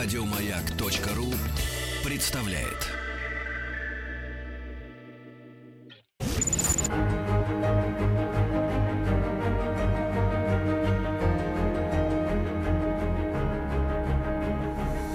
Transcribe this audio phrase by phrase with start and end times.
[0.00, 1.26] Радиомаяк.ру
[2.08, 2.86] представляет.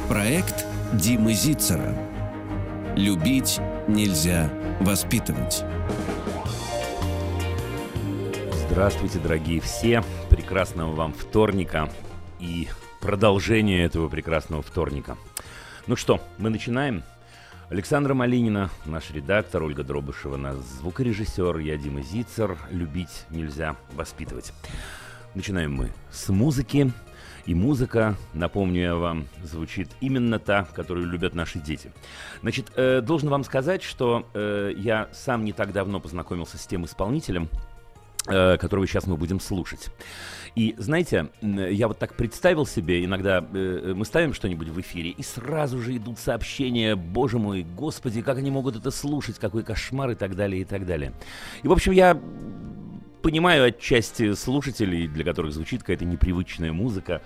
[0.09, 0.65] Проект
[0.95, 1.95] Димы Зицера.
[2.97, 4.49] Любить нельзя
[4.81, 5.63] воспитывать.
[8.67, 10.03] Здравствуйте, дорогие все.
[10.29, 11.89] Прекрасного вам вторника
[12.41, 12.67] и
[13.03, 15.17] продолжения этого прекрасного вторника.
[15.87, 17.03] Ну что, мы начинаем.
[17.69, 22.57] Александра Малинина, наш редактор, Ольга Дробышева, наш звукорежиссер, я Дима Зицер.
[22.71, 24.53] Любить нельзя воспитывать.
[25.35, 26.93] Начинаем мы с музыки.
[27.45, 31.91] И музыка, напомню я вам, звучит именно та, которую любят наши дети.
[32.41, 36.85] Значит, э, должен вам сказать, что э, я сам не так давно познакомился с тем
[36.85, 37.49] исполнителем,
[38.25, 39.89] которого сейчас мы будем слушать.
[40.55, 45.23] И знаете, я вот так представил себе, иногда э, мы ставим что-нибудь в эфире, и
[45.23, 50.15] сразу же идут сообщения, боже мой, господи, как они могут это слушать, какой кошмар и
[50.15, 51.13] так далее, и так далее.
[51.63, 52.21] И, в общем, я
[53.23, 57.23] понимаю отчасти слушателей, для которых звучит какая-то непривычная музыка,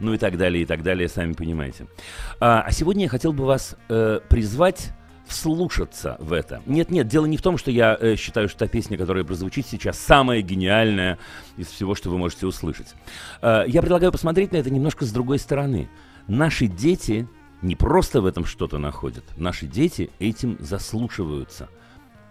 [0.00, 1.88] ну и так далее, и так далее, сами понимаете.
[2.40, 4.92] А, а сегодня я хотел бы вас э, призвать
[5.26, 6.62] вслушаться в это.
[6.66, 9.98] Нет-нет, дело не в том, что я э, считаю, что та песня, которая прозвучит сейчас,
[9.98, 11.18] самая гениальная
[11.56, 12.94] из всего, что вы можете услышать.
[13.40, 15.88] Э, я предлагаю посмотреть на это немножко с другой стороны.
[16.26, 17.28] Наши дети
[17.62, 21.68] не просто в этом что-то находят, наши дети этим заслушиваются.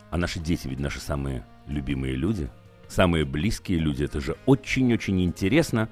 [0.10, 2.50] А наши дети ведь наши самые любимые люди–
[2.92, 4.04] самые близкие люди.
[4.04, 5.90] Это же очень-очень интересно,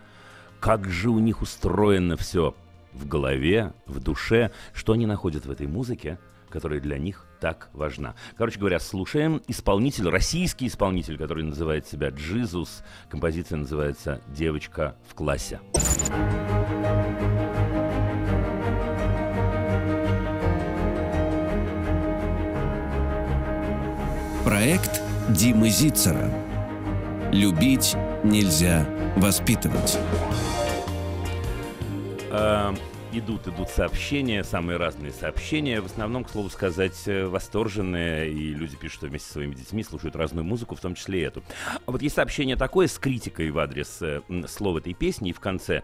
[0.60, 2.56] как же у них устроено все
[2.94, 8.16] в голове, в душе, что они находят в этой музыке, которая для них так важна.
[8.38, 12.84] Короче говоря, слушаем исполнитель, российский исполнитель, который называет себя Джизус.
[13.10, 15.60] Композиция называется «Девочка в классе».
[24.44, 26.32] Проект Димы Зицера–
[27.32, 30.00] Любить нельзя воспитывать.
[32.32, 32.74] Э,
[33.12, 35.82] идут, идут сообщения, самые разные сообщения.
[35.82, 38.32] В основном, к слову сказать, э, восторженные.
[38.32, 41.24] И люди пишут, что вместе со своими детьми слушают разную музыку, в том числе и
[41.24, 41.44] эту.
[41.86, 45.30] А вот есть сообщение такое с критикой в адрес э, слова этой песни.
[45.30, 45.84] И в конце.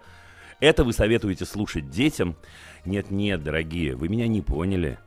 [0.59, 2.35] Это вы советуете слушать детям?
[2.85, 4.97] Нет-нет, дорогие, вы меня не поняли.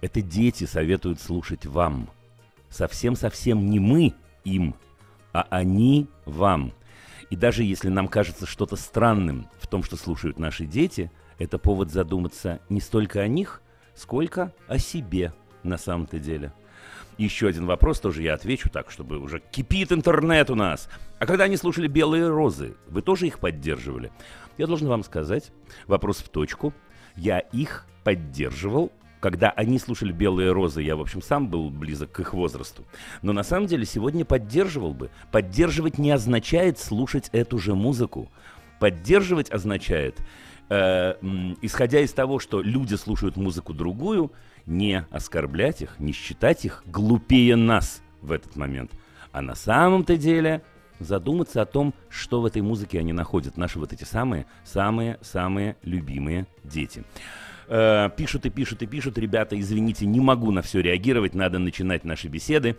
[0.00, 2.08] Это дети советуют слушать вам.
[2.70, 4.74] Совсем-совсем не мы им
[5.32, 6.72] а они вам.
[7.30, 11.10] И даже если нам кажется что-то странным в том, что слушают наши дети,
[11.42, 13.62] это повод задуматься не столько о них,
[13.94, 15.32] сколько о себе
[15.62, 16.52] на самом-то деле.
[17.18, 20.88] Еще один вопрос тоже я отвечу так, чтобы уже кипит интернет у нас.
[21.18, 24.10] А когда они слушали «Белые розы», вы тоже их поддерживали?
[24.56, 25.52] Я должен вам сказать,
[25.86, 26.72] вопрос в точку.
[27.16, 28.90] Я их поддерживал
[29.22, 32.84] когда они слушали «Белые розы», я, в общем, сам был близок к их возрасту.
[33.22, 35.10] Но на самом деле сегодня поддерживал бы.
[35.30, 38.32] Поддерживать не означает слушать эту же музыку.
[38.80, 40.18] Поддерживать означает,
[40.72, 44.32] э, исходя из того, что люди слушают музыку другую,
[44.64, 48.92] не оскорблять их, не считать их глупее нас в этот момент.
[49.32, 50.62] А на самом-то деле
[50.98, 53.56] задуматься о том, что в этой музыке они находят.
[53.56, 57.04] Наши вот эти самые, самые, самые любимые дети.
[57.68, 62.04] Э, пишут и пишут и пишут, ребята, извините, не могу на все реагировать, надо начинать
[62.04, 62.76] наши беседы.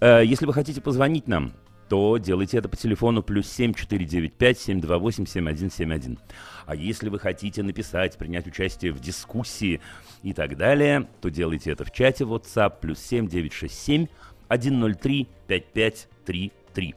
[0.00, 1.52] Э, если вы хотите позвонить нам,
[1.88, 6.18] то делайте это по телефону плюс 7495 728 7171.
[6.66, 9.80] А если вы хотите написать, принять участие в дискуссии
[10.22, 14.06] и так далее, то делайте это в чате WhatsApp плюс 7967
[14.50, 16.94] 103 5533.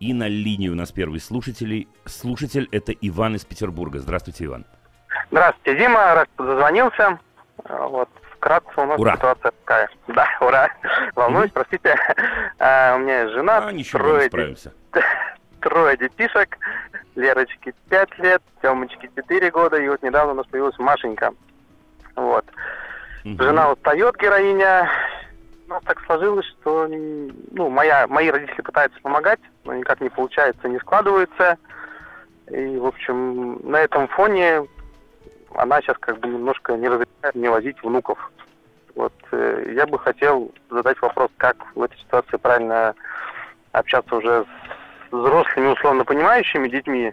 [0.00, 1.86] И на линии у нас первый слушатель.
[2.04, 4.00] Слушатель это Иван из Петербурга.
[4.00, 4.66] Здравствуйте, Иван.
[5.30, 7.18] Здравствуйте, Дима, рад, что
[7.88, 8.08] вот,
[8.44, 9.16] вкратце у нас ура.
[9.16, 9.88] ситуация такая.
[10.08, 10.68] Да, ура.
[11.14, 11.54] Волнуюсь, mm-hmm.
[11.54, 11.96] простите.
[12.58, 14.72] А, у меня есть жена, а, ничего, трое, справимся.
[15.60, 16.58] трое детишек.
[17.16, 21.32] Лерочке 5 лет, Тёмочке 4 года, и вот недавно у нас появилась Машенька.
[22.16, 22.44] Вот.
[23.24, 23.42] Mm-hmm.
[23.42, 24.90] Жена устает, героиня.
[25.66, 30.68] У нас так сложилось, что ну, моя, мои родители пытаются помогать, но никак не получается,
[30.68, 31.56] не складывается.
[32.50, 34.66] И, в общем, на этом фоне
[35.54, 38.30] она сейчас как бы немножко не разрешает мне возить внуков.
[38.94, 42.94] Вот э, я бы хотел задать вопрос, как в этой ситуации правильно
[43.72, 44.44] общаться уже
[45.10, 47.12] с взрослыми, условно понимающими детьми,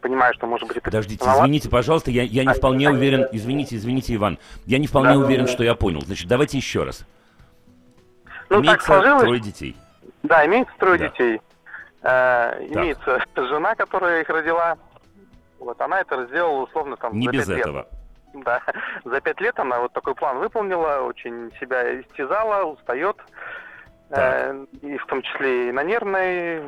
[0.00, 0.84] понимаю, что может быть это...
[0.86, 5.18] Подождите, извините, пожалуйста, я, я не вполне уверен, извините, извините, Иван, я не вполне да,
[5.18, 6.00] уверен, да, что я понял.
[6.00, 7.06] Значит, давайте еще раз.
[8.48, 9.22] Ну, имеется так сложилось.
[9.22, 9.76] трое детей.
[10.22, 11.08] Да, имеется трое да.
[11.08, 11.40] детей.
[12.02, 14.76] Э, имеется жена, которая их родила,
[15.60, 17.60] вот она это сделала условно там Не без лет.
[17.60, 17.86] этого.
[18.32, 18.62] Да,
[19.04, 23.16] за пять лет она вот такой план выполнила, очень себя истязала, устает.
[24.10, 26.62] Э, и в том числе и на нервной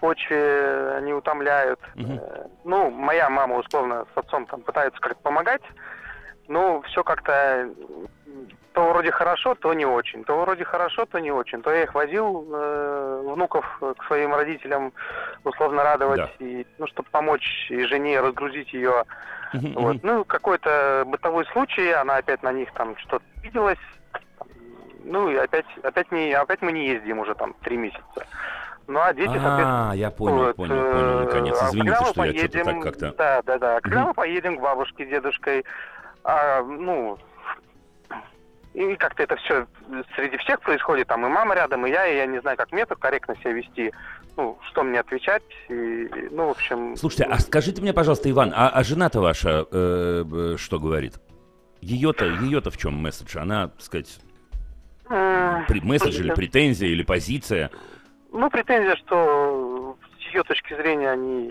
[0.00, 1.78] почве они утомляют.
[1.94, 2.18] Мгм.
[2.18, 5.62] Э, ну, моя мама, условно, с отцом там пытается как-то помогать,
[6.48, 7.68] но все как-то
[8.72, 10.24] то вроде хорошо, то не очень.
[10.24, 11.62] То вроде хорошо, то не очень.
[11.62, 13.64] То я их возил, э, внуков,
[13.98, 14.92] к своим родителям
[15.44, 16.30] условно радовать, Да.
[16.38, 19.04] и, ну, чтобы помочь и жене разгрузить ее.
[19.52, 20.02] Вот.
[20.02, 23.78] Ну, какой-то бытовой случай, она опять на них там что-то виделась.
[25.04, 28.26] Ну, и опять, опять, не, опять мы не ездим уже там три месяца.
[28.86, 31.58] Ну, а дети, соответственно, А, я понял, вот, понял, понял, э, наконец.
[31.60, 33.12] а Извините, когда мы что я что-то поедем, так как-то...
[33.16, 33.80] Да, да, да.
[33.80, 35.64] Когда мы поедем к бабушке, дедушкой,
[36.24, 37.18] а, ну,
[38.74, 39.66] и как-то это все
[40.16, 42.86] среди всех происходит, там и мама рядом, и я, и я не знаю, как мне
[42.86, 43.92] тут корректно себя вести,
[44.36, 46.96] ну, что мне отвечать, и, ну, в общем...
[46.96, 51.14] Слушайте, а скажите мне, пожалуйста, Иван, а, а жена-то ваша э, э, что говорит?
[51.80, 53.36] Ее-то, ее-то в чем месседж?
[53.36, 54.20] Она, так сказать,
[55.08, 57.70] при- месседж или претензия, или позиция?
[58.32, 61.48] Ну, претензия, что с ее точки зрения они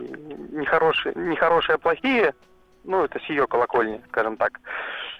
[0.51, 2.33] нехорошие, нехорошие, а плохие,
[2.83, 4.59] ну, это с ее колокольни, скажем так.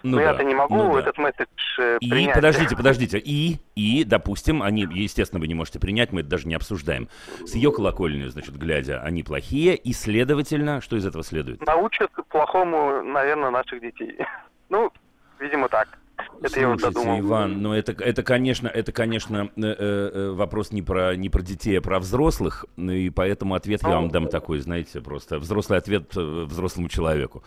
[0.03, 0.99] Ну Но да, я-то не могу ну да.
[0.99, 1.47] этот месседж
[1.79, 2.35] э, И, принять.
[2.35, 6.55] подождите, подождите, и, и, допустим, они, естественно, вы не можете принять, мы это даже не
[6.55, 7.07] обсуждаем.
[7.45, 11.65] С ее колокольни, значит, глядя, они плохие, и, следовательно, что из этого следует?
[11.65, 14.17] Научат плохому, наверное, наших детей.
[14.69, 14.89] Ну,
[15.37, 15.99] видимо, так.
[16.41, 17.19] Это я вот Слушайте.
[17.19, 21.77] Иван, но это, это, конечно, это, конечно, э, э, вопрос не про, не про детей,
[21.77, 25.77] а про взрослых, ну и поэтому ответ я Ну, вам дам такой, знаете, просто взрослый
[25.77, 27.43] ответ э, взрослому человеку.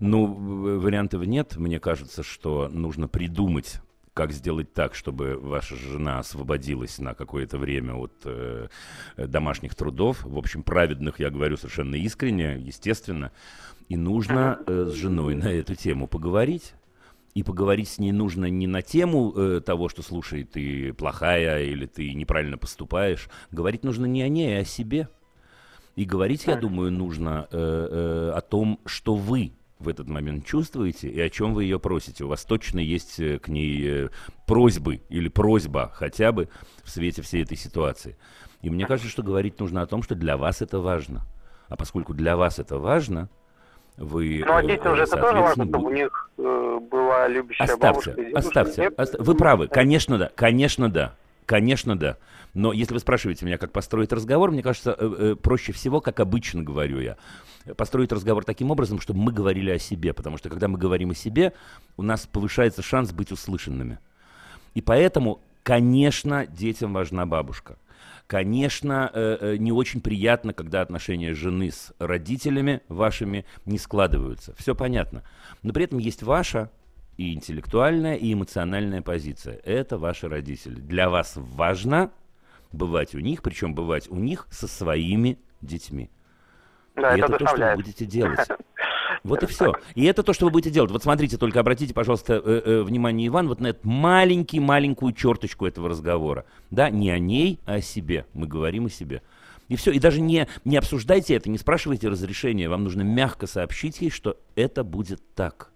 [0.00, 3.80] Ну, вариантов нет, мне кажется, что нужно придумать,
[4.14, 8.68] как сделать так, чтобы ваша жена освободилась на какое-то время от э,
[9.16, 13.32] э, домашних трудов, в общем, праведных, я говорю совершенно искренне, естественно,
[13.88, 16.74] и нужно э, с женой на эту тему поговорить.
[17.34, 21.86] И поговорить с ней нужно не на тему э, того, что слушай, ты плохая или
[21.86, 23.28] ты неправильно поступаешь.
[23.52, 25.08] Говорить нужно не о ней, а о себе.
[25.94, 31.08] И говорить, я думаю, нужно э, э, о том, что вы в этот момент чувствуете
[31.08, 32.24] и о чем вы ее просите.
[32.24, 34.08] У вас точно есть э, к ней э,
[34.46, 36.48] просьбы или просьба хотя бы
[36.82, 38.16] в свете всей этой ситуации.
[38.60, 41.22] И мне кажется, что говорить нужно о том, что для вас это важно.
[41.68, 43.28] А поскольку для вас это важно,
[43.96, 47.28] вы, Ну, а э, детям же э, это тоже важно, чтобы у них э, была
[47.28, 48.38] любящая Оставьте, бабушка.
[48.38, 48.80] оставьте.
[48.82, 48.94] Нет?
[48.98, 51.14] оста- Вы правы, конечно, да, конечно, да.
[51.48, 52.18] Конечно, да.
[52.52, 56.20] Но если вы спрашиваете меня, как построить разговор, мне кажется, э, э, проще всего, как
[56.20, 57.16] обычно говорю я,
[57.74, 60.12] построить разговор таким образом, чтобы мы говорили о себе.
[60.12, 61.54] Потому что когда мы говорим о себе,
[61.96, 63.98] у нас повышается шанс быть услышанными.
[64.74, 67.78] И поэтому, конечно, детям важна бабушка.
[68.26, 74.54] Конечно, э, не очень приятно, когда отношения жены с родителями вашими не складываются.
[74.58, 75.22] Все понятно.
[75.62, 76.70] Но при этом есть ваша
[77.18, 79.60] и интеллектуальная, и эмоциональная позиция.
[79.64, 80.76] Это ваши родители.
[80.76, 82.10] Для вас важно
[82.72, 86.10] бывать у них, причем бывать у них со своими детьми.
[86.94, 88.38] Да, и это это то, что вы будете делать.
[89.24, 89.74] Вот и все.
[89.96, 90.92] И это то, что вы будете делать.
[90.92, 95.66] Вот смотрите, только обратите, пожалуйста, э, э, внимание, Иван, вот на эту маленький, маленькую черточку
[95.66, 96.44] этого разговора.
[96.70, 98.26] Да, не о ней, а о себе.
[98.32, 99.22] Мы говорим о себе.
[99.66, 99.90] И все.
[99.90, 102.68] И даже не, не обсуждайте это, не спрашивайте разрешения.
[102.68, 105.72] Вам нужно мягко сообщить ей, что это будет так.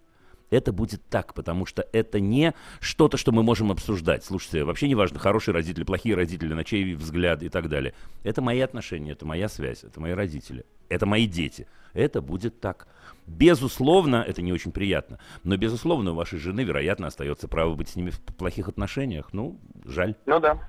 [0.53, 4.23] Это будет так, потому что это не что-то, что мы можем обсуждать.
[4.23, 7.95] Слушайте, вообще не важно, хорошие родители, плохие родители, на чей взгляд и так далее.
[8.23, 11.67] Это мои отношения, это моя связь, это мои родители, это мои дети.
[11.93, 12.87] Это будет так.
[13.25, 17.95] Безусловно, это не очень приятно, но безусловно у вашей жены, вероятно, остается право быть с
[17.95, 19.29] ними в плохих отношениях.
[19.33, 20.13] Ну, жаль.
[20.27, 20.59] Ну да.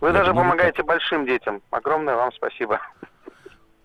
[0.00, 1.62] Вы Я даже помогаете большим детям.
[1.70, 2.80] Огромное вам спасибо.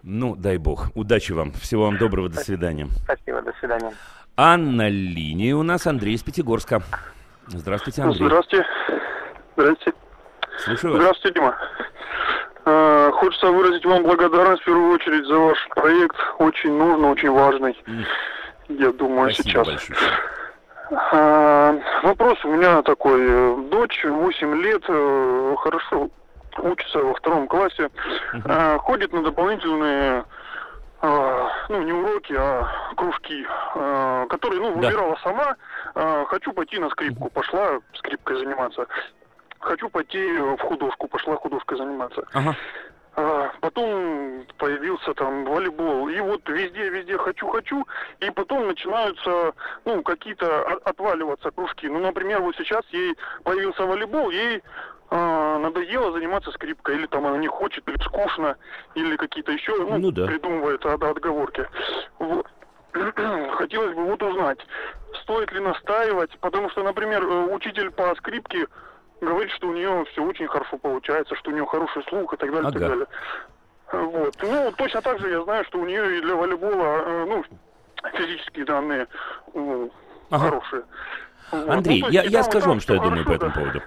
[0.03, 0.91] Ну, дай бог.
[0.93, 1.51] Удачи вам.
[1.53, 2.29] Всего вам доброго.
[2.29, 2.87] До свидания.
[3.05, 3.93] Спасибо, до свидания.
[4.39, 6.83] А на линии у нас Андрей из Пятигорска.
[7.47, 8.27] Здравствуйте, Андрей.
[8.27, 8.67] Здравствуйте.
[9.55, 9.97] Здравствуйте.
[10.59, 11.01] Слушаю вас.
[11.01, 11.57] Здравствуйте, Дима.
[12.65, 16.15] Э, Хочется выразить вам благодарность в первую очередь за ваш проект.
[16.37, 17.75] Очень нужный, очень важный.
[18.69, 19.67] Я думаю, Спасибо сейчас.
[19.67, 19.99] большое.
[21.13, 23.69] Э, Вопрос у меня такой.
[23.69, 26.11] Дочь 8 лет, э, хорошо
[26.59, 27.89] учится во втором классе,
[28.33, 30.25] э, ходит на дополнительные
[31.01, 34.87] ну, не уроки, а кружки, э, которые, ну, Да.
[34.87, 35.55] выбирала сама.
[35.95, 38.87] Э, Хочу пойти на скрипку, пошла скрипкой заниматься.
[39.59, 42.23] Хочу пойти в художку, пошла художкой заниматься.
[42.33, 42.55] Ага.
[43.19, 46.07] А, потом появился там волейбол.
[46.09, 47.83] И вот везде, везде хочу-хочу.
[48.19, 49.53] И потом начинаются,
[49.85, 51.87] ну, какие-то от- отваливаться кружки.
[51.87, 54.61] Ну, например, вот сейчас ей появился волейбол, ей а,
[55.15, 56.95] надоело заниматься скрипкой.
[56.95, 58.57] Или там она не хочет, или скучно,
[58.95, 60.27] или какие-то еще, ну, Ну да.
[60.27, 61.67] придумывает от- отговорки.
[62.19, 62.47] Вот.
[63.57, 64.59] Хотелось бы вот узнать,
[65.23, 68.67] стоит ли настаивать, потому что, например, э, учитель по скрипке
[69.21, 72.49] говорит, что у нее все очень хорошо получается, что у нее хороший слух и так
[72.51, 72.79] далее, ага.
[72.79, 73.07] так далее.
[73.91, 74.35] Вот.
[74.41, 77.43] Ну, точно так же я знаю, что у нее и для волейбола, э, ну,
[78.13, 79.07] физические данные
[79.53, 79.91] ну,
[80.29, 80.45] ага.
[80.45, 80.83] хорошие.
[81.51, 81.69] Вот.
[81.69, 83.59] Андрей, ну, я, я скажу вам, что я думаю по этому да.
[83.59, 83.81] поводу.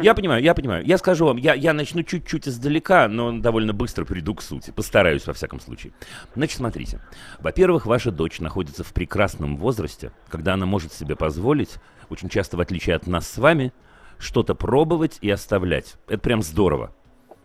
[0.00, 0.84] Я понимаю, я понимаю.
[0.84, 4.70] Я скажу вам, я, я начну чуть-чуть издалека, но довольно быстро приду к сути.
[4.70, 5.92] Постараюсь, во всяком случае.
[6.34, 7.00] Значит, смотрите.
[7.38, 11.76] Во-первых, ваша дочь находится в прекрасном возрасте, когда она может себе позволить,
[12.08, 13.72] очень часто в отличие от нас с вами,
[14.18, 15.96] что-то пробовать и оставлять.
[16.06, 16.94] Это прям здорово.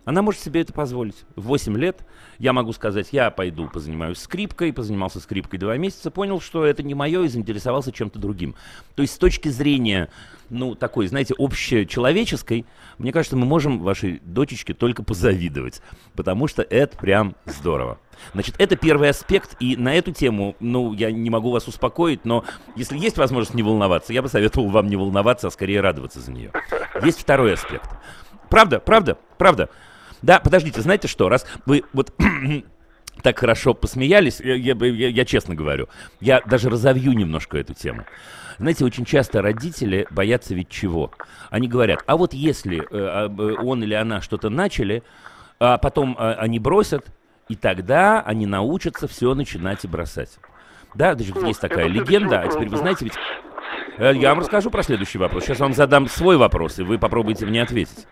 [0.05, 1.25] Она может себе это позволить.
[1.35, 2.05] В 8 лет
[2.38, 6.93] я могу сказать, я пойду позанимаюсь скрипкой, позанимался скрипкой два месяца, понял, что это не
[6.93, 8.55] мое и заинтересовался чем-то другим.
[8.93, 10.09] То есть с точки зрения,
[10.50, 12.65] ну, такой, знаете, общечеловеческой,
[13.00, 15.81] мне кажется, мы можем вашей дочечке только позавидовать,
[16.13, 18.00] потому что это прям здорово.
[18.33, 22.45] Значит, это первый аспект, и на эту тему, ну, я не могу вас успокоить, но
[22.75, 26.31] если есть возможность не волноваться, я бы советовал вам не волноваться, а скорее радоваться за
[26.31, 26.51] нее.
[27.03, 27.89] Есть второй аспект.
[28.50, 29.69] Правда, правда, правда.
[30.22, 32.13] Да, подождите, знаете что, раз вы вот
[33.22, 38.05] так хорошо посмеялись, я, я, я, я честно говорю, я даже разовью немножко эту тему.
[38.57, 41.12] Знаете, очень часто родители боятся ведь чего?
[41.50, 45.03] Они говорят, а вот если э, он или она что-то начали,
[45.60, 47.05] а потом э, они бросят,
[47.50, 50.39] и тогда они научатся все начинать и бросать.
[50.95, 53.15] Да, ну, есть такая легенда, а теперь вы знаете ведь...
[53.98, 55.43] Э, я вам расскажу про следующий вопрос.
[55.43, 58.07] Сейчас вам задам свой вопрос, и вы попробуйте мне ответить.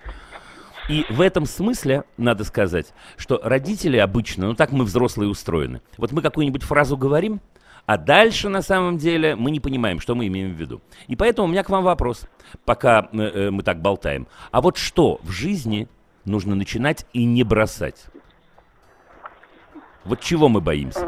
[0.89, 5.81] И в этом смысле надо сказать, что родители обычно, ну так мы взрослые устроены.
[5.97, 7.39] Вот мы какую-нибудь фразу говорим,
[7.85, 10.81] а дальше на самом деле мы не понимаем, что мы имеем в виду.
[11.07, 12.27] И поэтому у меня к вам вопрос,
[12.65, 14.27] пока э, э мы так болтаем.
[14.51, 15.87] А вот что в жизни
[16.25, 18.05] нужно начинать и не бросать?
[20.05, 21.05] Вот чего мы боимся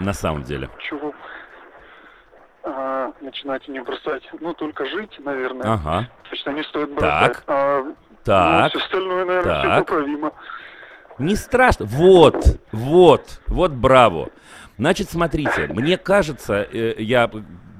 [0.00, 0.68] на самом деле?
[0.88, 1.12] Чего?
[2.62, 4.22] А, начинать и не бросать.
[4.40, 5.72] Ну, только жить, наверное.
[5.72, 6.08] Ага.
[6.28, 7.34] Точно не стоит бросать.
[7.34, 7.44] Так.
[7.46, 7.84] А,
[8.28, 8.74] так.
[8.74, 9.64] Ну, все остальное, наверное, так.
[9.64, 10.32] все поправимо.
[11.18, 11.86] Не страшно.
[11.86, 14.30] Вот, вот, вот браво.
[14.76, 17.28] Значит, смотрите, мне кажется, э, я,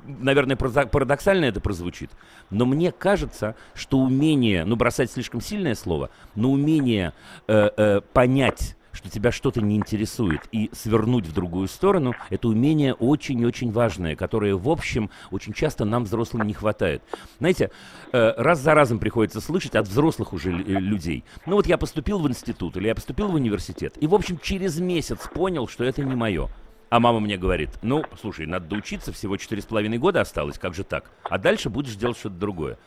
[0.05, 2.11] наверное, парадоксально это прозвучит,
[2.50, 7.12] но мне кажется, что умение, ну, бросать слишком сильное слово, но умение
[7.47, 12.95] э, э, понять что тебя что-то не интересует, и свернуть в другую сторону, это умение
[12.95, 17.00] очень-очень важное, которое, в общем, очень часто нам, взрослым, не хватает.
[17.38, 17.71] Знаете,
[18.12, 21.23] э, раз за разом приходится слышать от взрослых уже э, людей.
[21.47, 24.81] Ну вот я поступил в институт или я поступил в университет, и, в общем, через
[24.81, 26.49] месяц понял, что это не мое.
[26.90, 30.75] А мама мне говорит, ну, слушай, надо доучиться, всего четыре с половиной года осталось, как
[30.75, 31.11] же так?
[31.23, 32.78] А дальше будешь делать что-то другое.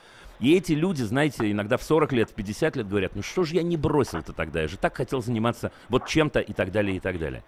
[0.42, 3.56] И эти люди, знаете, иногда в 40 лет, в 50 лет говорят, ну что же
[3.56, 7.00] я не бросил-то тогда, я же так хотел заниматься вот чем-то и так далее, и
[7.00, 7.44] так далее.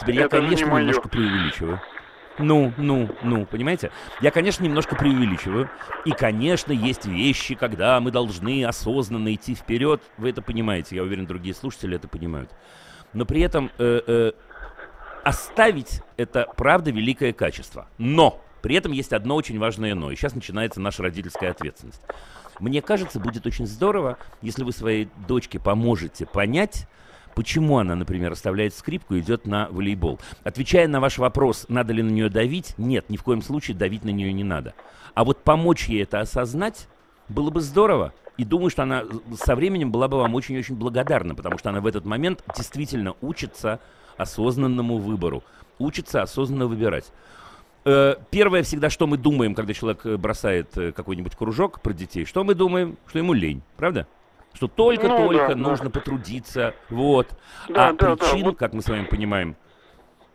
[0.00, 1.80] Теперь я, конечно, немножко преувеличиваю.
[2.38, 3.90] Ну, ну, ну, понимаете?
[4.20, 5.70] Я, конечно, немножко преувеличиваю.
[6.04, 10.02] И, конечно, есть вещи, когда мы должны осознанно идти вперед.
[10.18, 12.50] Вы это понимаете, я уверен, другие слушатели это понимают.
[13.14, 14.32] Но при этом э, э,
[15.24, 17.88] оставить это, правда, великое качество.
[17.96, 20.10] Но при этом есть одно очень важное но.
[20.10, 22.02] И сейчас начинается наша родительская ответственность.
[22.58, 26.88] Мне кажется, будет очень здорово, если вы своей дочке поможете понять,
[27.36, 30.18] почему она, например, оставляет скрипку и идет на волейбол.
[30.42, 34.02] Отвечая на ваш вопрос, надо ли на нее давить, нет, ни в коем случае давить
[34.02, 34.74] на нее не надо.
[35.14, 36.88] А вот помочь ей это осознать
[37.28, 38.14] было бы здорово.
[38.36, 39.04] И думаю, что она
[39.40, 43.78] со временем была бы вам очень-очень благодарна, потому что она в этот момент действительно учится
[44.16, 45.44] осознанному выбору,
[45.78, 47.12] учится осознанно выбирать.
[47.86, 52.24] Э, первое всегда, что мы думаем, когда человек э, бросает э, какой-нибудь кружок про детей,
[52.24, 52.98] что мы думаем?
[53.06, 54.08] Что ему лень, правда?
[54.54, 55.90] Что только-только ну, да, нужно да.
[55.90, 57.28] потрудиться, вот.
[57.68, 58.58] Да, а да, причин, да, вот.
[58.58, 59.54] как мы с вами понимаем,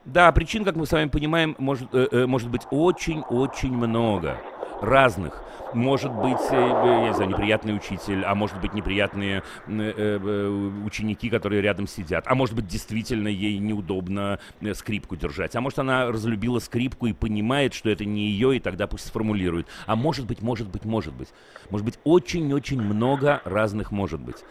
[0.05, 4.37] да, причин, как мы с вами понимаем, может, э, может быть очень-очень много
[4.81, 5.43] разных.
[5.73, 10.47] Может быть, э, я не знаю, неприятный учитель, а может быть, неприятные э, э,
[10.85, 12.25] ученики, которые рядом сидят.
[12.27, 14.39] А может быть, действительно ей неудобно
[14.73, 15.55] скрипку держать.
[15.55, 19.67] А может, она разлюбила скрипку и понимает, что это не ее, и тогда пусть сформулирует.
[19.85, 21.29] А может быть, может быть, может быть.
[21.69, 24.43] Может быть, очень-очень много разных может быть.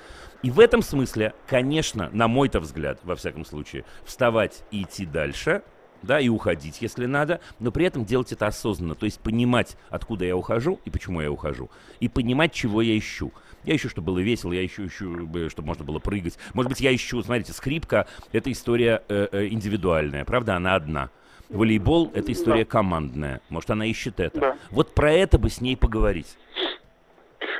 [0.42, 5.62] И в этом смысле, конечно, на мой-то взгляд, во всяком случае, вставать и идти дальше–
[6.02, 10.25] да, и уходить, если надо, но при этом делать это осознанно, то есть понимать, откуда
[10.25, 13.33] я ухожу и почему я ухожу, и понимать, чего я ищу.
[13.64, 16.38] Я ищу, чтобы было весело, я ищу, ищу чтобы можно было прыгать.
[16.54, 21.11] Может быть, я ищу, смотрите, скрипка— это история э, э, индивидуальная, правда, она одна.
[21.50, 23.40] Волейбол— это история командная.
[23.49, 24.40] Может, она ищет это.
[24.40, 24.57] Да.
[24.71, 26.38] Вот про это бы с ней поговорить.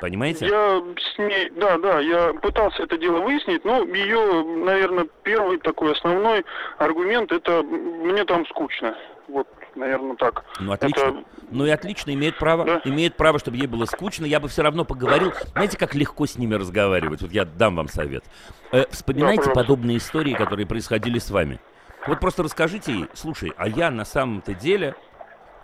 [0.00, 0.47] Понимаете?
[0.47, 5.92] Я с ней, да, да, я пытался это дело выяснить, но ее, наверное, первый такой
[5.92, 6.45] основной
[6.78, 8.97] аргумент это мне там скучно.
[9.28, 10.45] Вот, наверное, так.
[10.59, 11.00] Ну, отлично.
[11.00, 12.64] Это- Ну и отлично, имеет право.
[12.64, 12.80] Да.
[12.85, 14.25] Имеет право, чтобы ей было скучно.
[14.25, 15.33] Я бы все равно поговорил.
[15.52, 17.21] Знаете, как легко с ними разговаривать?
[17.23, 18.25] Вот я дам вам совет.
[18.73, 19.61] Э, вспоминайте пожалуйста.
[19.62, 21.61] подобные истории, которые происходили с вами.
[22.07, 24.95] Вот просто расскажите ей, слушай, а я на самом-то деле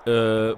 [0.07, 0.55] э,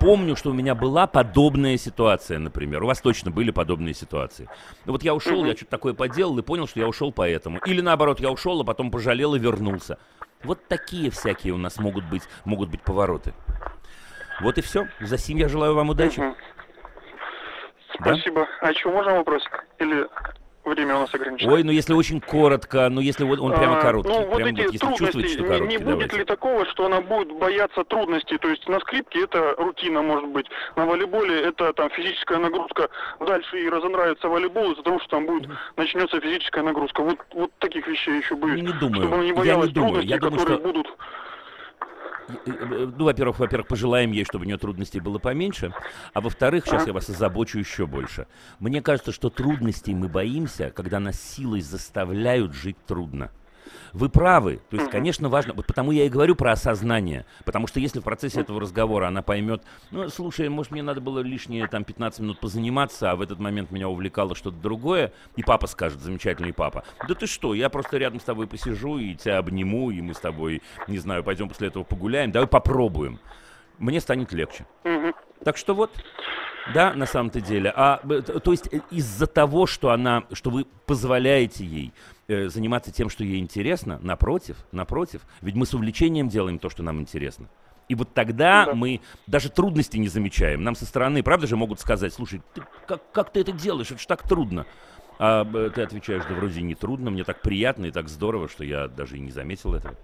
[0.00, 2.82] помню, что у меня была подобная ситуация, например.
[2.82, 4.48] У вас точно были подобные ситуации.
[4.84, 7.58] Ну вот я ушел, я что-то такое поделал и понял, что я ушел поэтому.
[7.64, 9.98] Или наоборот, я ушел, а потом пожалел и вернулся.
[10.42, 13.32] Вот такие всякие у нас могут быть, могут быть повороты.
[14.40, 14.88] Вот и все.
[15.00, 16.20] За сим я желаю вам удачи.
[16.20, 16.34] Мгм.
[18.00, 18.14] Да?
[18.14, 18.46] Спасибо.
[18.60, 19.42] А еще можно вопрос?
[19.78, 20.06] Или
[20.64, 21.52] время у нас ограничено?
[21.52, 24.50] Ой, ну если очень коротко, ну если вот он прямо А, короткий, Ну, вот прямо
[24.50, 26.16] эти вот если чувствуете, трудности, что не- короткий, не, будет давайте.
[26.18, 28.38] ли такого, что она будет бояться трудностей?
[28.38, 32.88] То есть на скрипке это рутина, может быть, на волейболе это там физическая нагрузка,
[33.20, 37.02] дальше ей разонравится волейбол из-за того, что там будет, начнется физическая нагрузка.
[37.02, 38.62] Вот, вот таких вещей еще будет.
[38.62, 39.02] Не думаю.
[39.02, 39.88] Чтобы она не Я не боялась думаю.
[39.92, 40.96] трудностей, Я думаю, которые что- будут...
[42.28, 45.72] Э, э, Ну, во-первых, во-первых, пожелаем ей, чтобы у нее трудностей было поменьше.
[46.12, 48.26] А во-вторых, сейчас я вас озабочу еще больше.
[48.58, 53.30] Мне кажется, что трудностей мы боимся, когда нас силой заставляют жить трудно.
[53.92, 54.60] Вы правы.
[54.70, 55.54] То есть, конечно, важно.
[55.54, 57.26] Вот потому я и говорю про осознание.
[57.44, 61.20] Потому что если в процессе этого разговора она поймет, ну, слушай, может, мне надо было
[61.20, 65.66] лишние там 15 минут позаниматься, а в этот момент меня увлекало что-то другое, и папа
[65.66, 69.90] скажет, замечательный папа, да ты что, я просто рядом с тобой посижу и тебя обниму,
[69.90, 73.18] и мы с тобой, не знаю, пойдем после этого погуляем, давай попробуем.
[73.78, 74.66] Мне станет легче.
[75.42, 75.90] Так что вот,
[76.72, 77.72] да, на самом-то деле.
[77.74, 81.92] А, э, то есть э, из-за того, что она, что вы позволяете ей
[82.28, 86.82] э, заниматься тем, что ей интересно, напротив, напротив, ведь мы с увлечением делаем то, что
[86.82, 87.48] нам интересно.
[87.88, 88.74] И вот тогда Да.
[88.74, 90.62] мы даже трудностей не замечаем.
[90.62, 94.00] Нам со стороны, правда же, могут сказать, слушай, ты, как, как ты это делаешь, это
[94.00, 94.64] же так трудно.
[95.18, 98.64] А э, ты отвечаешь, да вроде не трудно, мне так приятно и так здорово, что
[98.64, 99.94] я даже и не заметил этого.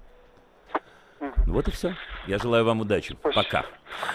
[1.46, 1.96] Вот и все.
[2.26, 3.16] Я желаю вам удачи.
[3.18, 3.42] Спасибо.
[3.42, 3.60] Пока.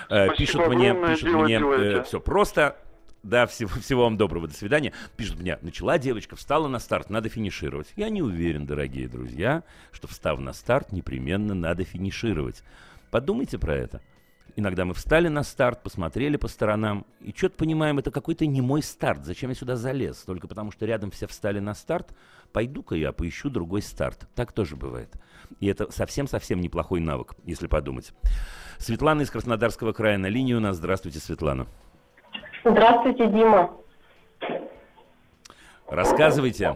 [0.09, 2.03] Э, Спасибо пишут мне, пишут мне делаете.
[2.03, 2.77] все просто.
[3.25, 4.93] Да, всего, всего вам доброго, до свидания.
[5.17, 7.91] Пишут мне, начала девочка, встала на старт, надо финишировать.
[7.95, 12.61] Я не уверен, дорогие друзья, что встав на старт, непременно надо финишировать.
[13.09, 14.01] Подумайте про это.
[14.55, 18.83] Иногда мы встали на старт, посмотрели по сторонам, и что-то понимаем, это какой-то не мой
[18.83, 19.25] старт.
[19.25, 20.17] Зачем я сюда залез?
[20.17, 22.15] Только потому, что рядом все встали на старт,
[22.53, 24.27] пойду-ка я поищу другой старт.
[24.35, 25.09] Так тоже бывает.
[25.59, 28.13] И это совсем-совсем неплохой навык, если подумать.
[28.77, 30.77] Светлана из Краснодарского края на линии у нас.
[30.77, 31.65] Здравствуйте, Светлана.
[32.65, 33.78] Здравствуйте, Дима.
[35.88, 36.75] Рассказывайте.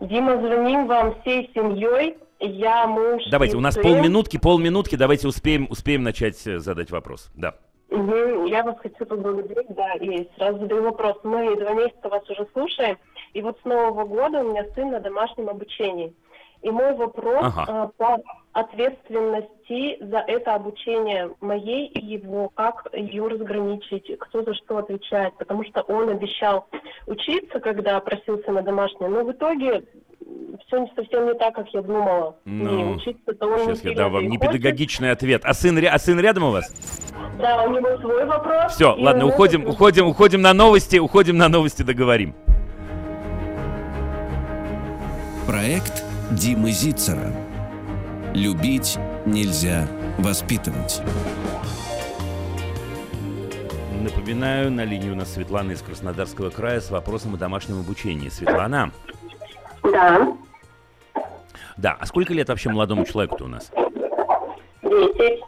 [0.00, 2.18] Дима, звоним вам всей семьей.
[2.38, 3.22] Я муж.
[3.30, 3.82] Давайте, у нас сын.
[3.82, 7.30] полминутки, полминутки, давайте успеем, успеем начать э, задать вопрос.
[7.34, 7.54] Да.
[7.90, 11.16] Я вас хочу поблагодарить, да, и сразу задаю вопрос.
[11.24, 12.98] Мы два месяца вас уже слушаем,
[13.32, 16.12] и вот с Нового года у меня сын на домашнем обучении.
[16.60, 17.64] И мой вопрос Ага.
[17.68, 18.18] а, по
[18.56, 25.64] ответственности за это обучение моей и его, как ее разграничить, кто за что отвечает, потому
[25.64, 26.66] что он обещал
[27.06, 29.84] учиться, когда просился на домашнее, но в итоге
[30.66, 32.36] все совсем не так, как я думала.
[32.46, 34.52] Ну, и учиться-то он Сейчас не я дам вам сильно не хочет.
[34.52, 35.42] педагогичный ответ.
[35.44, 36.72] А сын, а сын рядом у вас?
[37.38, 38.72] Да, у него свой вопрос.
[38.72, 42.34] Все, ладно, уходим, свой- уходим, уходим на новости, уходим на новости, договорим.
[45.46, 47.30] Проект Димы Зицера.
[48.36, 51.00] Любить нельзя воспитывать.
[54.02, 58.28] Напоминаю, на линии у нас Светлана из Краснодарского края с вопросом о домашнем обучении.
[58.28, 58.92] Светлана,
[59.82, 60.36] Да,
[61.78, 63.72] да, а сколько лет вообще молодому человеку-то у нас?
[64.82, 65.40] 10.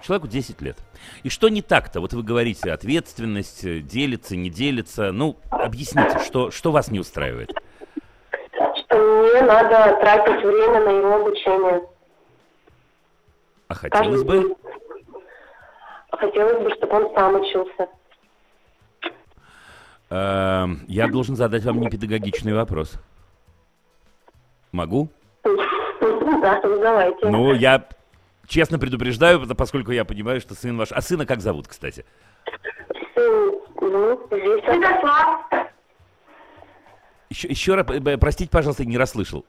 [0.00, 0.78] Человеку 10 лет.
[1.24, 2.00] И что не так-то?
[2.00, 5.10] Вот вы говорите, ответственность, э, делится, не делится.
[5.10, 7.50] Ну, объясните, что, что вас не устраивает?
[8.92, 11.82] Мне надо тратить время на его обучение.
[13.68, 14.38] А хотелось Каждый бы...
[14.38, 14.56] день.
[16.10, 17.88] Хотелось бы, чтобы он сам учился.
[20.10, 22.94] Эм, я должен задать вам непедагогичный вопрос.
[24.72, 25.08] Могу?
[26.42, 27.26] Да, задавайте.
[27.28, 27.86] Ну, я
[28.48, 30.90] честно предупреждаю, потому- поскольку я понимаю, что сын ваш...
[30.90, 32.04] А сына как зовут, кстати?
[33.14, 35.71] Сын, ну, здесь...
[37.32, 39.46] Еще, еще раз, э, простите, пожалуйста, не расслышал.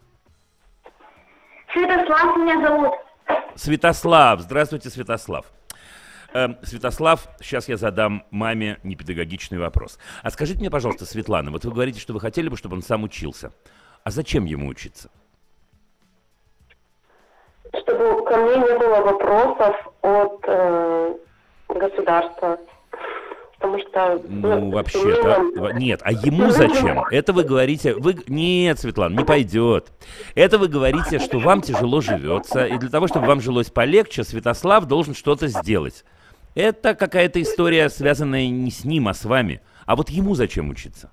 [1.74, 2.94] Святослав меня зовут.
[3.56, 4.40] Святослав.
[4.40, 5.48] Здравствуйте, Святослав.
[6.34, 10.00] Эм, Святослав, сейчас я задам маме непедагогичный вопрос.
[10.22, 13.04] А скажите мне, пожалуйста, Светлана, вот вы говорите, что вы хотели бы, чтобы он сам
[13.04, 13.52] учился.
[14.06, 15.10] А зачем ему учиться?
[17.68, 21.16] Чтобы ко мне не было вопросов от э,
[21.68, 22.58] государства.
[23.64, 24.22] Потому что...
[24.28, 25.72] Ну, вообще-то...
[25.72, 27.06] Нет, а ему зачем?
[27.10, 27.94] Это вы говорите...
[27.94, 28.18] Вы...
[28.28, 29.90] Нет, Светлана, не пойдет.
[30.36, 34.84] Это вы говорите, что вам тяжело живется, и для того, чтобы вам жилось полегче, Святослав
[34.84, 36.04] должен что-то сделать.
[36.56, 39.62] Это какая-то история, связанная не с ним, а с вами.
[39.86, 41.10] А вот ему зачем учиться?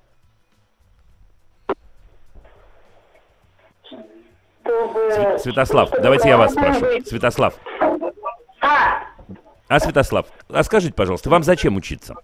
[3.84, 5.38] Чтобы...
[5.38, 6.80] Святослав, чтобы давайте я вас спрошу.
[6.80, 7.54] быть- Святослав,
[8.60, 9.04] А,
[9.68, 12.16] а Святослав, а скажите, пожалуйста, вам зачем учиться?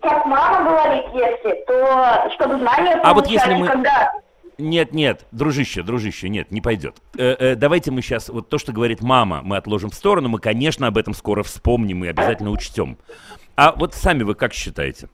[0.00, 4.12] Как мама говорит, если, то чтобы знания А вот получали, если мы- когда...
[4.58, 6.96] Нет, нет, дружище, дружище, нет, не пойдет.
[7.16, 10.38] Э, э, давайте мы сейчас, вот то, что говорит мама, мы отложим в сторону, мы,
[10.38, 12.98] конечно, об этом скоро вспомним и обязательно учтем.
[13.56, 15.08] А вот сами вы как считаете?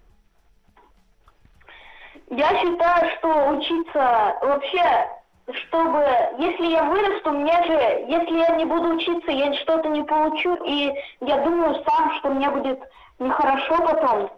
[2.30, 5.08] Я считаю, что учиться вообще,
[5.52, 6.04] чтобы,
[6.38, 10.92] если я вырасту, мне же, если я не буду учиться, я что-то не получу, и
[11.20, 12.80] я думаю сам, что мне будет
[13.20, 14.30] нехорошо потом.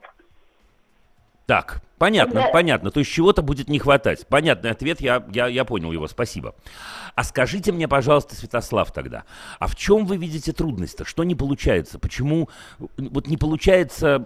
[1.49, 2.49] Так, понятно, Да.
[2.49, 2.91] понятно.
[2.91, 4.27] То есть чего-то будет не хватать.
[4.27, 6.55] Понятный ответ, я, я, я понял его, спасибо.
[7.15, 9.25] А скажите мне, пожалуйста, Святослав, тогда,
[9.59, 11.07] а в чем вы видите трудность-то?
[11.07, 11.99] Что не получается?
[11.99, 14.23] Почему вот не получается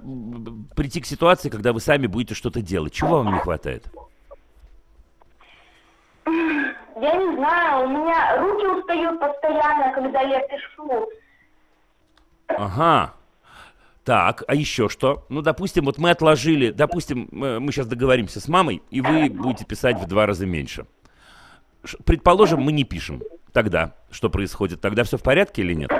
[0.74, 2.92] прийти к ситуации, когда вы сами будете что-то делать?
[2.92, 3.84] Чего вам не хватает?
[6.26, 11.08] Я не знаю, у меня руки устают постоянно, когда я пишу.
[12.48, 13.14] Ага.
[14.04, 15.24] Так, а еще что?
[15.28, 19.96] Ну, допустим, вот мы отложили, допустим, мы, сейчас договоримся с мамой, и вы будете писать
[19.96, 20.86] в два раза меньше.
[22.04, 23.22] Предположим, мы не пишем.
[23.52, 24.80] Тогда что происходит?
[24.80, 25.90] Тогда все в порядке или нет?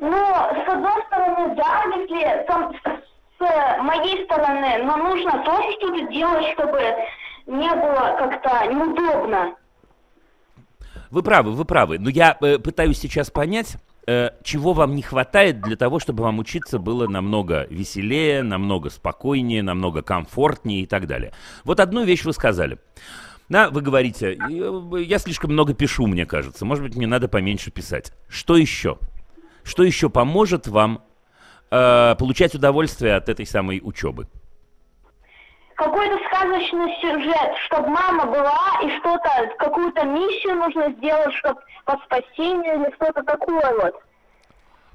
[0.00, 6.12] Ну, с одной стороны, да, если там с, с моей стороны, но нужно тоже что-то
[6.12, 6.80] делать, чтобы
[7.46, 9.54] не было как-то неудобно.
[11.10, 11.98] Вы правы, вы правы.
[11.98, 16.38] Но я э, пытаюсь сейчас понять, э, чего вам не хватает для того, чтобы вам
[16.38, 21.32] учиться было намного веселее, намного спокойнее, намного комфортнее и так далее.
[21.64, 22.78] Вот одну вещь вы сказали.
[23.48, 26.64] Да, вы говорите, «Э, я слишком много пишу, мне кажется.
[26.64, 28.12] Может быть, мне надо поменьше писать.
[28.28, 28.98] Что еще?
[29.62, 31.04] Что еще поможет вам
[31.70, 34.28] э, получать удовольствие от этой самой учебы?
[35.76, 42.82] Какой-то сказочный сюжет, чтобы мама была и что-то, какую-то миссию нужно сделать, чтобы по спасению
[42.82, 43.94] или что-то такое вот.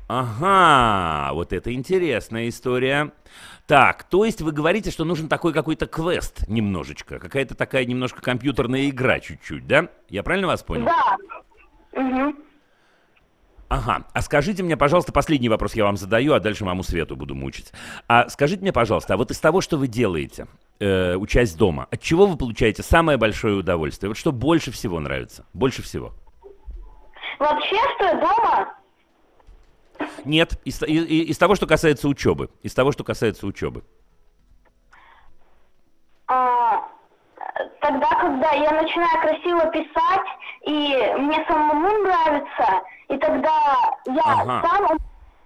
[0.07, 3.11] Ага, вот это интересная история.
[3.65, 8.89] Так, то есть вы говорите, что нужен такой какой-то квест немножечко, какая-то такая немножко компьютерная
[8.89, 9.89] игра чуть-чуть, да?
[10.07, 10.85] Я правильно вас понял?
[10.85, 11.17] Да.
[12.01, 12.37] Мгм.
[13.69, 17.35] Ага, а скажите мне, пожалуйста, последний вопрос я вам задаю, а дальше маму Свету буду
[17.35, 17.73] мучить.
[18.07, 20.47] А скажите мне, пожалуйста, а вот из того, что вы делаете,
[20.79, 24.09] э, учась дома, от чего вы получаете самое большое удовольствие?
[24.09, 25.45] Вот что больше всего нравится?
[25.53, 26.13] Больше всего?
[27.39, 28.73] Вообще, что дома,
[30.25, 32.49] Нет, из, и- и- из того, что касается учебы.
[32.61, 33.83] Из того, что касается учебы.
[36.27, 36.83] а,
[37.81, 40.27] тогда, когда я начинаю красиво писать,
[40.63, 43.75] и мне самому нравится, и тогда
[44.07, 44.61] я Ага.
[44.67, 44.97] сам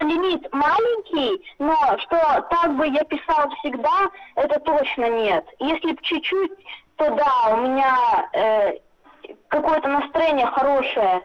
[0.02, 5.44] лимит маленький, но что так бы я писал всегда, это точно нет.
[5.58, 6.52] Если б чуть-чуть,
[6.96, 7.96] то да, у меня
[8.32, 8.72] э,
[9.48, 11.22] какое-то настроение хорошее.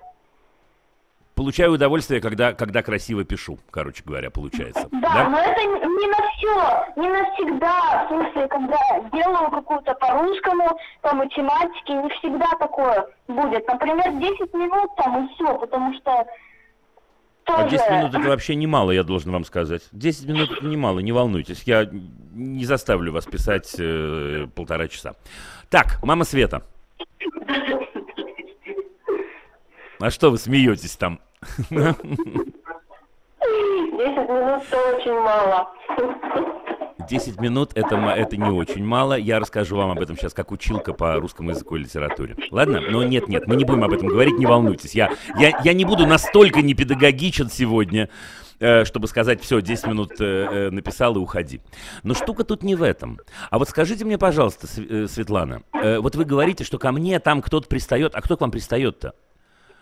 [1.37, 4.87] Получаю удовольствие, когда, когда красиво пишу, короче говоря, получается.
[4.91, 8.05] Да, но это не на все, не навсегда.
[8.05, 8.77] В смысле, когда
[9.13, 13.67] делаю какую-то по-русскому, по математике, не всегда такое будет.
[13.67, 16.25] Например, 10 минут там и все, потому что
[17.47, 17.61] тоже...
[17.61, 19.83] А 10 минут это вообще немало, я должен вам сказать.
[19.91, 21.63] 10 минут это немало, не волнуйтесь.
[21.63, 21.89] Я
[22.33, 25.15] не заставлю вас писать э, полтора часа.
[25.69, 26.63] Так, мама Света.
[29.99, 31.19] А что вы смеетесь там?
[31.69, 32.55] 10 минут
[33.97, 35.69] это очень мало.
[37.07, 39.13] 10 минут это, это не очень мало.
[39.17, 42.35] Я расскажу вам об этом сейчас как училка по русскому языку и литературе.
[42.51, 42.81] Ладно?
[42.81, 44.93] Но нет, нет, мы не будем об этом говорить, не волнуйтесь.
[44.93, 48.09] Я, я, я не буду настолько непедагогичен сегодня,
[48.59, 51.61] э, чтобы сказать, все, 10 минут э, э, написал и уходи.
[52.03, 53.19] Но штука тут не в этом.
[53.49, 57.67] А вот скажите мне, пожалуйста, Св- Светлана, вот вы говорите, что ко мне там кто-то
[57.67, 59.13] пристает, а кто к вам пристает-то?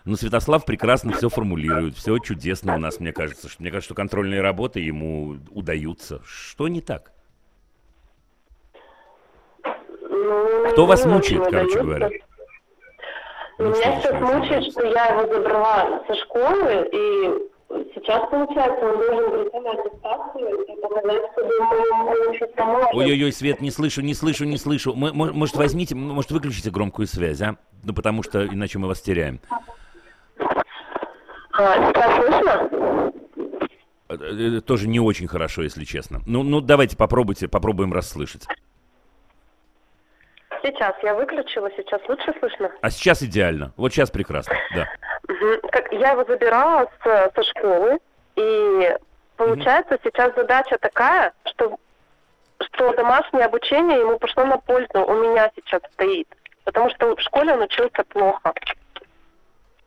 [0.06, 3.48] Ну, Святослав прекрасно все формулирует, все чудесно у нас, мне кажется.
[3.48, 6.22] Что, мне кажется, что контрольные работы ему удаются.
[6.24, 7.12] Что не так?
[10.72, 12.10] Кто вас мучает, короче говоря?
[13.58, 17.48] Ну, Меня сейчас мучает, что я его забрала со школы, и
[17.94, 22.88] сейчас, получается, он должен прийти на аттестацию и показать, что он учиться может.
[22.94, 24.92] Ой-ой-ой, Свет, не слышу, не слышу, не слышу.
[24.92, 27.56] М- мо- Может, возьмите, может, выключите громкую связь, а?
[27.82, 29.40] Ну, потому что иначе мы вас теряем.
[31.58, 33.12] А, сейчас слышно?
[34.08, 36.20] Э, э, тоже не очень хорошо, если честно.
[36.26, 38.46] Ну, ну давайте попробуйте, попробуем расслышать.
[40.62, 42.70] Сейчас я выключила, сейчас лучше слышно?
[42.80, 43.72] А сейчас идеально.
[43.76, 44.86] Вот сейчас прекрасно, да.
[45.90, 47.98] Я его забирала с, со школы,
[48.36, 48.96] и
[49.36, 50.00] получается угу.
[50.04, 51.78] сейчас задача такая, что,
[52.60, 56.28] что домашнее обучение ему пошло на пользу, у меня сейчас стоит.
[56.64, 58.52] Потому что в школе он учился плохо.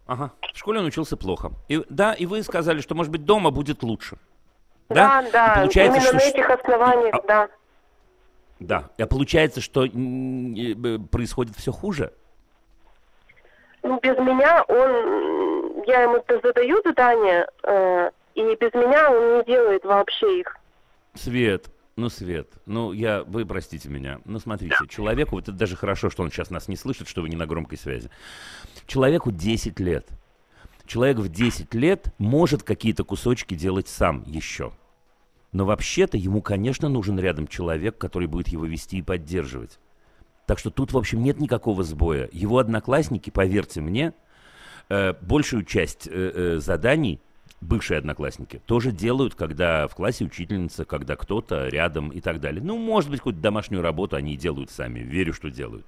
[0.08, 1.52] Ага, в школе он учился плохо.
[1.68, 4.18] И, да, и вы сказали, что, может быть, дома будет лучше.
[4.90, 6.16] Да, да, да получается, именно что...
[6.16, 7.22] на этих основаниях, а...
[7.28, 7.50] да.
[8.60, 9.90] Да, а получается, что э,
[11.12, 12.14] происходит все хуже?
[13.84, 15.84] Ну, без меня он...
[15.88, 20.58] Я ему задаю задания, э, и без меня он не делает вообще их.
[21.16, 26.10] Свет, ну, Свет, ну, я, вы простите меня, ну, смотрите, человеку, вот это даже хорошо,
[26.10, 28.10] что он сейчас нас не слышит, что вы не на громкой связи.
[28.88, 30.08] Человеку 10 лет.
[30.86, 34.74] Человек в 10 лет может какие-то кусочки делать сам еще.
[35.52, 39.80] Но вообще-то ему, конечно, нужен рядом человек, который будет его вести и поддерживать.
[40.46, 42.30] Так что тут, в общем, нет никакого сбоя.
[42.32, 44.14] Его одноклассники, поверьте мне,
[44.90, 47.20] э, большую часть э, э, заданий
[47.62, 52.64] бывшие одноклассники тоже делают, когда в классе учительница, когда кто-то рядом и так далее.
[52.64, 55.00] Ну, может быть, какую-то домашнюю работу они и делают сами.
[55.00, 55.86] Верю, что делают.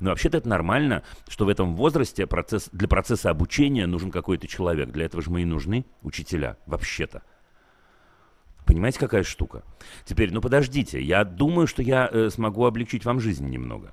[0.00, 4.90] Но вообще-то это нормально, что в этом возрасте процесс, для процесса обучения нужен какой-то человек.
[4.90, 7.22] Для этого же мы и нужны учителя, вообще-то.
[8.66, 9.62] Понимаете, какая штука?
[10.04, 13.92] Теперь, ну подождите, я думаю, что я э, смогу облегчить вам жизнь немного.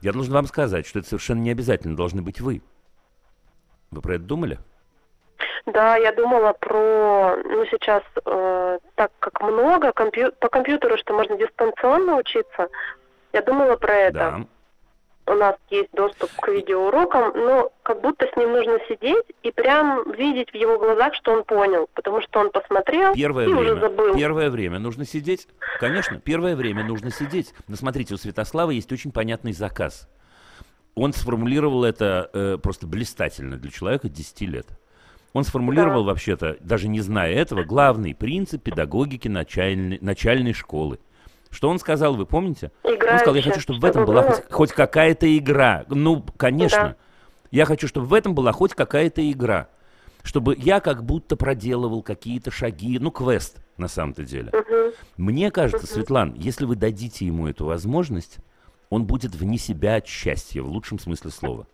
[0.00, 2.62] Я должен вам сказать, что это совершенно не обязательно должны быть вы.
[3.90, 4.58] Вы про это думали?
[5.66, 11.36] Да, я думала про, ну сейчас, э, так как много компью по компьютеру, что можно
[11.36, 12.68] дистанционно учиться,
[13.32, 14.12] я думала про это.
[14.12, 14.46] Да
[15.26, 20.10] у нас есть доступ к видеоурокам, но как будто с ним нужно сидеть и прям
[20.12, 23.80] видеть в его глазах, что он понял, потому что он посмотрел первое и время, уже
[23.80, 24.14] забыл.
[24.14, 25.48] Первое время нужно сидеть,
[25.80, 27.54] конечно, первое время нужно сидеть.
[27.68, 30.08] Но смотрите, у Святослава есть очень понятный заказ.
[30.94, 34.66] Он сформулировал это э, просто блистательно для человека 10 лет.
[35.32, 36.12] Он сформулировал да.
[36.12, 40.98] вообще-то, даже не зная этого, главный принцип педагогики начальной, начальной школы.
[41.56, 42.70] Что он сказал, вы помните?
[42.84, 43.12] Играющая.
[43.12, 45.86] Он сказал, я хочу, чтобы в этом была хоть, хоть какая-то игра.
[45.88, 46.78] Ну, конечно.
[46.78, 46.96] Да.
[47.50, 49.68] Я хочу, чтобы в этом была хоть какая-то игра.
[50.22, 54.50] Чтобы я как будто проделывал какие-то шаги, ну, квест на самом-то деле.
[54.52, 54.92] Угу.
[55.16, 55.94] Мне кажется, угу.
[55.94, 58.36] Светлан, если вы дадите ему эту возможность,
[58.90, 61.66] он будет вне себя от счастья, в лучшем смысле слова.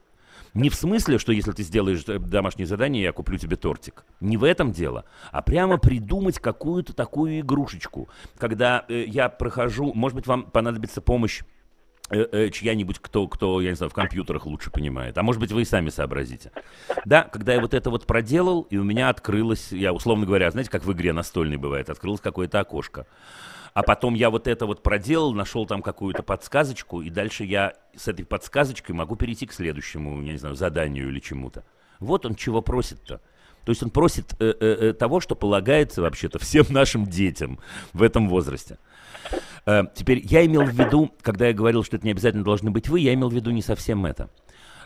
[0.55, 4.05] Не в смысле, что если ты сделаешь э, домашнее задание, я куплю тебе тортик.
[4.21, 5.05] Не в этом дело.
[5.31, 8.09] А прямо придумать какую-то такую игрушечку.
[8.39, 11.41] Когда э, я прохожу, может быть, вам понадобится помощь
[12.11, 15.17] э, э, чья-нибудь, кто, кто, я не знаю, в компьютерах лучше понимает.
[15.17, 16.53] А может быть, вы и сами сообразите.
[17.07, 20.71] Да, когда я вот это вот проделал, и у меня открылось, я условно говоря, знаете,
[20.71, 23.07] как в игре настольной бывает, открылось какое-то окошко.
[23.75, 28.07] А потом я вот это вот проделал, нашел там какую-то подсказочку, и дальше я с
[28.07, 31.65] этой подсказочкой могу перейти к следующему, я не знаю, заданию или чему-то.
[31.99, 33.21] Вот он чего просит-то.
[33.65, 37.61] То есть он просит э, э, э того, что полагается вообще-то всем нашим детям
[37.93, 38.79] в этом возрасте.
[39.65, 42.89] Э, теперь я имел в виду, когда я говорил, что это не обязательно должны быть
[42.89, 44.29] вы, я имел в виду не совсем это.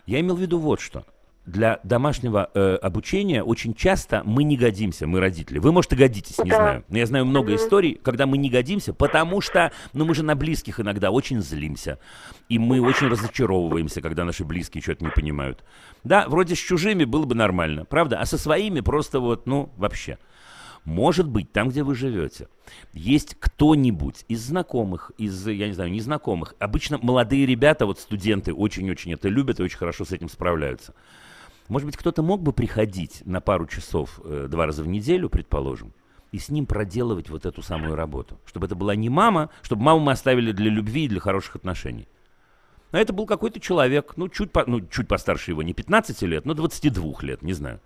[0.04, 1.04] Я имел в виду вот что
[1.46, 5.58] для домашнего э, обучения очень часто мы не годимся, мы родители.
[5.58, 6.56] Вы, может, и годитесь, не да.
[6.56, 6.84] знаю.
[6.88, 7.56] Но я знаю много mm-hmm.
[7.56, 12.00] историй, когда мы не годимся, потому что, ну, мы же на близких иногда очень злимся.
[12.48, 15.64] И мы очень разочаровываемся, когда наши близкие что-то не понимают.
[16.02, 18.18] Да, вроде с чужими было бы нормально, правда?
[18.20, 20.18] А со своими просто вот, ну, вообще.
[20.84, 22.46] Может быть, там, где вы живете,
[22.92, 26.54] есть кто-нибудь из знакомых, из, я не знаю, незнакомых.
[26.60, 30.94] Обычно молодые ребята, вот студенты, очень-очень это любят и очень хорошо с этим справляются.
[31.68, 35.92] Может быть, кто-то мог бы приходить на пару часов э, два раза в неделю, предположим,
[36.32, 38.38] и с ним проделывать вот эту самую работу.
[38.46, 42.08] Чтобы это была не мама, чтобы маму мы оставили для любви и для хороших отношений.
[42.92, 46.44] А это был какой-то человек, ну чуть, по, ну, чуть постарше его, не 15 лет,
[46.44, 47.80] но 22 лет, не знаю.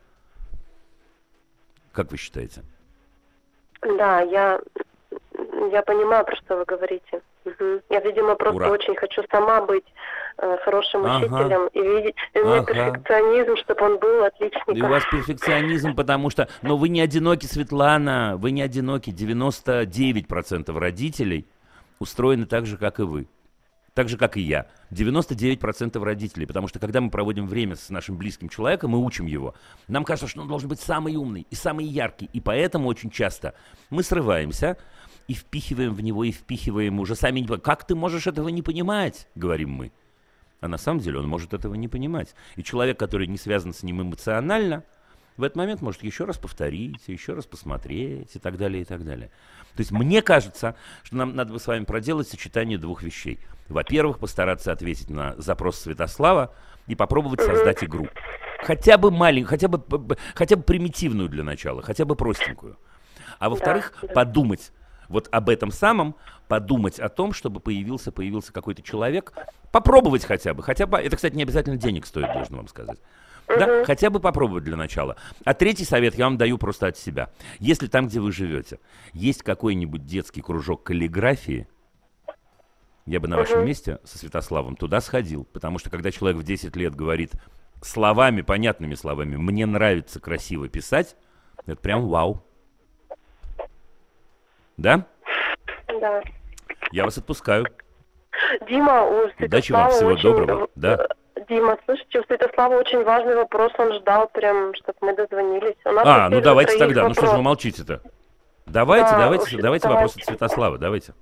[1.93, 2.63] Как вы считаете?
[3.83, 4.61] Да, я,
[5.73, 7.23] я понимаю, про что вы говорите.
[7.45, 7.83] Угу.
[7.91, 8.71] Я, видимо, просто Ура.
[8.71, 9.85] очень хочу сама быть
[10.39, 11.25] э, хорошим ага.
[11.25, 12.15] учителем и видеть.
[12.35, 12.93] И у меня ага.
[12.93, 14.77] перфекционизм, чтобы он был отличником.
[14.77, 16.49] И у вас перфекционизм, потому что...
[16.63, 19.11] Но вы не одиноки, Светлана, вы не одиноки.
[19.11, 21.49] 99% родителей
[21.99, 23.27] устроены так же, как и вы.
[23.95, 24.67] Так же, как и я.
[24.93, 26.47] 99% родителей.
[26.47, 29.55] Потому что, когда мы проводим время с нашим близким человеком, мы учим его.
[29.89, 32.31] Нам кажется, что он должен быть самый умный и самый яркий.
[32.33, 33.55] И поэтому очень часто
[33.91, 34.77] мы срываемся,
[35.29, 37.63] и впихиваем в него, и впихиваем уже сами не понимаем.
[37.63, 39.93] Как ты можешь этого не понимать, говорим мы.
[40.61, 42.35] А на самом деле он может этого не понимать.
[42.57, 44.85] И человек, который не связан с ним эмоционально,
[45.37, 49.05] в этот момент может еще раз повторить, еще раз посмотреть и так далее, и так
[49.05, 49.31] далее.
[49.75, 53.41] То есть мне кажется, что нам надо бы с вами проделать сочетание двух вещей.
[53.69, 56.55] Во-первых, постараться ответить на запрос Святослава
[56.89, 58.09] и попробовать создать игру.
[58.63, 62.79] Хотя бы маленькую, хотя бы, хотя бы примитивную для начала, хотя бы простенькую.
[63.39, 64.73] А во-вторых, подумать
[65.11, 66.15] вот об этом самом,
[66.49, 69.35] подумать о том, чтобы появился, появился какой-то человек,
[69.73, 72.99] попробовать хотя бы, хотя бы, это, кстати, не обязательно денег стоит, должен вам сказать.
[73.49, 75.17] Да, хотя бы попробовать для начала.
[75.45, 77.31] А третий совет я вам даю просто от себя.
[77.59, 78.79] Если там, где вы живете,
[79.13, 81.67] есть какой-нибудь детский кружок каллиграфии,
[83.07, 85.49] я бы на вашем месте со Святославом туда сходил.
[85.53, 87.33] Потому что когда человек в 10 лет говорит
[87.83, 91.17] словами, понятными словами, мне нравится красиво писать,
[91.67, 92.45] это прям вау.
[94.81, 95.05] Да?
[96.01, 96.23] Да.
[96.91, 97.67] Я вас отпускаю.
[98.67, 100.23] Дима, у Удачи вам, всего очень...
[100.23, 100.69] доброго.
[100.75, 101.07] Да.
[101.49, 105.77] Дима, слушайте, у Святослава очень важный вопрос, он ждал прям, чтобы мы дозвонились.
[105.85, 107.17] А, ну давайте тогда, вопрос.
[107.17, 108.01] ну что же вы молчите-то?
[108.67, 111.13] Давайте, да, давайте, давайте, давайте вопрос от Святослава, давайте.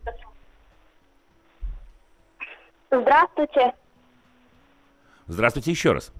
[2.90, 3.72] Здравствуйте.
[5.26, 6.12] Здравствуйте еще раз.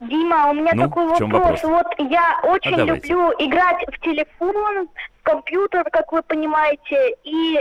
[0.00, 1.30] Дима, у меня ну, такой вопрос.
[1.30, 1.62] вопрос.
[1.62, 4.88] Вот я очень а люблю играть в телефон,
[5.26, 7.58] компьютер, как вы понимаете, и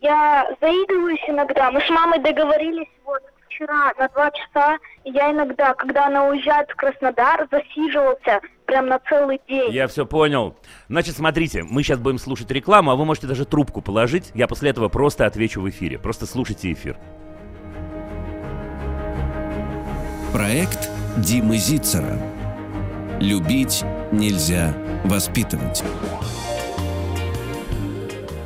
[0.00, 1.70] я заигрываюсь иногда.
[1.70, 6.70] Мы с мамой договорились вот вчера на два часа, и я иногда, когда она уезжает
[6.70, 9.70] в Краснодар, засиживался прям на целый день.
[9.70, 10.56] Я все понял.
[10.88, 14.30] Значит, смотрите, мы сейчас будем слушать рекламу, а вы можете даже трубку положить.
[14.34, 15.98] Я после этого просто отвечу в эфире.
[15.98, 16.96] Просто слушайте эфир.
[20.32, 22.18] Проект Димы Зицера.
[23.20, 25.84] Любить нельзя воспитывать.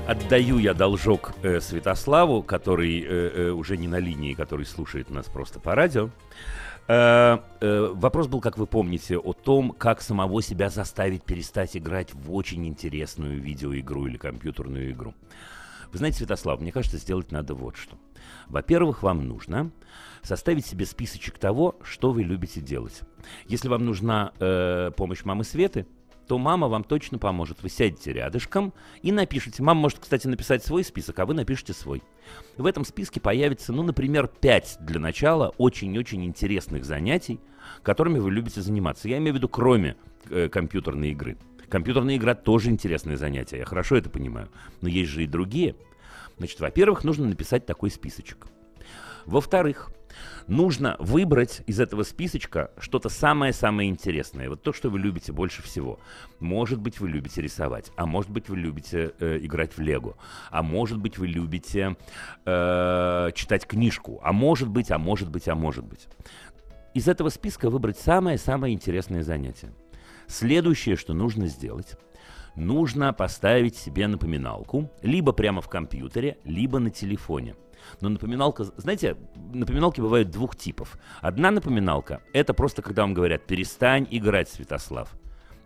[0.09, 5.27] Отдаю я должок э, Святославу, который э, э, уже не на линии, который слушает нас
[5.27, 6.09] просто по радио.
[6.87, 12.15] Э, э, вопрос был, как вы помните, о том, как самого себя заставить перестать играть
[12.15, 15.13] в очень интересную видеоигру или компьютерную игру.
[15.93, 17.99] Вы знаете, Святослав, мне кажется, сделать надо вот что.
[18.47, 19.71] Во-первых, вам нужно
[20.23, 23.03] составить себе списочек того, что вы любите делать.
[23.47, 25.87] Если вам нужна э, помощь мамы Светы,
[26.29, 27.63] то мама вам точно поможет.
[27.63, 29.63] Вы сядете рядышком и напишите.
[29.63, 32.03] Мама может, кстати, написать свой список, а вы напишите свой.
[32.59, 37.41] В этом списке появится, ну, например, 5 для начала очень-очень интересных занятий,
[37.83, 39.09] которыми вы любите заниматься.
[39.09, 39.97] Я имею в виду, кроме
[40.29, 41.39] э, компьютерной игры.
[41.71, 44.49] Компьютерная игра тоже интересное занятие, я хорошо это понимаю.
[44.83, 45.77] Но есть же и другие.
[46.37, 48.47] Значит, во-первых, нужно написать такой списочек.
[49.25, 49.91] Во-вторых,
[50.47, 54.49] нужно выбрать из этого списочка что-то самое-самое интересное.
[54.49, 56.01] Вот то, что вы любите больше всего.
[56.41, 60.17] Может быть, вы любите рисовать, а может быть, вы любите э, играть в Лего,
[60.51, 61.97] а может быть, вы любите
[62.45, 66.07] э, читать книжку, а может быть, а может быть, а может быть.
[66.95, 69.73] Из этого списка выбрать самое-самое интересное занятие.
[70.27, 71.97] Следующее, что нужно сделать,
[72.55, 77.55] нужно поставить себе напоминалку либо прямо в компьютере, либо на телефоне–
[78.01, 79.17] но напоминалка, знаете,
[79.53, 80.99] напоминалки бывают двух типов.
[81.21, 85.13] Одна напоминалка– это просто когда вам говорят «перестань играть, Святослав».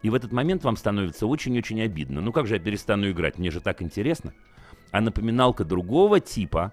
[0.03, 2.21] И в этот момент вам становится очень-очень обидно.
[2.21, 3.39] Ну как же я перестану играть?
[3.39, 4.35] Мне же так интересно.
[4.91, 6.73] А напоминалка другого типа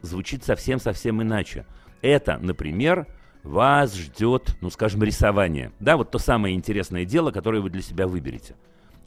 [0.00, 1.66] звучит совсем-совсем иначе.
[2.02, 3.06] Это, например,
[3.42, 5.72] вас ждет, ну скажем, рисование.
[5.80, 8.54] Да, вот то самое интересное дело, которое вы для себя выберете.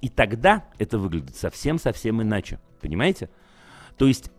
[0.01, 2.59] И тогда это выглядит совсем-совсем иначе.
[2.81, 3.29] Понимаете?
[3.97, 4.31] То есть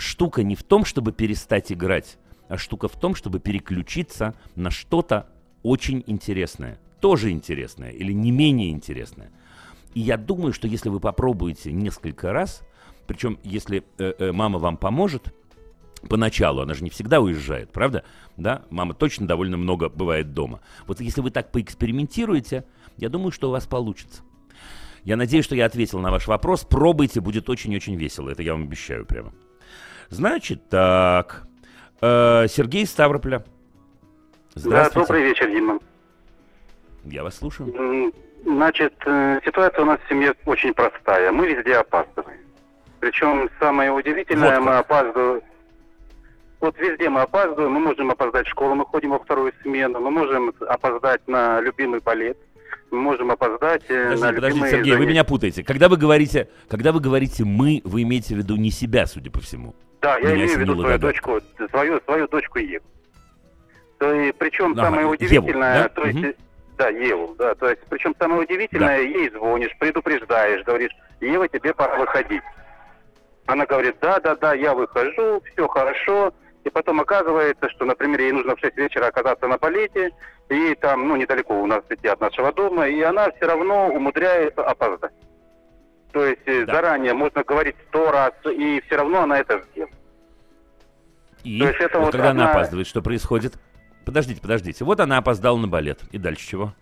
[0.00, 5.28] штука не в том, чтобы перестать играть, а штука в том, чтобы переключиться на что-то
[5.62, 6.80] очень интересное.
[7.00, 9.30] Тоже интересное или не менее интересное.
[9.94, 12.62] И я думаю, что если вы попробуете несколько раз,
[13.06, 15.34] причем если э, э, мама вам поможет,
[16.08, 18.04] поначалу, она же не всегда уезжает, правда?
[18.36, 20.60] Да, мама точно довольно много бывает дома.
[20.86, 22.64] Вот если вы так поэкспериментируете,
[22.96, 24.22] я думаю, что у вас получится.
[25.04, 26.64] Я надеюсь, что я ответил на ваш вопрос.
[26.64, 28.28] Пробуйте, будет очень-очень весело.
[28.28, 29.32] Это я вам обещаю прямо.
[30.10, 31.44] Значит так.
[32.00, 33.44] Э, Сергей Ставрополя.
[34.54, 34.94] Здравствуйте.
[34.94, 35.78] Да, добрый вечер, Дима.
[37.04, 38.12] Я вас слушаю.
[38.44, 41.30] Значит, э, ситуация у нас в семье очень простая.
[41.30, 42.40] Мы везде опаздываем.
[42.98, 45.42] Причем самое удивительное, вот мы опаздываем.
[46.60, 50.10] Вот везде мы опаздываем, мы можем опоздать в школу, мы ходим во вторую смену, мы
[50.10, 52.36] можем опоздать на любимый балет,
[52.90, 54.96] мы можем опоздать э, подождите, на подождите, Сергей, занятия.
[54.98, 55.64] вы меня путаете.
[55.64, 59.40] Когда вы говорите, когда вы говорите мы, вы имеете в виду не себя, судя по
[59.40, 59.74] всему.
[60.00, 61.06] Да, я имею в виду свою догадка.
[61.06, 61.40] дочку,
[61.70, 62.84] свою, свою дочку Еву.
[63.98, 65.88] То и, причем Ага, самое Еву, удивительное, да?
[65.90, 66.34] то есть, Мгм.
[66.78, 71.98] да, Еву, да, то есть, причем самое удивительное, ей звонишь, предупреждаешь, говоришь, Ева, тебе пора
[71.98, 72.42] выходить.
[73.46, 76.32] Она говорит, да, да, да, я выхожу, все хорошо,
[76.62, 80.10] И потом оказывается, что, например, ей нужно в 6 вечера оказаться на балете,
[80.50, 84.62] и там, ну, недалеко у нас идти от нашего дома, и она все равно умудряется
[84.62, 85.12] опоздать.
[86.12, 86.74] То есть э, да.
[86.74, 89.94] заранее можно говорить сто раз, и все равно она это сделает.
[91.44, 92.44] И То есть это вот, вот когда одна...
[92.44, 93.54] она опаздывает, что происходит?
[94.04, 94.84] Подождите, подождите.
[94.84, 96.00] Вот она опоздала на балет.
[96.10, 96.72] И дальше чего?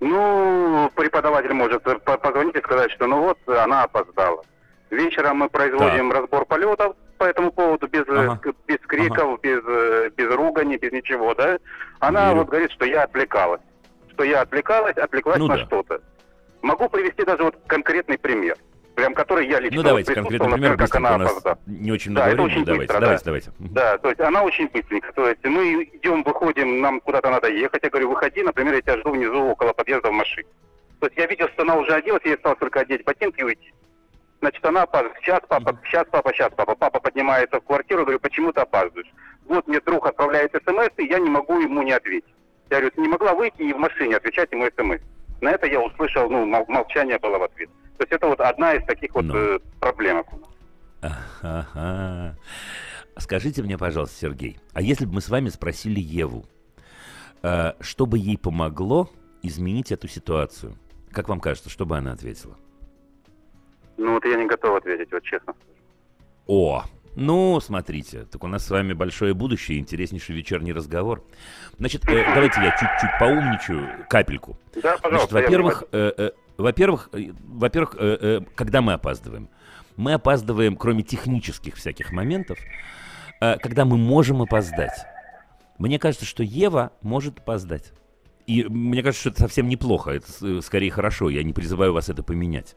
[0.00, 4.44] Ну, преподаватель может позвонить и сказать, что ну вот она опоздала.
[4.90, 6.20] Вечером мы производим так.
[6.20, 8.38] разбор полетов по этому поводу без, ага.
[8.66, 9.38] без криков, ага.
[9.42, 11.58] без, э, без ругани, без ничего, да?
[11.98, 12.40] Она Верю.
[12.40, 13.62] вот говорит, что я отвлекалась.
[14.12, 15.64] Что я отвлекалась, отвлеклась ну, на да.
[15.64, 16.02] что-то.
[16.66, 18.56] Могу привести даже вот конкретный пример
[18.96, 21.58] прям который я лично Ну, давайте конкретный пример, например, как она у нас опоздала.
[21.66, 23.24] не очень много да, времени, давайте, быстро, давайте, да.
[23.24, 23.50] давайте.
[23.74, 27.82] Да, то есть она очень быстренько, то есть мы идем, выходим, нам куда-то надо ехать,
[27.82, 30.48] я говорю, выходи, например, я тебя жду внизу около подъезда в машине.
[31.00, 33.74] То есть я видел, что она уже оделась, ей осталось только одеть ботинки и уйти.
[34.40, 35.20] Значит, она опаздывает.
[35.20, 36.74] Сейчас, папа, сейчас, папа, сейчас, папа.
[36.74, 39.12] Папа поднимается в квартиру, говорю, почему ты опаздываешь?
[39.44, 42.32] Вот мне друг отправляет смс, и я не могу ему не ответить.
[42.70, 45.02] Я говорю, ты не могла выйти и в машине отвечать ему смс.
[45.40, 47.68] На это я услышал, ну, молчание было в ответ.
[47.98, 49.34] То есть это вот одна из таких вот ну.
[49.34, 50.26] э, проблемок.
[51.00, 52.36] Ага.
[53.18, 56.44] Скажите мне, пожалуйста, Сергей, а если бы мы с вами спросили Еву,
[57.42, 59.08] э, что бы ей помогло
[59.42, 60.76] изменить эту ситуацию?
[61.10, 62.56] Как вам кажется, что бы она ответила?
[63.96, 65.54] Ну вот я не готов ответить, вот честно.
[66.46, 66.84] О,
[67.16, 71.24] ну, смотрите, так у нас с вами большое будущее, интереснейший вечерний разговор.
[71.78, 74.58] Значит, э, давайте я чуть-чуть поумничаю, капельку.
[74.74, 75.30] Да, пожалуйста.
[75.30, 79.48] Значит, во-первых, э, э, во-первых, э, во-первых, э, э, когда мы опаздываем?
[79.96, 82.58] Мы опаздываем, кроме технических всяких моментов,
[83.40, 85.06] э, когда мы можем опоздать.
[85.78, 87.94] Мне кажется, что Ева может опоздать.
[88.46, 92.10] И мне кажется, что это совсем неплохо, это э, скорее хорошо, я не призываю вас
[92.10, 92.76] это поменять.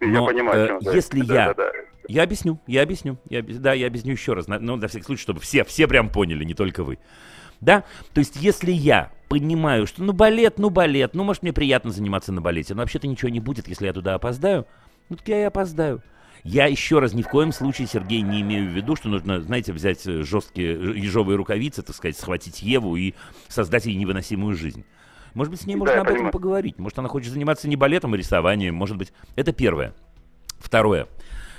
[0.00, 1.46] Но, я понимаю, э, если да, я...
[1.46, 3.18] Да, да, да я объясню, я объясню.
[3.28, 4.48] Я, да, я объясню еще раз.
[4.48, 6.98] Ну, на всякий случай, чтобы все, все прям поняли, не только вы.
[7.60, 7.84] Да?
[8.14, 12.32] То есть, если я понимаю, что ну балет, ну балет, ну может мне приятно заниматься
[12.32, 14.66] на балете, но вообще-то ничего не будет, если я туда опоздаю,
[15.10, 16.02] ну так я и опоздаю.
[16.44, 19.72] Я еще раз ни в коем случае, Сергей, не имею в виду, что нужно, знаете,
[19.72, 23.12] взять э, жесткие ежовые рукавицы, так сказать, схватить Еву и
[23.48, 24.84] создать ей невыносимую жизнь.
[25.34, 26.78] Может быть, с ней можно да, об этом поговорить.
[26.78, 28.74] Может, она хочет заниматься не балетом, а рисованием.
[28.74, 29.94] Может быть, это первое.
[30.58, 31.08] Второе.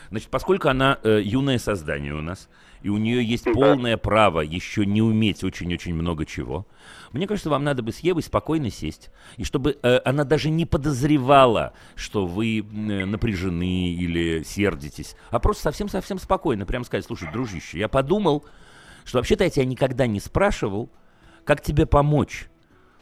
[0.09, 2.49] Значит, поскольку она э, юное создание у нас,
[2.81, 6.65] и у нее есть полное право еще не уметь очень-очень много чего,
[7.11, 10.65] мне кажется, вам надо бы с Евой спокойно сесть, и чтобы э, она даже не
[10.65, 12.61] подозревала, что вы э,
[13.05, 18.45] напряжены или сердитесь, а просто совсем-совсем спокойно прям сказать, слушай, дружище, я подумал,
[19.05, 20.89] что вообще-то я тебя никогда не спрашивал,
[21.43, 22.47] как тебе помочь.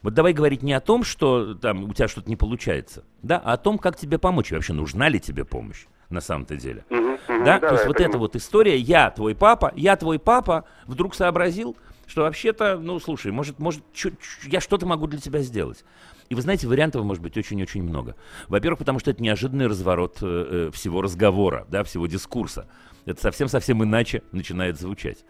[0.02, 3.54] Вот давай говорить не о том, что там у тебя что-то не получается, да, а
[3.54, 6.86] о том, как тебе помочь, и вообще нужна ли тебе помощь на самом-то деле.
[6.90, 7.60] Mm-hmm, mm-hmm, да?
[7.60, 7.68] да?
[7.68, 8.10] То есть вот понимаю.
[8.12, 13.32] эта вот история, я твой папа, я твой папа, вдруг сообразил, что вообще-то, ну, слушай,
[13.32, 15.84] может, может, чё, чё, я что-то могу для тебя сделать.
[16.30, 18.16] И вы знаете, вариантов может быть очень-очень много.
[18.48, 22.68] Во-первых, потому что это неожиданный разворот э, э, всего разговора, да, всего дискурса.
[23.06, 25.24] Это совсем-совсем иначе начинает звучать.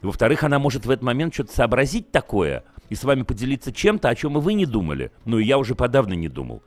[0.00, 4.14] Во-вторых, она может в этот момент что-то сообразить такое и с вами поделиться чем-то, о
[4.14, 5.12] чем и вы не думали.
[5.24, 6.62] Ну, и я уже подавно не думал.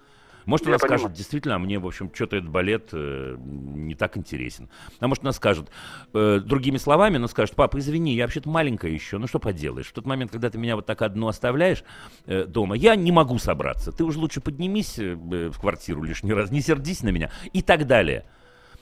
[0.45, 4.69] Может, она скажет, действительно, мне, в общем, что-то этот балет э, не так интересен.
[4.99, 5.69] А может, она скажет
[6.13, 9.87] э, другими словами, она скажет, папа, извини, я вообще-то маленькая еще, ну что поделаешь.
[9.87, 11.83] В тот момент, когда ты меня вот так одну оставляешь
[12.25, 13.91] э, дома, я не могу собраться.
[13.91, 17.87] Ты уже лучше поднимись э, в квартиру лишний раз, не сердись на меня и так
[17.87, 18.25] далее.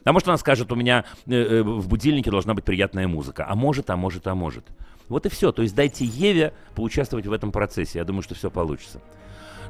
[0.05, 3.45] А может, она скажет, у меня э, э, в будильнике должна быть приятная музыка.
[3.47, 4.66] А может, а может, а может.
[5.07, 5.51] Вот и все.
[5.51, 7.99] То есть дайте Еве поучаствовать в этом процессе.
[7.99, 9.01] Я думаю, что все получится.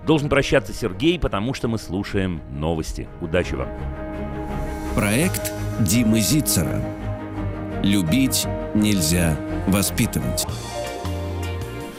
[0.06, 3.08] Должен прощаться Сергей, потому что мы слушаем новости.
[3.22, 3.70] Удачи вам.
[4.96, 6.82] Проект Димы Зицера.
[7.82, 8.46] Любить
[8.76, 9.38] нельзя
[9.68, 10.46] воспитывать.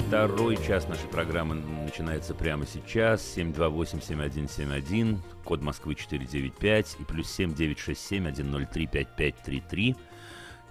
[0.07, 3.23] Второй час нашей программы начинается прямо сейчас.
[3.37, 9.97] 728-7171, код Москвы 495 и плюс 7967-103-5533.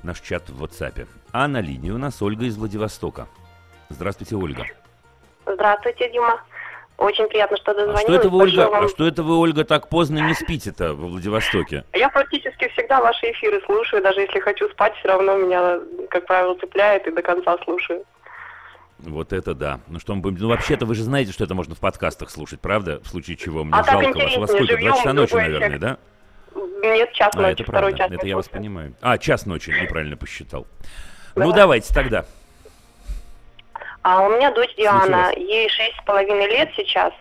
[0.04, 1.08] Наш чат в WhatsApp.
[1.32, 3.28] А на линии у нас Ольга из Владивостока.
[3.90, 4.68] Здравствуйте, Ольга.
[5.46, 6.42] Здравствуйте, Дима.
[7.04, 8.06] Очень приятно, что дозвонилась.
[8.06, 8.86] А что это вы, Ольга, вам...
[8.86, 11.84] а что это вы, Ольга, так поздно не спите-то во Владивостоке?
[11.92, 15.80] Я практически всегда ваши эфиры слушаю, даже если хочу спать, все равно меня,
[16.10, 18.06] как правило, цепляет и до конца слушаю.
[19.00, 19.82] Вот это да.
[19.90, 20.38] Ну что мы будем...
[20.38, 23.02] Ну вообще-то вы же знаете, что это можно в подкастах слушать, правда?
[23.04, 24.38] В случае чего мне а жалко вас.
[24.38, 24.78] Вас сколько?
[24.78, 25.98] Два часа ночи, наверное, да?
[26.56, 27.98] Нет, час а, ночи, это второй правда.
[27.98, 28.12] час.
[28.12, 28.94] Это я вас понимаю.
[29.02, 30.68] А, час ночи, неправильно посчитал.
[31.36, 31.44] Да.
[31.44, 32.24] Ну давайте тогда.
[34.04, 37.14] А у меня дочь Диана, ей шесть с половиной лет сейчас.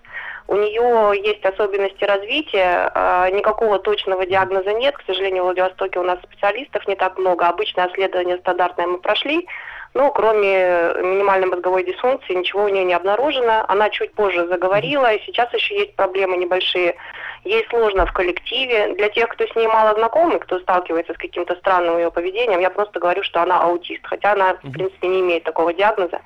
[0.49, 4.97] У нее есть особенности развития, а, никакого точного диагноза нет.
[4.99, 7.47] К сожалению, в Владивостоке у нас специалистов не так много.
[7.47, 9.47] Обычное обследование стандартное мы прошли,
[9.95, 13.65] но кроме минимальной мозговой дисфункции ничего у нее не обнаружено.
[13.69, 16.97] Она чуть позже заговорила, и сейчас еще есть проблемы небольшие.
[17.45, 18.95] Ей сложно в коллективе.
[18.95, 22.71] Для тех, кто с ней мало знакомый, кто сталкивается с каким-то странным ее поведением, я
[22.71, 26.21] просто говорю, что она аутист, хотя она, в принципе, не имеет такого диагноза.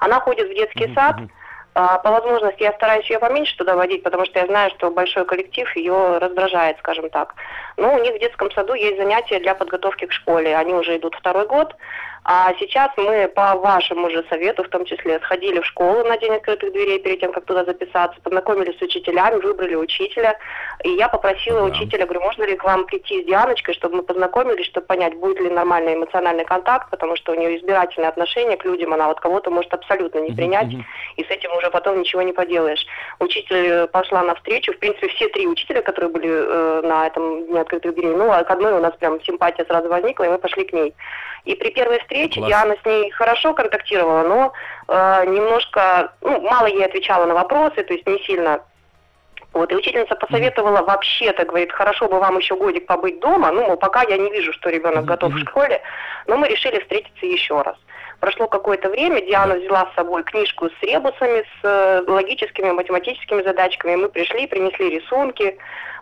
[0.00, 1.16] Она ходит в детский сад,
[1.74, 5.24] а, по возможности я стараюсь ее поменьше туда водить, потому что я знаю, что большой
[5.24, 7.34] коллектив ее раздражает, скажем так.
[7.78, 10.54] Но у них в детском саду есть занятия для подготовки к школе.
[10.54, 11.74] Они уже идут второй год.
[12.24, 16.34] А сейчас мы по вашему же совету, в том числе, сходили в школу на День
[16.34, 20.38] открытых дверей перед тем, как туда записаться, познакомились с учителями, выбрали учителя.
[20.84, 21.64] И я попросила да.
[21.66, 25.40] учителя, говорю, можно ли к вам прийти с Дианочкой, чтобы мы познакомились, чтобы понять, будет
[25.40, 29.50] ли нормальный эмоциональный контакт, потому что у нее избирательное отношение к людям, она вот кого-то
[29.50, 30.82] может абсолютно не принять, uh-huh.
[31.16, 32.86] и с этим уже потом ничего не поделаешь.
[33.18, 37.94] Учитель пошла навстречу, в принципе, все три учителя, которые были э, на этом Дне открытых
[37.94, 40.72] дверей, ну, а к одной у нас прям симпатия сразу возникла, и мы пошли к
[40.72, 40.94] ней.
[41.44, 42.48] И при первой встрече Класс.
[42.48, 44.52] Диана с ней хорошо контактировала, но
[44.88, 48.62] э, немножко, ну, мало ей отвечала на вопросы, то есть не сильно
[49.52, 53.76] вот, и учительница посоветовала вообще-то, говорит, хорошо бы вам еще годик побыть дома, ну, мол,
[53.76, 55.82] пока я не вижу, что ребенок готов в школе,
[56.26, 57.76] но мы решили встретиться еще раз.
[58.20, 63.96] Прошло какое-то время, Диана взяла с собой книжку с ребусами, с э, логическими, математическими задачками,
[63.96, 65.58] мы пришли, принесли рисунки,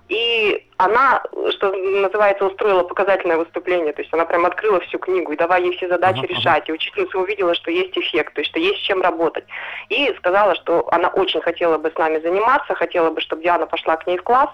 [0.09, 3.93] и она, что называется, устроила показательное выступление.
[3.93, 6.68] То есть она прям открыла всю книгу и давай ей все задачи ага, решать.
[6.68, 9.45] И учительница увидела, что есть эффект, то есть что есть с чем работать.
[9.91, 13.97] И сказала, что она очень хотела бы с нами заниматься, хотела бы, чтобы Диана пошла
[13.97, 14.49] к ней в класс.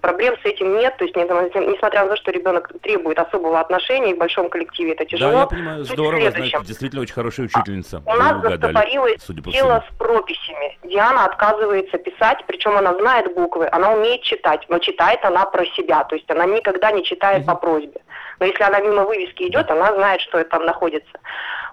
[0.00, 4.18] Проблем с этим нет, то есть несмотря на то, что ребенок требует особого отношения, в
[4.18, 5.32] большом коллективе это тяжело.
[5.32, 8.02] Да, я понимаю, здорово, значит, действительно очень хорошая учительница.
[8.06, 10.78] У нас застопорилось дело с прописями.
[10.84, 16.04] Диана отказывается писать, причем она знает буквы, она умеет читать, но читает она про себя,
[16.04, 18.00] то есть она никогда не читает по просьбе.
[18.40, 21.18] Но если она мимо вывески идет, она знает, что это там находится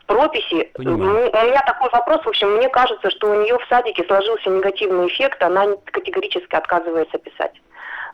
[0.08, 0.72] прописи.
[0.74, 1.32] Понимаю.
[1.32, 5.08] У меня такой вопрос, в общем, мне кажется, что у нее в садике сложился негативный
[5.08, 7.54] эффект, она категорически отказывается писать.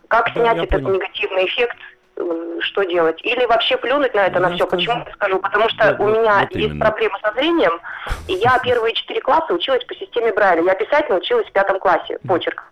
[0.07, 0.95] Как снять да, этот понял.
[0.95, 1.77] негативный эффект?
[2.17, 3.19] Э, что делать?
[3.23, 4.65] Или вообще плюнуть на это, я на все?
[4.65, 4.86] Скажу.
[4.86, 5.39] Почему я скажу?
[5.39, 6.86] Потому что да, у меня вот есть именно.
[6.86, 7.79] проблемы со зрением,
[8.27, 10.63] и я первые четыре класса училась по системе Брайля.
[10.63, 12.63] Я писать научилась в пятом классе, почерк.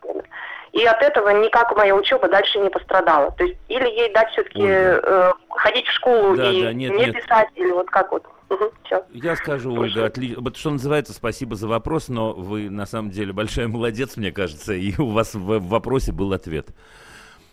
[0.71, 3.31] И от этого никак моя учеба дальше не пострадала.
[3.31, 7.05] То есть или ей дать все-таки э, ходить в школу да, и да, нет, не
[7.05, 7.15] нет.
[7.15, 8.25] писать, или вот как вот.
[8.49, 8.71] Угу,
[9.13, 10.41] Я скажу, Ольга, отлично.
[10.41, 14.73] Вот что называется, спасибо за вопрос, но вы на самом деле большая молодец, мне кажется,
[14.73, 16.67] и у вас в вопросе был ответ.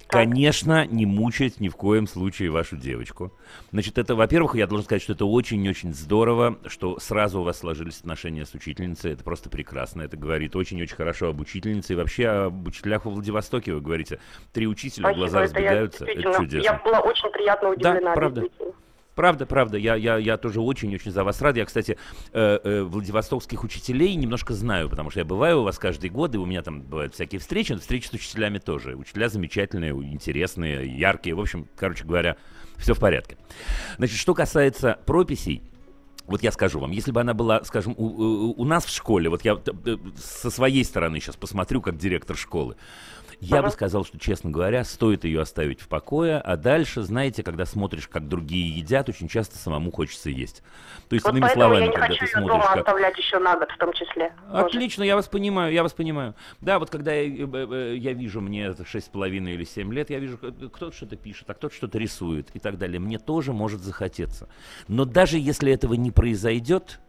[0.09, 3.33] Конечно, не мучать ни в коем случае вашу девочку.
[3.73, 7.99] Значит, это, во-первых, я должен сказать, что это очень-очень здорово, что сразу у вас сложились
[7.99, 9.13] отношения с учительницей.
[9.13, 10.03] Это просто прекрасно.
[10.03, 13.75] Это говорит очень-очень хорошо об учительнице и вообще об учителях во Владивостоке.
[13.75, 14.21] Вы говорите,
[14.53, 16.05] три учителя, Спасибо, глаза разбегаются.
[16.05, 16.65] Это, это чудесно.
[16.65, 18.01] Я была очень приятно удивлена.
[18.01, 18.45] Да, правда.
[19.17, 21.57] Правда, правда, я, я, я тоже очень-очень за вас рад.
[21.57, 21.97] Я, кстати,
[22.35, 26.39] э, э, владивостокских учителей немножко знаю, потому что я бываю у вас каждый год, и
[26.39, 28.95] у меня там бывают всякие встречи, но встречи с учителями тоже.
[28.95, 31.35] Учителя замечательные, интересные, яркие.
[31.35, 32.37] В общем, короче говоря,
[32.77, 33.39] все в порядке.
[33.97, 35.63] Значит, что касается прописей,
[36.27, 39.31] вот я скажу вам, если бы она была, скажем, у, у, у нас в школе,
[39.31, 42.77] вот я э, со своей стороны сейчас посмотрю, как директор школы,
[43.41, 47.67] я бы сказал, что, честно говоря, стоит ее оставить в покое, а дальше, знаете, когда
[47.67, 50.63] смотришь, как другие едят, очень часто самому хочется есть.
[51.09, 52.49] То есть, вот иными словами, я не когда хочу ты смотришь...
[52.49, 52.77] Дома как...
[52.79, 54.33] оставлять еще на год в том числе.
[54.51, 55.07] Отлично, тоже.
[55.07, 56.35] я вас понимаю, я вас понимаю.
[56.61, 60.39] Да, вот когда я, э, э, я вижу, мне 6,5 или 7 лет, я вижу,
[60.39, 62.99] кто-то что-то пишет, а кто-то что-то рисует и так далее.
[62.99, 64.49] Мне тоже может захотеться.
[64.89, 67.01] Но даже если этого не произойдет,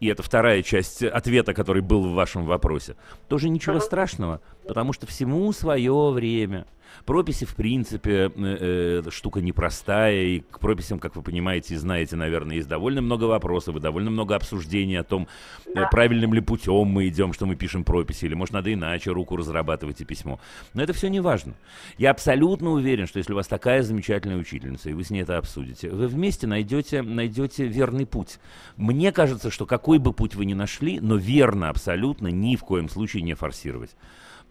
[0.00, 2.96] и это вторая часть ответа, который был в вашем вопросе,
[3.28, 6.66] тоже ничего страшного, потому что всему свое время.
[7.04, 12.16] Прописи, в принципе, э, э, штука непростая, и к прописям, как вы понимаете и знаете,
[12.16, 15.28] наверное, есть довольно много вопросов и довольно много обсуждений о том,
[15.66, 19.36] э, правильным ли путем мы идем, что мы пишем прописи, или, может, надо иначе руку
[19.36, 20.40] разрабатывать и письмо.
[20.74, 21.54] Но это все не важно.
[21.98, 25.38] Я абсолютно уверен, что если у вас такая замечательная учительница, и вы с ней это
[25.38, 28.38] обсудите, вы вместе найдете, найдете верный путь.
[28.76, 32.88] Мне кажется, что какой бы путь вы ни нашли, но верно абсолютно ни в коем
[32.88, 33.96] случае не форсировать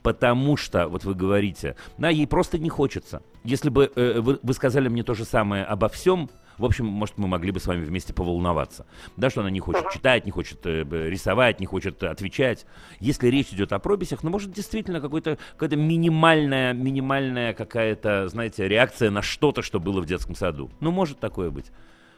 [0.06, 3.24] потому что, вот вы говорите, да, ей просто не хочется.
[3.43, 6.30] Если бы э, вы, вы сказали мне то же самое обо всем,
[6.60, 8.86] в общем, может, мы могли бы с вами вместе поволноваться.
[9.18, 12.68] Да, что она не хочет читать, не хочет э, рисовать, не хочет отвечать.
[12.99, 19.10] Если речь идет о прописях, ну, может, действительно какой-то, какая-то минимальная, минимальная какая-то, знаете, реакция
[19.10, 20.70] на что-то, что было в детском саду.
[20.82, 21.72] Ну, может такое быть.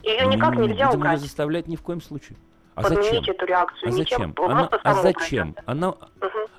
[0.04, 1.22] Ее никак не, нельзя будем убрать.
[1.22, 2.38] заставлять ни в коем случае.
[2.78, 3.24] А зачем?
[3.24, 3.90] эту реакцию.
[3.90, 4.36] А зачем?
[4.38, 5.56] Она, а зачем?
[5.66, 6.00] Она, угу.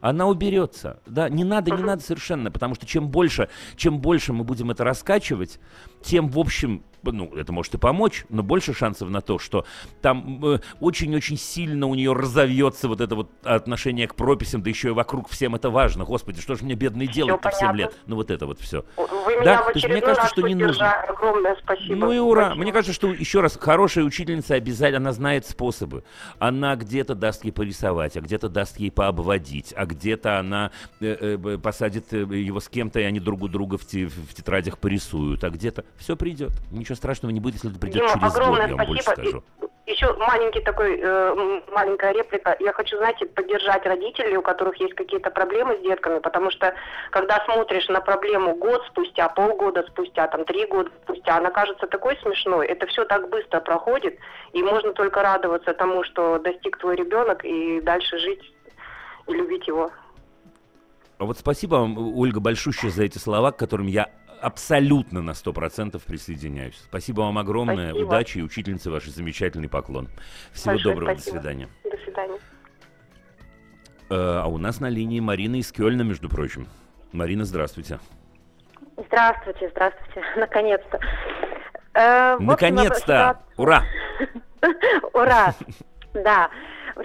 [0.00, 0.98] она уберется.
[1.06, 4.82] Да, не надо, не надо совершенно, потому что чем больше, чем больше мы будем это
[4.82, 5.60] раскачивать,
[6.02, 9.64] тем, в общем, ну, это может и помочь, но больше шансов на то, что
[10.02, 14.88] там э, очень-очень сильно у нее разовьется вот это вот отношение к прописям, да еще
[14.88, 16.04] и вокруг всем это важно.
[16.04, 17.96] Господи, что же мне бедные делать-то в 7 лет?
[18.06, 18.84] Ну, вот это вот все.
[18.96, 20.92] Вы меня Да, в то есть мне кажется, что не нужно.
[21.02, 21.94] Огромное спасибо.
[21.94, 22.46] Ну и ура.
[22.46, 22.62] Спасибо.
[22.62, 26.04] Мне кажется, что еще раз, хорошая учительница обязательно, она знает способы.
[26.38, 30.70] Она где-то даст ей порисовать, а где-то даст ей пообводить, а где-то она
[31.00, 34.34] э, э, посадит э, его с кем-то, и они друг у друга в, те- в
[34.34, 36.52] тетрадях порисуют, а где-то все придет.
[36.70, 39.28] Ничего страшного не будет, если это придет Дима, через год, огромное я вам больше спасибо.
[39.28, 39.44] скажу.
[39.86, 42.54] И еще маленький такой, э, маленькая реплика.
[42.60, 46.74] Я хочу, знаете, поддержать родителей, у которых есть какие-то проблемы с детками, потому что
[47.10, 52.18] когда смотришь на проблему год спустя, полгода спустя, там три года спустя, она кажется такой
[52.18, 52.66] смешной.
[52.66, 54.18] Это все так быстро проходит,
[54.52, 58.52] и можно только радоваться тому, что достиг твой ребенок, и дальше жить
[59.26, 59.90] и любить его.
[61.18, 64.08] А вот спасибо вам, Ольга, большущее за эти слова, к которым я
[64.40, 66.76] абсолютно на 100% присоединяюсь.
[66.84, 68.06] Спасибо вам огромное, Спасибо.
[68.06, 70.08] удачи и учительнице ваш замечательный поклон.
[70.52, 71.36] Всего Большое доброго, спасибо.
[71.36, 71.68] до свидания.
[71.84, 72.38] До свидания.
[74.10, 76.66] Э, а у нас на линии Марина из Кёльна, между прочим.
[77.12, 77.98] Марина, здравствуйте.
[79.06, 80.98] Здравствуйте, здравствуйте, наконец-то.
[81.94, 83.40] Э, общем, Наконец-то!
[83.56, 83.84] Ура!
[85.12, 85.54] Ура!
[86.22, 86.50] Да.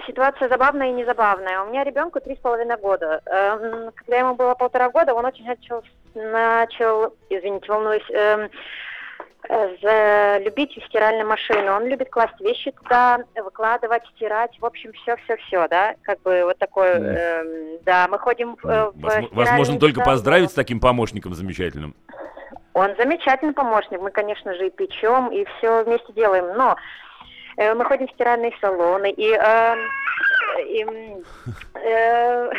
[0.06, 1.62] Ситуация забавная и незабавная.
[1.62, 3.20] У меня ребенку три с половиной года.
[3.26, 5.84] Эм, Когда ему было полтора года, он очень начал,
[6.14, 8.50] начал извините, волнуюсь, эм,
[9.48, 11.72] э, любить стиральную машину.
[11.76, 14.58] Он любит класть вещи туда, выкладывать, стирать.
[14.58, 15.94] В общем, все-все-все, да?
[16.02, 17.08] Как бы вот такое, Мгм.
[17.08, 18.08] эм, да.
[18.08, 21.94] Мы ходим в, э, в Вас, вас можно только поздравить с таким помощником замечательным.
[22.72, 24.00] Он замечательный помощник.
[24.00, 26.56] Мы, конечно же, и печем, и все вместе делаем.
[26.56, 26.76] Но
[27.56, 29.76] мы ходим в стиральные салоны, и, э,
[30.68, 30.86] и,
[31.74, 32.50] э,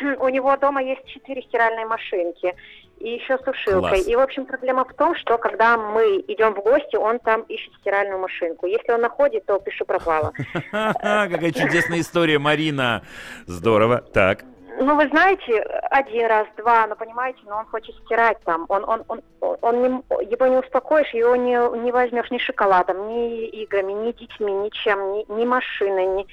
[0.18, 2.54] у него дома есть четыре стиральные машинки.
[2.98, 3.88] И еще сушилка.
[3.88, 4.06] Класс.
[4.06, 7.72] И, в общем, проблема в том, что когда мы идем в гости, он там ищет
[7.80, 8.66] стиральную машинку.
[8.66, 10.32] Если он находит, то пишу пропало.
[10.70, 13.02] Какая чудесная история, Марина.
[13.46, 14.02] Здорово.
[14.02, 14.44] Так.
[14.80, 15.60] Ну, вы знаете,
[15.90, 18.64] один раз, два, но понимаете, но он хочет стирать там.
[18.70, 19.20] Он, он, он,
[19.60, 19.88] он не,
[20.32, 25.30] его не успокоишь, его не, не возьмешь ни шоколадом, ни играми, ни детьми, ничем, ни,
[25.30, 26.26] ни машиной, ни...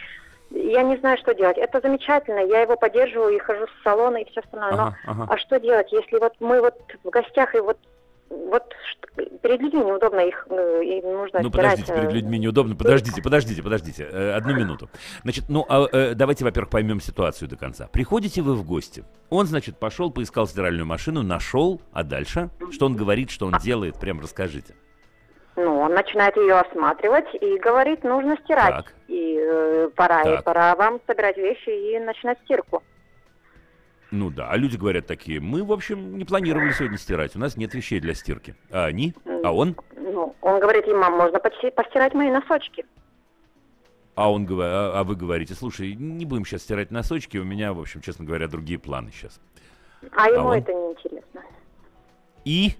[0.51, 1.57] Я не знаю, что делать.
[1.57, 4.71] Это замечательно, я его поддерживаю и хожу с салона и все остальное.
[4.71, 5.27] Но Ага, ага.
[5.29, 7.77] а что делать, если вот мы вот в гостях и вот
[8.29, 8.63] вот
[9.41, 11.53] перед людьми неудобно их, э, и нужно Ну, стирать.
[11.53, 12.75] подождите, перед э, людьми неудобно.
[12.75, 14.07] Подождите, подождите, подождите.
[14.11, 14.89] Э, Одну минуту.
[15.23, 17.87] Значит, ну, а, давайте, во-первых, поймем ситуацию до конца.
[17.91, 19.03] Приходите вы в гости.
[19.29, 22.49] Он, значит, пошел, поискал стиральную машину, нашел, а дальше?
[22.71, 23.99] Что он говорит, что он делает?
[23.99, 24.75] Прям расскажите.
[25.55, 28.75] Ну, он начинает ее осматривать и говорит, нужно стирать.
[28.85, 28.93] Так.
[29.07, 30.43] И э, пора, и Так.
[30.43, 32.83] пора вам собирать вещи и начинать стирку.
[34.11, 37.57] Ну да, а люди говорят такие, мы, в общем, не планировали сегодня стирать, у нас
[37.57, 38.55] нет вещей для стирки.
[38.71, 39.13] А они?
[39.43, 39.75] А он?
[39.95, 42.85] Ну, он говорит ей, мам, можно почти постирать мои носочки.
[44.15, 47.73] А он говорит, а, а вы говорите, слушай, не будем сейчас стирать носочки, у меня,
[47.73, 49.39] в общем, честно говоря, другие планы сейчас.
[50.15, 50.57] А ему он?
[50.57, 51.41] это неинтересно.
[52.45, 52.71] И?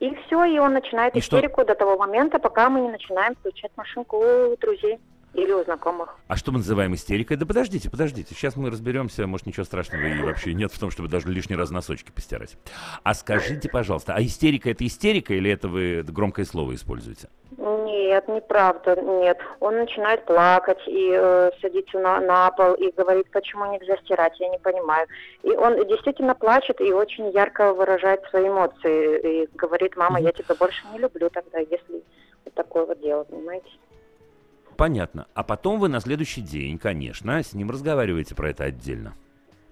[0.00, 1.36] И все, и он начинает И что?
[1.36, 4.98] истерику до того момента, пока мы не начинаем включать машинку у друзей
[5.34, 6.16] или у знакомых.
[6.28, 7.36] А что мы называем истерикой?
[7.36, 8.34] Да подождите, подождите.
[8.34, 9.26] Сейчас мы разберемся.
[9.26, 12.56] Может, ничего страшного и вообще нет в том, чтобы даже лишний раз носочки постирать.
[13.02, 17.28] А скажите, пожалуйста, а истерика это истерика или это вы громкое слово используете?
[17.56, 19.38] Нет, неправда, нет.
[19.60, 24.48] Он начинает плакать и э, садится на, на пол и говорит, почему нельзя стирать, я
[24.48, 25.06] не понимаю.
[25.42, 29.44] И он действительно плачет и очень ярко выражает свои эмоции.
[29.44, 32.02] И говорит, мама, я тебя больше не люблю тогда, если
[32.44, 33.68] вот такое вот дело, понимаете?
[34.82, 35.28] Понятно.
[35.34, 39.14] А потом вы на следующий день, конечно, с ним разговариваете про это отдельно.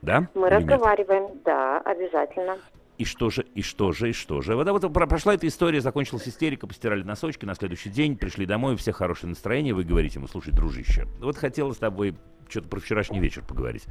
[0.02, 0.28] Да?
[0.36, 0.70] Мы Или нет?
[0.70, 2.58] разговариваем, да, обязательно.
[2.96, 4.54] И что же, и что же, и что же?
[4.54, 8.74] Вот, вот про- прошла эта история, закончилась истерика, постирали носочки, на следующий день пришли домой,
[8.74, 12.14] у всех хорошее настроение, вы говорите ему, слушай, дружище, вот хотела с тобой
[12.48, 13.86] что-то про вчерашний вечер поговорить.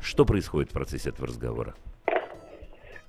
[0.00, 1.76] Что происходит в процессе этого разговора?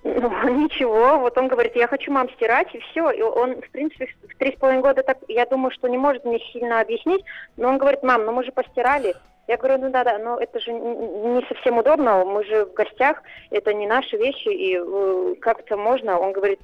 [0.04, 3.12] Ну, ничего, вот он говорит, я хочу мам стирать, и все.
[3.12, 6.26] И он, в принципе, в три с половиной года, так, я думаю, что не может
[6.26, 7.24] мне сильно объяснить,
[7.58, 9.16] но он говорит, мам, ну мы же постирали.
[9.48, 13.74] Я говорю, ну да-да, но это же не совсем удобно, мы же в гостях, это
[13.74, 16.20] не наши вещи, и э, как-то можно.
[16.20, 16.60] Он говорит,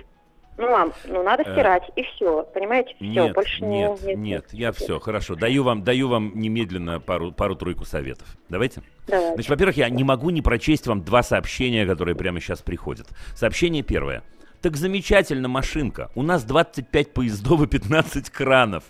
[0.57, 4.17] ну мам, ну надо Э, стирать, и все, понимаете, все, Нет, больше не- нет, нет.
[4.17, 5.35] нет, я все, хорошо.
[5.35, 8.27] Даю вам, даю вам немедленно пару, пару-тройку советов.
[8.49, 8.81] Давайте.
[9.07, 9.33] Давай.
[9.33, 13.07] Значит, во-первых, я не могу не прочесть вам два сообщения, которые прямо сейчас приходят.
[13.35, 14.23] Сообщение первое.
[14.61, 16.09] Так замечательно, машинка.
[16.15, 18.83] У нас 25 поездов и 15 кранов.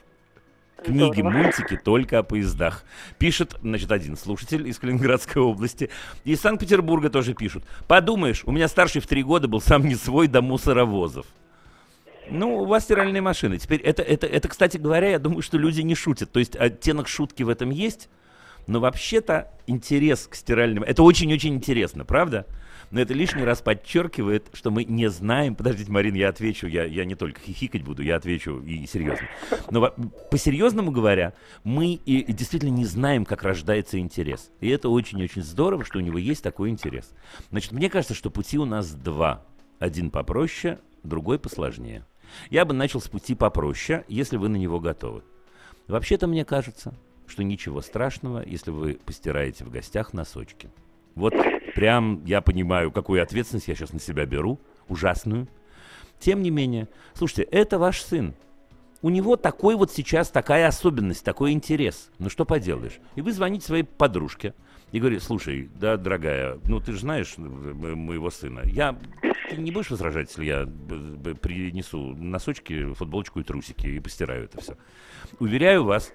[0.84, 1.30] Книги, Здорово.
[1.32, 2.84] мультики только о поездах.
[3.18, 5.90] Пишет, значит, один слушатель из Калининградской области.
[6.24, 7.64] Из Санкт-Петербурга тоже пишут.
[7.88, 11.26] Подумаешь, у меня старший в три года был сам не свой до мусоровозов.
[12.30, 13.58] Ну, у вас стиральные машины.
[13.58, 16.32] Теперь это, это, это, кстати говоря, я думаю, что люди не шутят.
[16.32, 18.10] То есть оттенок шутки в этом есть,
[18.68, 20.84] но вообще-то интерес к стиральным...
[20.84, 22.46] Это очень-очень интересно, правда?
[22.92, 25.56] Но это лишний раз подчеркивает, что мы не знаем...
[25.56, 26.68] Подождите, Марин, я отвечу.
[26.68, 29.28] Я, я не только хихикать буду, я отвечу и серьезно.
[29.72, 29.94] Но
[30.32, 34.52] по-серьезному говоря, мы и, и действительно не знаем, как рождается интерес.
[34.62, 37.12] И это очень-очень здорово, что у него есть такой интерес.
[37.50, 39.46] Значит, мне кажется, что пути у нас два.
[39.80, 42.06] Один попроще, другой посложнее.
[42.50, 45.24] Я бы начал с пути попроще, если вы на него готовы.
[45.88, 46.94] Вообще-то мне кажется,
[47.28, 50.70] что ничего страшного, если вы постираете в гостях носочки.
[51.16, 51.34] Вот
[51.76, 55.48] прям я понимаю, какую ответственность я сейчас на себя беру, ужасную.
[56.20, 58.34] Тем не менее, слушайте, это ваш сын.
[59.02, 62.10] У него такой вот сейчас такая особенность, такой интерес.
[62.18, 63.00] Ну что поделаешь?
[63.16, 64.54] И вы звоните своей подружке
[64.92, 68.62] и говорите, слушай, да, дорогая, ну ты же знаешь мо- моего сына.
[68.64, 68.98] Я
[69.50, 70.66] ты не будешь возражать, если я
[71.36, 74.76] принесу носочки, футболочку и трусики и постираю это все?
[75.40, 76.12] Уверяю вас,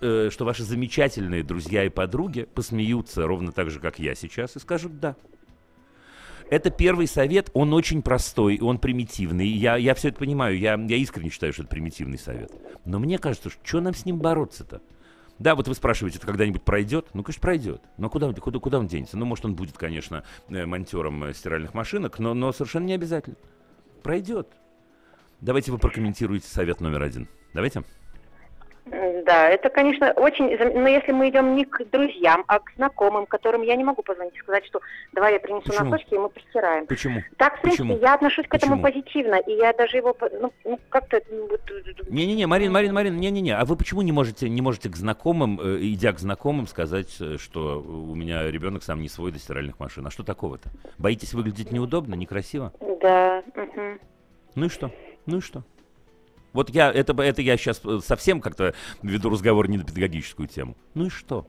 [0.00, 4.58] э, что ваши замечательные друзья и подруги посмеются ровно так же, как я сейчас, и
[4.58, 5.16] скажут «да».
[6.50, 9.46] Это первый совет, он очень простой, он примитивный.
[9.46, 12.50] Я, я все это понимаю, я, я искренне считаю, что это примитивный совет.
[12.84, 14.82] Но мне кажется, что, что нам с ним бороться-то?
[15.38, 17.06] Да, вот вы спрашиваете, это когда-нибудь пройдет?
[17.14, 17.82] Ну, конечно, пройдет.
[17.96, 19.16] Но куда, куда, куда он денется?
[19.16, 23.36] Ну, может, он будет, конечно, э, монтером э, стиральных машинок, но, но совершенно не обязательно.
[24.02, 24.48] Пройдет.
[25.40, 27.28] Давайте вы прокомментируете совет номер один.
[27.54, 27.84] Давайте.
[28.86, 30.56] Да, это, конечно, очень...
[30.80, 34.34] Но если мы идем не к друзьям, а к знакомым, которым я не могу позвонить
[34.34, 34.80] и сказать, что
[35.12, 35.90] давай я принесу Почему?
[35.90, 36.86] носочки, и мы постираем.
[36.86, 37.22] Почему?
[37.36, 38.02] Так, в принципе, Почему?
[38.02, 39.02] я отношусь к этому Почему?
[39.02, 41.20] позитивно, и я даже его, ну, ну, как-то...
[41.30, 41.48] ну,
[42.08, 43.56] Не-не-не, Марин, Марин, Марин, не-не-не.
[43.56, 47.36] А вы почему не можете, не можете к знакомым, э, идя к знакомым, сказать, э,
[47.38, 50.06] что у меня ребенок сам не свой до стиральных машин?
[50.06, 50.68] А что такого-то?
[50.98, 52.72] Боитесь выглядеть неудобно, некрасиво?
[53.00, 54.00] Да, мгм.
[54.54, 54.90] Ну и что?
[55.26, 55.62] Ну и что?
[56.52, 60.76] Вот я, это, это я сейчас совсем как-то веду разговор не на педагогическую тему.
[60.94, 61.46] Ну и что?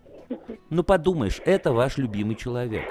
[0.70, 2.84] Ну подумаешь, это ваш любимый человек.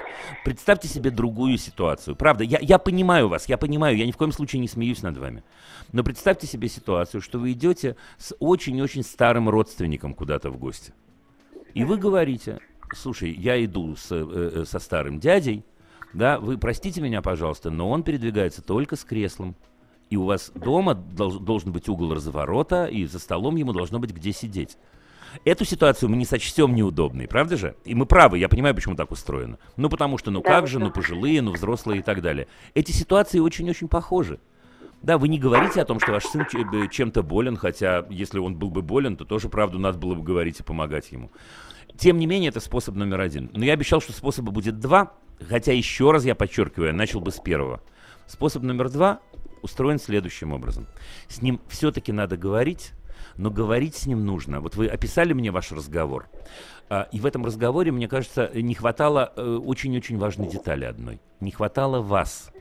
[0.45, 2.15] Представьте себе другую ситуацию.
[2.15, 5.17] Правда, я, я понимаю вас, я понимаю, я ни в коем случае не смеюсь над
[5.17, 5.43] вами.
[5.91, 10.93] Но представьте себе ситуацию, что вы идете с очень-очень старым родственником куда-то в гости.
[11.73, 12.59] И вы говорите,
[12.93, 15.65] слушай, я иду с, э, э, со старым дядей,
[16.13, 19.55] да, вы простите меня, пожалуйста, но он передвигается только с креслом.
[20.11, 24.11] И у вас дома долж- должен быть угол разворота, и за столом ему должно быть
[24.11, 24.77] где сидеть.
[25.45, 27.77] Эту ситуацию мы не сочтем неудобной, правда же?
[27.85, 29.57] И мы правы, я понимаю, почему так устроено.
[29.77, 32.47] Ну, потому что, ну Да, как же, ну пожилые, ну взрослые и так далее.
[32.73, 34.41] Эти ситуации очень-очень похожи.
[35.01, 38.55] Да, вы не говорите о том, что ваш сын э, чем-то болен, хотя если он
[38.55, 41.31] был бы болен, то тоже правду надо было бы говорить и помогать ему.
[41.97, 43.49] Тем не менее, это способ номер один.
[43.53, 47.31] Но я обещал, что способа будет два, хотя еще раз я подчеркиваю, я начал бы
[47.31, 47.81] с первого.
[48.27, 49.19] Способ номер два
[49.61, 50.87] устроен следующим образом.
[51.27, 52.93] С ним все-таки надо говорить,
[53.37, 54.61] но говорить с ним нужно.
[54.61, 56.27] Вот вы описали мне ваш разговор,
[56.89, 61.21] а, и в этом разговоре, мне кажется, не хватало э, очень-очень важной детали одной.
[61.39, 62.51] Не хватало вас.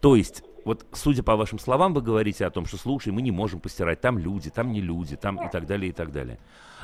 [0.00, 3.30] То есть, вот, судя по вашим словам, вы говорите о том, что, слушай, мы не
[3.30, 6.38] можем постирать, там люди, там не люди, там и так далее, и так далее.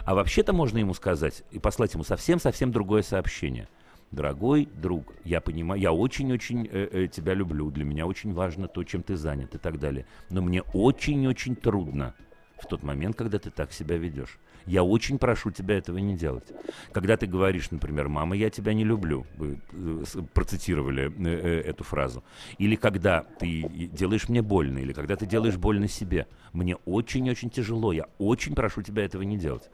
[0.04, 3.68] А вообще-то можно ему сказать и послать ему совсем-совсем другое сообщение.
[4.12, 8.84] Дорогой друг, я понимаю, я очень-очень э, э, тебя люблю, для меня очень важно то,
[8.84, 10.04] чем ты занят и так далее.
[10.28, 12.14] Но мне очень-очень трудно
[12.62, 14.38] в тот момент, когда ты так себя ведешь.
[14.66, 16.44] Я очень прошу тебя этого не делать.
[16.92, 20.04] Когда ты говоришь, например, «мама, я тебя не люблю», вы э,
[20.34, 22.22] процитировали э, э, эту фразу,
[22.58, 27.92] или когда ты делаешь мне больно, или когда ты делаешь больно себе, мне очень-очень тяжело,
[27.92, 29.70] я очень прошу тебя этого не делать.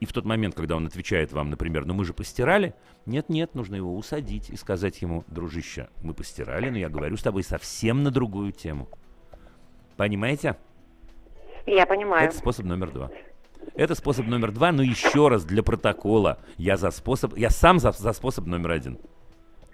[0.00, 2.74] И в тот момент, когда он отвечает вам, например, ну мы же постирали,
[3.04, 7.42] нет-нет, нужно его усадить и сказать ему, дружище, мы постирали, но я говорю с тобой
[7.42, 8.88] совсем на другую тему.
[9.98, 10.56] Понимаете?
[11.66, 12.28] Я понимаю.
[12.28, 13.10] Это способ номер два.
[13.74, 16.38] Это способ номер два, но еще раз для протокола.
[16.56, 18.98] Я за способ, я сам за, за способ номер один.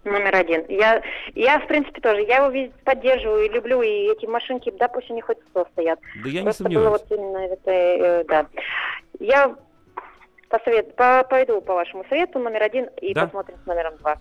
[0.03, 0.65] Номер один.
[0.69, 1.03] Я,
[1.37, 2.23] я, в принципе, тоже.
[2.23, 6.01] Я его поддерживаю и люблю, и эти машинки, да, пусть они хоть сто стоят.
[6.23, 7.03] Да я не Просто было сомневаюсь.
[7.03, 8.47] вот именно это, э, да.
[9.19, 9.57] Я
[10.49, 13.25] посовет, по, пойду по вашему совету номер один и Да.
[13.25, 14.19] посмотрим с номером два.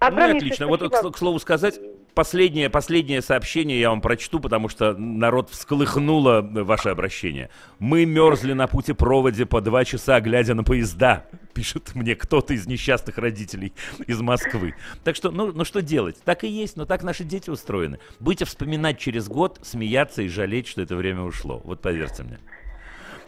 [0.00, 0.66] Ну Огромнейшее отлично.
[0.66, 1.12] Вот, к, спасибо.
[1.12, 1.80] к слову сказать,
[2.14, 7.50] последнее, последнее сообщение я вам прочту, потому что народ всколыхнуло ваше обращение.
[7.78, 11.24] Мы мерзли на путепроводе по два часа, глядя на поезда,
[11.54, 13.72] пишет мне кто-то из несчастных родителей
[14.08, 14.74] из Москвы.
[15.04, 16.16] Так что, ну, ну что делать?
[16.24, 18.00] Так и есть, но так наши дети устроены.
[18.18, 21.60] Будете вспоминать через год, смеяться и жалеть, что это время ушло.
[21.64, 22.40] Вот поверьте мне.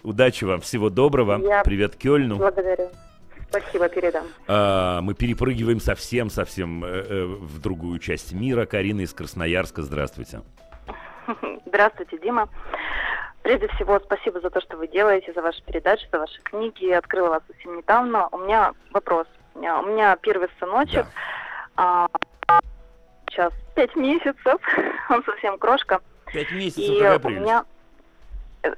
[0.05, 1.41] Удачи вам, всего доброго.
[1.43, 2.37] Я Привет Кёльну.
[2.37, 2.91] Благодарю.
[3.49, 4.27] Спасибо, передам.
[4.47, 8.67] А, мы перепрыгиваем совсем-совсем э, э, в другую часть мира.
[8.67, 10.43] Карина из Красноярска, здравствуйте.
[11.67, 12.51] Здравствуйте, Дима.
[13.43, 16.85] Прежде всего, спасибо за то, что вы делаете, за ваши передачи, за ваши книги.
[16.85, 18.29] Я открыла вас совсем недавно.
[18.29, 19.27] У меня вопрос.
[19.55, 21.07] У меня, первый сыночек.
[21.77, 22.09] А,
[23.31, 24.61] сейчас пять месяцев.
[25.09, 26.01] Он совсем крошка.
[26.31, 27.65] Пять месяцев, И у меня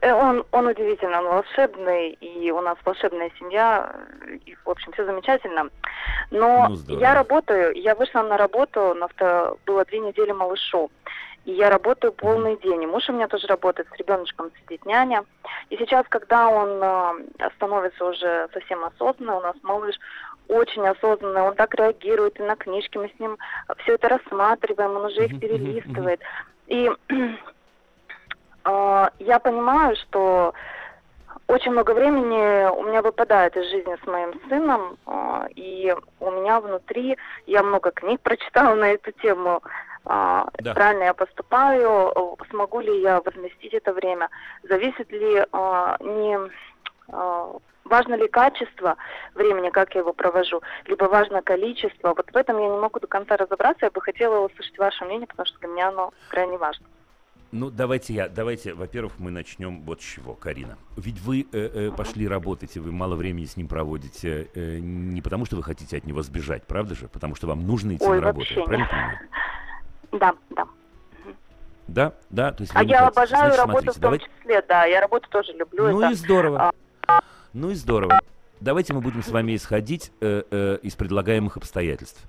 [0.02, 3.94] он, он удивительный, он волшебный, и у нас волшебная семья,
[4.44, 5.68] и, в общем, все замечательно.
[6.30, 7.00] Но Ну, здорово.
[7.02, 10.90] я работаю, я вышла на работу, на авто, было две недели малышу,
[11.44, 12.82] и я работаю полный день.
[12.82, 15.24] И муж у меня тоже работает, с ребеночком сидит няня.
[15.70, 19.94] И сейчас, когда он э, становится уже совсем осознанный, у нас малыш
[20.48, 23.36] очень осознанный, он так реагирует и на книжки, мы с ним
[23.78, 26.20] все это рассматриваем, он уже их перелистывает.
[26.66, 27.14] И э,
[29.18, 30.54] я понимаю, что
[31.48, 36.60] очень много времени у меня выпадает из жизни с моим сыном, э, и у меня
[36.60, 39.62] внутри, я много книг прочитала на эту тему,
[40.06, 40.74] э, Да.
[40.74, 44.28] правильно я поступаю, смогу ли я возместить это время,
[44.62, 45.44] зависит ли
[46.00, 46.50] не
[47.88, 48.96] важно ли качество
[49.34, 52.14] времени, как я его провожу, либо важно количество.
[52.14, 53.86] Вот в этом я не могу до конца разобраться.
[53.86, 56.86] Я бы хотела услышать ваше мнение, потому что для меня оно крайне важно.
[57.56, 60.76] Ну, давайте я, давайте, во-первых, мы начнем вот с чего, Карина.
[60.98, 65.22] Ведь вы э, э, пошли работать, и вы мало времени с ним проводите э, не
[65.22, 67.08] потому, что вы хотите от него сбежать, правда же?
[67.08, 69.18] Потому что вам нужно идти Ой, на работу, вообще правильно понимаю?
[70.12, 70.66] Да, да.
[71.86, 73.20] Да, да, то есть А я хотите.
[73.20, 74.84] обожаю Значит, работу смотрите, в том давайте- числе, да.
[74.84, 75.88] Я работу тоже люблю.
[75.88, 76.12] Ну это...
[76.12, 76.72] и здорово.
[77.54, 78.20] Ну и здорово.
[78.60, 82.22] Давайте мы будем с вами исходить э, э, из предлагаемых обстоятельств.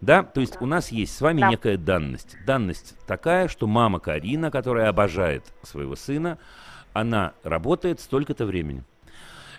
[0.00, 1.50] Да, то есть у нас есть с вами Да.
[1.50, 2.36] некая данность.
[2.46, 6.38] Данность такая, что мама Карина, которая обожает своего сына,
[6.92, 8.84] она работает столько-то времени.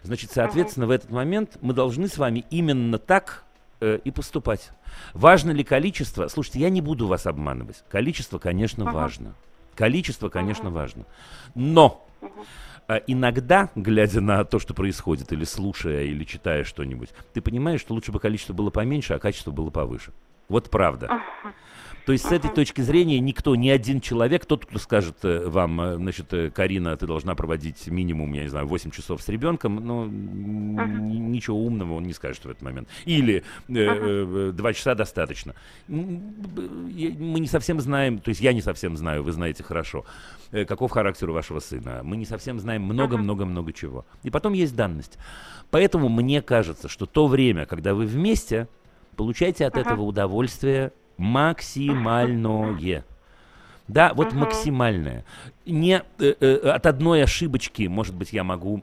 [0.03, 3.43] Значит, соответственно, в этот момент мы должны с вами именно так
[3.81, 4.71] э, и поступать.
[5.13, 6.27] Важно ли количество?
[6.27, 7.83] Слушайте, я не буду вас обманывать.
[7.89, 8.93] Количество, конечно, Ага.
[8.93, 9.35] важно.
[9.75, 11.05] Количество, конечно, важно.
[11.55, 12.05] Но
[12.89, 17.93] а, иногда, глядя на то, что происходит, или слушая, или читая что-нибудь, ты понимаешь, что
[17.93, 20.11] лучше бы количество было поменьше, а качество было повыше.
[20.49, 21.21] Вот правда.
[22.05, 25.79] То есть с этой точки зрения никто, ни один человек, тот, кто скажет э, вам,
[25.79, 29.75] э, значит, э, Карина, ты должна проводить минимум, я не знаю, 8 часов с ребенком,
[29.75, 32.89] ну, н- ничего умного он не скажет в этот момент.
[33.05, 35.53] Или э, э, два часа достаточно.
[35.87, 40.03] Мы не совсем знаем, то есть я не совсем знаю, вы знаете хорошо,
[40.51, 42.01] каков характер у вашего сына.
[42.03, 44.05] Мы не совсем знаем много-много-много чего.
[44.23, 45.19] И потом есть данность.
[45.69, 48.67] Поэтому мне кажется, что то время, когда вы вместе,
[49.19, 53.03] получаете от этого удовольствие максимальное.
[53.89, 55.25] Да, вот максимальное.
[55.65, 58.81] Не э, э, от одной ошибочки, может быть, я могу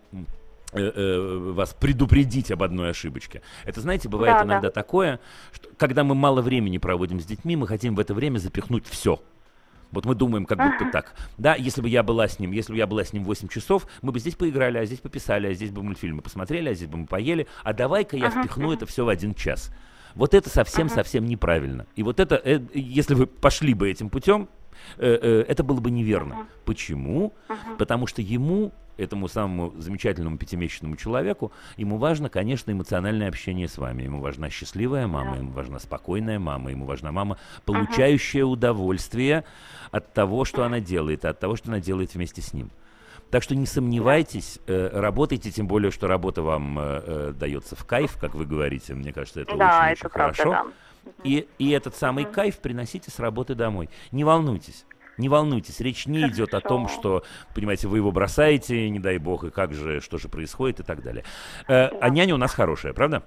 [0.73, 3.41] э, э, вас предупредить об одной ошибочке.
[3.65, 4.47] Это, знаете, бывает Да, да.
[4.47, 5.21] иногда такое,
[5.53, 9.23] что когда мы мало времени проводим с детьми, мы хотим в это время запихнуть все.
[9.91, 11.15] Вот мы думаем, как будто так.
[11.39, 13.87] Да, если бы я была с ним, если бы я была с ним 8 часов,
[14.03, 16.99] мы бы здесь поиграли, а здесь пописали, а здесь бы мультфильмы посмотрели, а здесь бы
[16.99, 17.47] мы поели.
[17.63, 19.71] А давай-ка я впихну это все в один час.
[20.17, 21.87] Вот это совсем-совсем неправильно.
[21.95, 24.49] И вот это, э, если вы пошли бы этим путем,
[24.97, 26.47] э, э, это было бы неверно.
[26.65, 27.35] Почему?
[27.79, 34.05] Потому что ему, этому самому замечательному пятимесячному человеку, ему важно, конечно, эмоциональное общение с вами.
[34.05, 37.37] Ему важна счастливая мама, ему важна спокойная мама, ему важна мама,
[37.67, 39.45] получающая удовольствие
[39.91, 42.71] от того, что она делает, от того, что она делает вместе с ним.
[43.31, 47.85] Так что не сомневайтесь, э, работайте, тем более, что работа вам э, э, дается в
[47.85, 48.95] кайф, как вы говорите.
[48.95, 50.51] Мне кажется, это да, очень, это очень правда, хорошо.
[50.51, 51.13] да.
[51.25, 53.89] И, и этот самый кайф приносите с работы домой.
[54.13, 54.87] Не волнуйтесь.
[55.19, 57.25] Не волнуйтесь, речь не идет о том, что,
[57.55, 61.03] понимаете, вы его бросаете, не дай бог, и как же, что же происходит и так
[61.03, 61.25] далее.
[61.69, 63.23] Э, а няня у нас хорошая, правда?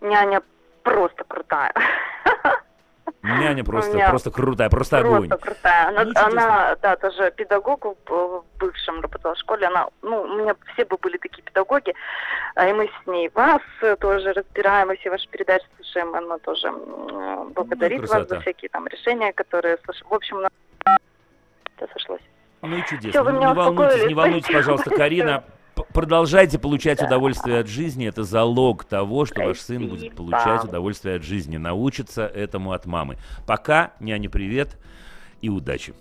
[0.00, 0.42] Няня
[0.82, 1.72] просто крутая.
[3.24, 5.28] Няня просто, меня просто крутая, просто огонь.
[5.28, 5.88] Просто крутая.
[5.88, 9.66] Она, Ну, она, да, тоже педагог в бывшем работала в школе.
[9.66, 11.94] Она, ну, у меня все бы были такие педагоги,
[12.54, 16.14] а и мы с ней вас э, тоже разбираем, и все ваши передачи слушаем.
[16.14, 18.34] Она тоже м, благодарит вас Ну, красота.
[18.36, 20.06] за всякие там решения, которые слышим.
[20.08, 20.48] В общем, на...
[20.84, 22.20] это сошлось.
[22.62, 23.10] Ну и чудесно.
[23.10, 24.08] Всё, вы не, меня не волнуйтесь, успокоили.
[24.08, 24.90] не волнуйтесь, пожалуйста.
[24.90, 25.44] Карина.
[25.94, 28.08] Продолжайте получать удовольствие от жизни.
[28.08, 30.16] Это залог того, что ваш сын будет Спасибо.
[30.16, 31.56] получать удовольствие от жизни.
[31.56, 33.16] Научится этому от мамы.
[33.46, 34.76] Пока, няня, привет
[35.40, 35.94] и удачи.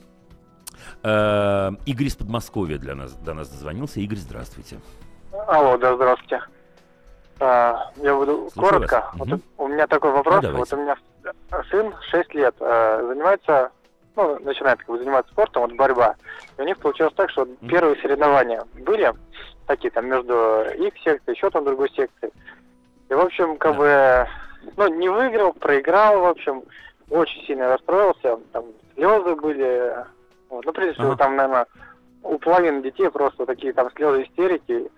[1.03, 3.99] Э, Игорь из Подмосковья для нас, до нас дозвонился.
[3.99, 4.79] Игорь, здравствуйте.
[5.47, 6.41] Алло, да, здравствуйте.
[7.39, 8.95] А, я буду Слушаю коротко.
[8.95, 9.05] вас.
[9.13, 9.41] Вот Мгм.
[9.59, 10.35] у меня такой вопрос.
[10.37, 10.75] Ну, давайте.
[10.75, 10.95] вот у меня
[11.69, 13.69] сын 6 лет, э, занимается
[14.15, 16.15] ну, начинают как бы, заниматься спортом, вот борьба.
[16.57, 19.13] И у них получилось так, что первые соревнования были
[19.67, 22.31] такие там между их секцией, еще там другой секцией.
[23.09, 24.27] И, в общем, как бы,
[24.77, 26.63] ну, не выиграл, проиграл, в общем,
[27.09, 29.95] очень сильно расстроился, там слезы были.
[30.49, 30.65] Вот.
[30.65, 31.17] Ну, прежде всего, ага.
[31.17, 31.67] там, наверное,
[32.23, 34.89] у половины детей просто такие там слезы истерики.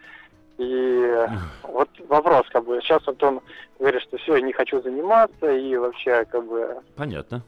[0.57, 1.28] И
[1.63, 3.41] вот вопрос, как бы, сейчас вот он
[3.78, 6.78] говорит, что все, не хочу заниматься, и вообще, как бы...
[6.95, 7.41] Понятно.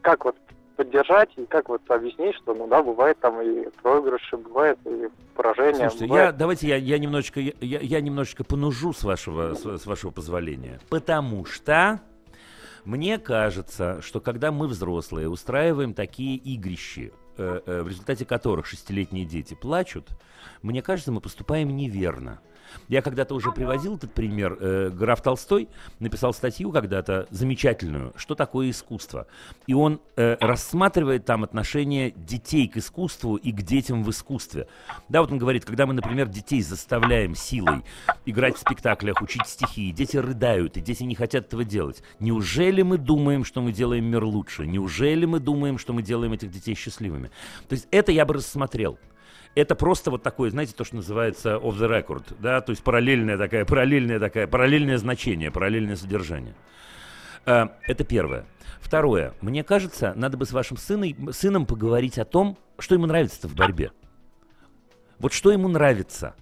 [0.00, 0.36] Как вот
[0.78, 5.90] поддержать и как вот объяснить, что, ну да, бывает там и проигрыши, бывает и поражение.
[5.90, 6.26] Слушайте, бывает...
[6.26, 10.78] я, давайте я, я немножечко, я, я немножечко понужу с вашего, с, с вашего позволения,
[10.88, 12.00] потому что
[12.84, 19.24] мне кажется, что когда мы взрослые устраиваем такие игрищи, э, э, в результате которых шестилетние
[19.24, 20.06] дети плачут,
[20.62, 22.40] мне кажется, мы поступаем неверно.
[22.88, 24.56] Я когда-то уже приводил этот пример.
[24.60, 29.26] Э, граф Толстой написал статью когда-то замечательную, что такое искусство.
[29.66, 34.68] И он э, рассматривает там отношение детей к искусству и к детям в искусстве.
[35.08, 37.84] Да, вот он говорит, когда мы, например, детей заставляем силой
[38.26, 42.02] играть в спектаклях, учить стихи, и дети рыдают, и дети не хотят этого делать.
[42.20, 44.66] Неужели мы думаем, что мы делаем мир лучше?
[44.66, 47.30] Неужели мы думаем, что мы делаем этих детей счастливыми?
[47.68, 48.98] То есть это я бы рассмотрел
[49.54, 53.36] это просто вот такое, знаете, то, что называется off the record, да, то есть параллельное
[53.36, 56.54] такая, параллельное такая, параллельное значение, параллельное содержание.
[57.46, 58.46] Э, это первое.
[58.80, 59.34] Второе.
[59.40, 63.54] Мне кажется, надо бы с вашим сыном, сыном поговорить о том, что ему нравится в
[63.54, 63.92] борьбе.
[65.18, 66.34] Вот что ему нравится.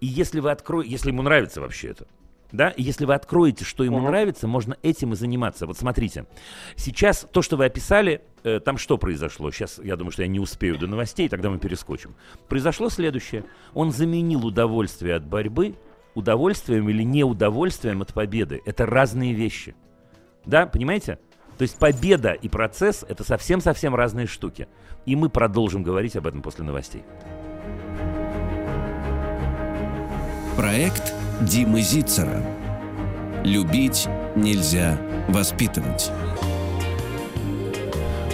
[0.00, 2.06] И если вы откроете, если ему нравится вообще это,
[2.52, 4.08] да, и если вы откроете, что ему uh-huh.
[4.08, 5.66] нравится, можно этим и заниматься.
[5.66, 6.26] Вот смотрите,
[6.76, 9.50] сейчас то, что вы описали, э, там что произошло?
[9.50, 12.14] Сейчас я думаю, что я не успею до новостей, тогда мы перескочим.
[12.48, 13.44] Произошло следующее.
[13.74, 15.76] Он заменил удовольствие от борьбы
[16.16, 18.62] удовольствием или неудовольствием от победы.
[18.64, 19.76] Это разные вещи.
[20.44, 21.18] Да, понимаете?
[21.58, 24.66] То есть победа и процесс– это совсем-совсем разные штуки.
[25.04, 27.04] И мы продолжим говорить об этом после новостей.
[30.56, 32.42] Проект Димы Зицера.
[33.44, 36.10] Любить нельзя воспитывать.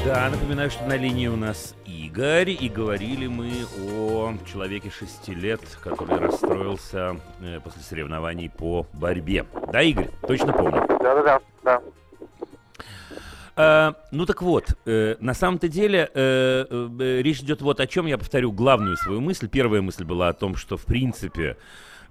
[0.05, 3.50] Да, напоминаю, что на линии у нас Игорь, и говорили мы
[3.88, 9.46] о человеке 6 лет, который расстроился э, после соревнований по борьбе.
[9.72, 10.11] Да, Игорь?
[10.26, 10.86] Точно помню.
[10.88, 11.40] Да-да-да.
[11.64, 11.82] да.
[13.57, 18.07] А, ну так вот, э, на самом-то деле э, э, речь идет вот о чем,
[18.07, 19.48] я повторю главную свою мысль.
[19.48, 21.57] Первая мысль была о том, что в принципе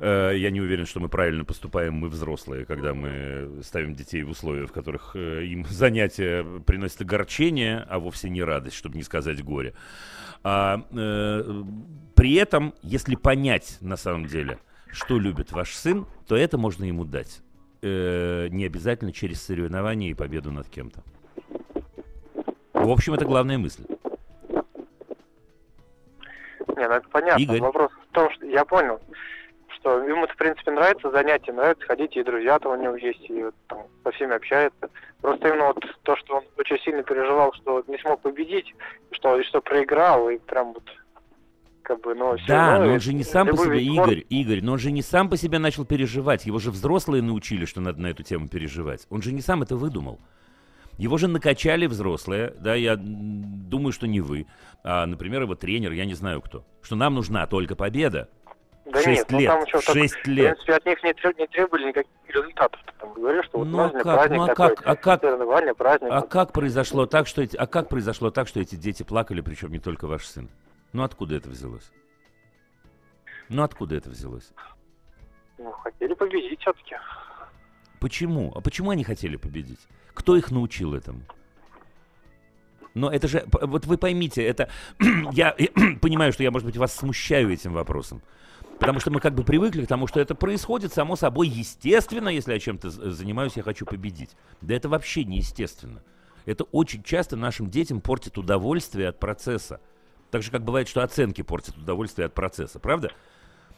[0.01, 4.31] Э, я не уверен, что мы правильно поступаем, мы взрослые, когда мы ставим детей в
[4.31, 9.43] условия, в которых э, им занятия приносят огорчение, а вовсе не радость, чтобы не сказать
[9.43, 9.75] горе.
[10.43, 11.63] А, э,
[12.15, 14.57] при этом, если понять на самом деле,
[14.91, 17.41] что любит ваш сын, то это можно ему дать.
[17.83, 21.03] Э, не обязательно через соревнования и победу над кем-то.
[22.73, 23.83] В общем, это главная мысль.
[26.75, 27.43] Не, ну это понятно.
[27.43, 27.59] Игорь.
[27.59, 28.99] Вопрос в том, что я понял
[29.81, 33.43] что ему, в принципе, нравится занятие, нравится ходить, и друзья там у него есть, и
[33.43, 34.89] вот, там, со всеми общается.
[35.21, 38.73] Просто именно вот то, что он очень сильно переживал, что не смог победить,
[39.11, 40.83] что, и что проиграл, и прям вот
[41.81, 44.73] как бы, ну, все Да, но он же не сам по себе, Игорь, Игорь, но
[44.73, 46.45] он же не сам по себе начал переживать.
[46.45, 49.07] Его же взрослые научили, что надо на эту тему переживать.
[49.09, 50.19] Он же не сам это выдумал.
[50.97, 54.45] Его же накачали взрослые, да, я думаю, что не вы,
[54.83, 58.29] а, например, его тренер, я не знаю кто, что нам нужна только победа,
[58.85, 59.49] да 6 нет, ну, лет.
[59.49, 60.59] Ну, там еще 6 так, лет.
[60.59, 62.79] В принципе, от них не, не требовали никаких результатов.
[62.99, 66.11] Там говоришь, что вот ну, как, праздник ну, а такой, как, а как, праздник.
[66.11, 69.71] А как произошло так, что эти, а как произошло так, что эти дети плакали, причем
[69.71, 70.49] не только ваш сын?
[70.93, 71.91] Ну откуда это взялось?
[73.49, 74.51] Ну откуда это взялось?
[75.57, 76.95] Ну, хотели победить все-таки.
[77.99, 78.51] Почему?
[78.55, 79.79] А почему они хотели победить?
[80.13, 81.21] Кто их научил этому?
[82.93, 84.69] Но это же, вот вы поймите, это,
[85.31, 85.55] я
[86.01, 88.21] понимаю, что я, может быть, вас смущаю этим вопросом.
[88.81, 92.53] Потому что мы как бы привыкли к тому, что это происходит само собой естественно, если
[92.53, 94.31] я чем-то занимаюсь, я хочу победить.
[94.61, 96.01] Да это вообще не естественно.
[96.47, 99.81] Это очень часто нашим детям портит удовольствие от процесса.
[100.31, 103.11] Так же, как бывает, что оценки портят удовольствие от процесса, правда?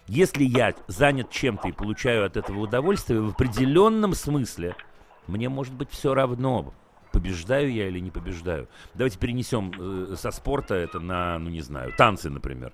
[0.08, 4.74] Если я занят чем-то и получаю от этого удовольствие, в определенном смысле
[5.28, 6.74] мне может быть все равно,
[7.12, 8.70] побеждаю я или не побеждаю.
[8.94, 12.72] Давайте перенесем э, со спорта это на, ну не знаю, танцы, например.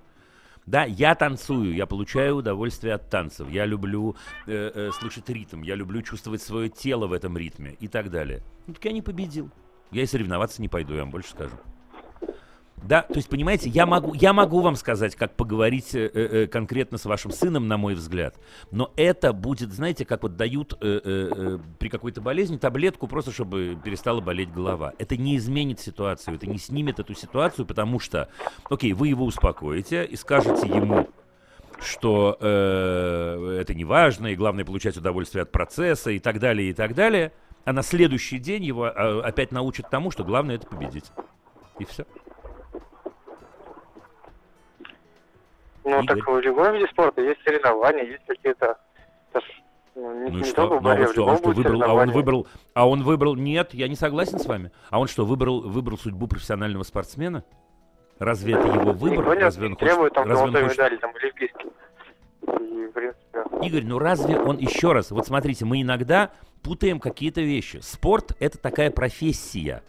[0.66, 4.14] Да, я танцую, я получаю удовольствие от танцев, я люблю
[4.46, 8.42] э, э, слышать ритм, я люблю чувствовать свое тело в этом ритме и так далее.
[8.66, 9.50] Ну, так я не победил.
[9.90, 11.56] Я и соревноваться не пойду, я вам больше скажу.
[12.82, 16.98] Да, то есть, понимаете, я могу, я могу вам сказать, как поговорить э, э, конкретно
[16.98, 18.36] с вашим сыном, на мой взгляд.
[18.70, 23.32] Но это будет, знаете, как вот дают э, э, э, при какой-то болезни таблетку просто,
[23.32, 24.94] чтобы перестала болеть голова.
[24.98, 28.28] Это не изменит ситуацию, это не снимет эту ситуацию, потому что,
[28.68, 31.08] окей, вы его успокоите и скажете ему,
[31.80, 36.72] что э, это не важно, и главное получать удовольствие от процесса и так далее, и
[36.72, 37.32] так далее.
[37.64, 41.12] А на следующий день его э, опять научат тому, что главное это победить.
[41.78, 42.04] И все.
[45.84, 46.18] Ну, Игорь.
[46.18, 48.76] так в любом виде спорта есть соревнования, есть какие-то...
[49.96, 50.66] Ну, не, Ну и что?
[50.68, 51.82] Ну, а борьбе, он в что, он что выбрал?
[51.82, 52.46] А он выбрал?
[52.74, 53.34] А он выбрал?
[53.34, 54.70] Нет, я не согласен с вами.
[54.88, 57.44] А он что, выбрал, выбрал судьбу профессионального спортсмена?
[58.18, 59.18] Разве это его выбор?
[59.18, 61.66] Никто не Разве он требует там разве он хочет- медали, там, олимпийский.
[62.42, 63.66] И, в принципе...
[63.66, 65.10] Игорь, ну разве он еще раз?
[65.10, 66.30] Вот смотрите, мы иногда
[66.62, 67.78] путаем какие-то вещи.
[67.82, 69.82] Спорт это такая профессия.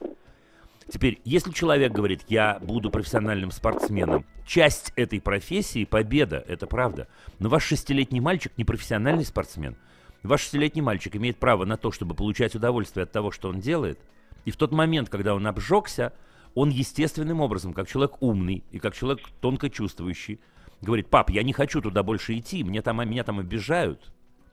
[0.92, 7.08] Теперь, если человек говорит, я буду профессиональным спортсменом, часть этой профессии победа, это правда.
[7.40, 9.78] Но ваш шестилетний мальчик не профессиональный спортсмен.
[10.22, 14.02] Ваш шестилетний мальчик имеет право на то, чтобы получать удовольствие от того, что он делает.
[14.44, 16.12] И в тот момент, когда он обжегся,
[16.56, 20.42] он естественным образом, как человек умный и как человек тонко чувствующий,
[20.82, 24.12] говорит, пап, я не хочу туда больше идти, мне там, меня там обижают.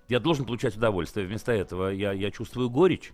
[0.09, 1.27] Я должен получать удовольствие.
[1.27, 3.11] Вместо этого я, я чувствую горечь.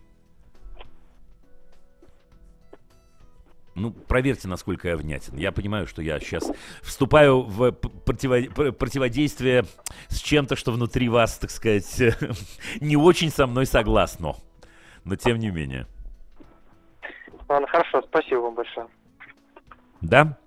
[3.75, 5.35] Ну, проверьте, насколько я внятен.
[5.35, 6.49] Я понимаю, что я сейчас
[6.81, 7.61] вступаю в
[8.05, 9.65] противо- пр- противодействие
[10.07, 12.01] с чем-то, что внутри вас, так сказать,
[12.79, 14.35] не очень со мной согласно.
[15.03, 15.87] Но тем не менее.
[17.49, 18.87] Ладно, хорошо, спасибо вам большое.
[20.01, 20.37] Да?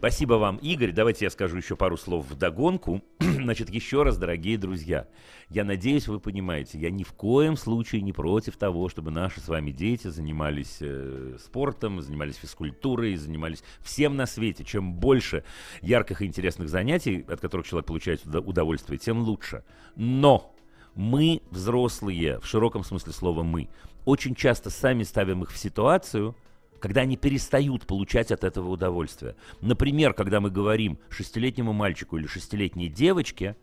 [0.00, 0.92] Спасибо вам, Игорь.
[0.92, 3.02] Давайте я скажу еще пару слов в догонку.
[3.20, 5.06] Значит, еще раз, дорогие друзья,
[5.50, 9.48] я надеюсь, вы понимаете, я ни в коем случае не против того, чтобы наши с
[9.48, 14.64] вами дети занимались э, спортом, занимались физкультурой, занимались всем на свете.
[14.64, 15.44] Чем больше
[15.82, 19.64] ярких и интересных занятий, от которых человек получает удовольствие, тем лучше.
[19.96, 20.56] Но
[20.94, 23.68] мы, взрослые, в широком смысле слова мы,
[24.06, 26.34] очень часто сами ставим их в ситуацию,
[26.80, 29.36] когда они перестают получать от этого удовольствие.
[29.60, 33.56] Например, когда мы говорим шестилетнему мальчику или шестилетней девочке,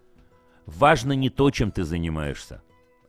[0.65, 2.61] важно не то, чем ты занимаешься,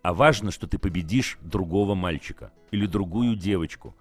[0.03, 3.95] а важно, что ты победишь другого мальчика или другую девочку.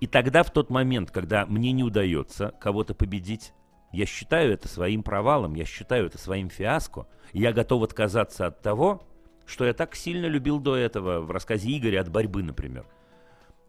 [0.00, 3.52] И тогда в тот момент, когда мне не удается кого-то победить,
[3.92, 8.62] я считаю это своим провалом, я считаю это своим фиаско, и я готов отказаться от
[8.62, 9.06] того,
[9.44, 12.86] что я так сильно любил до этого в рассказе Игоря от борьбы, например.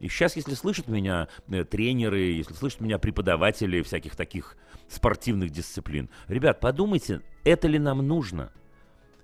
[0.04, 4.58] И сейчас, если слышат меня э, тренеры, если слышат меня преподаватели всяких таких
[4.90, 8.52] спортивных дисциплин, ребят, подумайте, это ли нам нужно?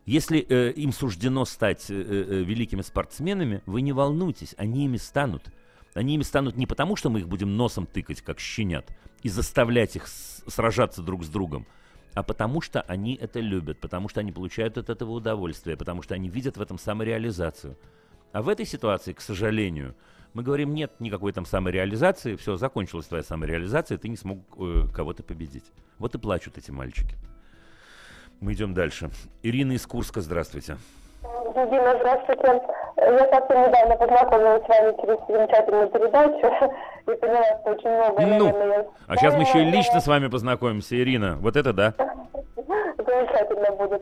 [0.05, 5.51] Если э, им суждено стать э, э, великими спортсменами, вы не волнуйтесь, они ими станут.
[5.95, 8.89] Они ими станут не потому, что мы их будем носом тыкать, как щенят,
[9.21, 11.67] и заставлять их сражаться друг с другом,
[12.13, 16.15] а потому что они это любят, потому что они получают от этого удовольствие, потому что
[16.15, 17.77] они видят в этом самореализацию.
[18.31, 19.93] А в этой ситуации, к сожалению,
[20.33, 25.23] мы говорим, нет никакой там самореализации, все, закончилась твоя самореализация, ты не смог э, кого-то
[25.23, 25.65] победить.
[25.97, 27.15] Вот и плачут эти мальчики.
[28.39, 29.09] Мы идем дальше.
[29.43, 30.77] Ирина из Курска, здравствуйте.
[31.21, 32.61] Дина, здравствуйте.
[32.97, 36.73] Я совсем недавно познакомилась с вами через замечательную передачу
[37.07, 40.07] и поняла, что очень много, Ну, наверное, я А сейчас мы еще и лично с
[40.07, 41.37] вами познакомимся, Ирина.
[41.41, 41.93] Вот это да.
[42.97, 44.01] Замечательно будет.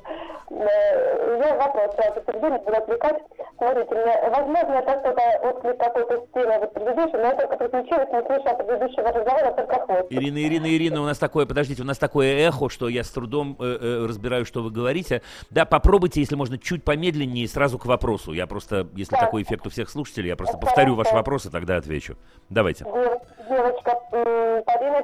[0.49, 3.21] Э, Я вопрос сразу перейду, не буду отвлекать.
[3.57, 8.09] Смотрите, мне, возможно, это что-то отклик какой-то с темы вот предыдущей, но я только приключилась,
[8.11, 10.05] не слышала предыдущего разговора, только хвост.
[10.09, 13.55] Ирина, Ирина, Ирина, у нас такое, подождите, у нас такое эхо, что я с трудом
[13.59, 15.21] э, э, разбираю, что вы говорите.
[15.49, 18.33] Да, попробуйте, если можно, чуть помедленнее, сразу к вопросу.
[18.33, 19.21] Я просто, если Да.
[19.21, 22.15] такой эффект у всех слушателей, я просто повторю ваш вопрос и тогда отвечу.
[22.49, 22.83] Давайте.
[22.83, 25.03] Дев- Девочка Полина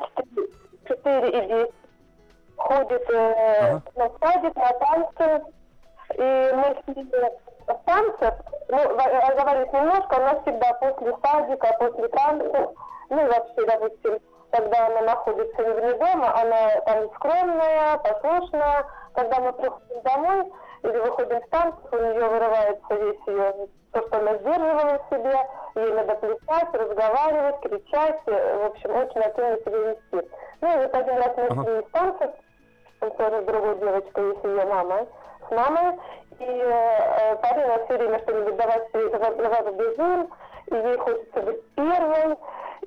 [0.88, 1.72] 4 и 10
[2.68, 3.82] ходит э, Ага.
[3.96, 5.46] на садик, на танцы.
[6.16, 7.06] И мы с ней
[7.66, 8.36] в танцах,
[8.68, 12.70] ну, в- разговаривать немножко, она всегда после садика, после танцев,
[13.10, 14.20] ну вообще, допустим,
[14.52, 18.86] когда она находится не вне дома, она там скромная, послушная.
[19.16, 20.52] Когда мы приходим домой
[20.84, 23.54] или выходим с танцев, у нее вырывается весь ее,
[23.92, 25.38] то, что она сдерживала в себе,
[25.76, 30.30] ей надо плясать, разговаривать, кричать, э, в общем, очень активно себя вести.
[30.62, 31.80] Ну и вот один раз мы Ага.
[31.80, 32.32] из танцев,
[33.12, 35.08] тоже с другой девочкой, с ее мамой,
[35.48, 36.00] с мамой,
[36.40, 40.30] и э, Полина все время что-нибудь давать, давай, давай побежим,
[40.68, 42.38] и ей хочется быть первой,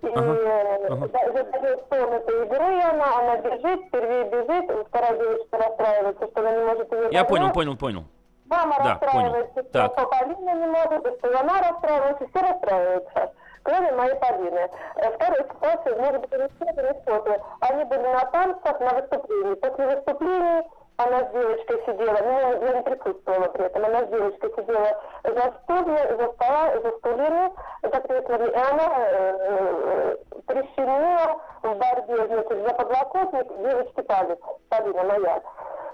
[0.02, 1.08] и Ага, э, ага.
[1.08, 6.52] да- задает тон этой игры она, она бежит, первее бежит, вторая девочка расстраивается, что она
[6.52, 7.54] не может ее Я понял, догнать.
[7.54, 8.04] понял, понял.
[8.48, 9.68] Мама Да, расстраивается, понял.
[9.70, 10.10] что Так.
[10.10, 13.32] Полина не может, что она расстраивается, все расстраиваются.
[13.66, 14.70] Кроме моей Полины.
[14.96, 19.54] Э, вторая ситуация, может быть, не что не что Они были на танцах, на выступлении.
[19.54, 20.62] После выступлений
[20.98, 25.54] она с девочкой сидела, ну, я не присутствовала при этом, она с девочкой сидела за
[25.62, 27.52] стулья, за стола, за стульями,
[27.82, 30.16] так и она э,
[30.46, 34.38] прищемила в борьбе, значит, за подлокотник девочки палец,
[34.70, 35.42] Полина моя.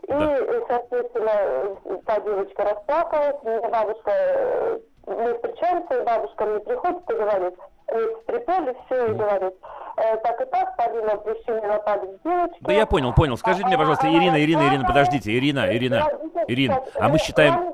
[0.03, 0.67] И, да.
[0.69, 7.55] соответственно, та девочка расплакалась, мне бабушка, э, мы встречаемся, и бабушка мне приходит и говорит,
[7.93, 9.55] мы встрепали все и говорит,
[9.97, 12.59] э, так и так, Полина прищемила палец девочки.
[12.61, 13.37] Да я понял, понял.
[13.37, 16.09] Скажите мне, пожалуйста, Ирина, Ирина, Ирина, подождите, Ирина, Ирина,
[16.47, 17.73] Ирина, а мы считаем...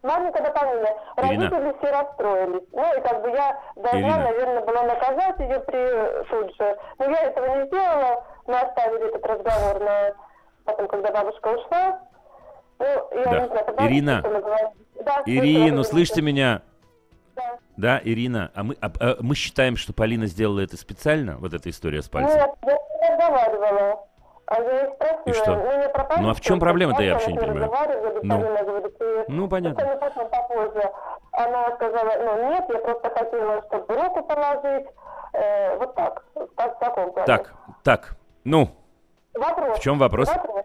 [0.00, 0.96] Маленькое дополнение.
[1.16, 1.74] Родители Ирина.
[1.78, 2.62] все расстроились.
[2.72, 4.18] Ну и как бы я должна, Ирина.
[4.18, 6.78] наверное, была наказать ее при тут же.
[6.98, 8.24] Но я этого не сделала.
[8.46, 10.14] Мы оставили этот разговор на
[10.64, 12.00] потом, когда бабушка ушла.
[12.80, 13.40] Я да.
[13.40, 14.22] не знаю, Ирина,
[15.04, 16.62] да, Ирина, услышите меня?
[17.34, 17.58] Да.
[17.76, 21.70] Да, Ирина, а мы, а, а мы считаем, что Полина сделала это специально, вот эта
[21.70, 22.36] история с пальцем?
[22.36, 24.04] Нет, я не разговаривала.
[24.46, 25.56] А я и спросила, и что?
[25.56, 27.70] Ну, ну а в чем проблема-то, я вообще не понимаю.
[28.22, 29.82] Ну, говорит, ну понятно.
[31.32, 34.86] Она сказала, ну нет, я просто хотела, чтобы руку положить.
[35.34, 36.24] Э, вот так,
[36.56, 37.26] так, в таком плане.
[37.26, 38.70] Так, так, ну,
[39.34, 39.78] Вопрос.
[39.78, 40.28] В чем вопрос?
[40.28, 40.64] Вопрос.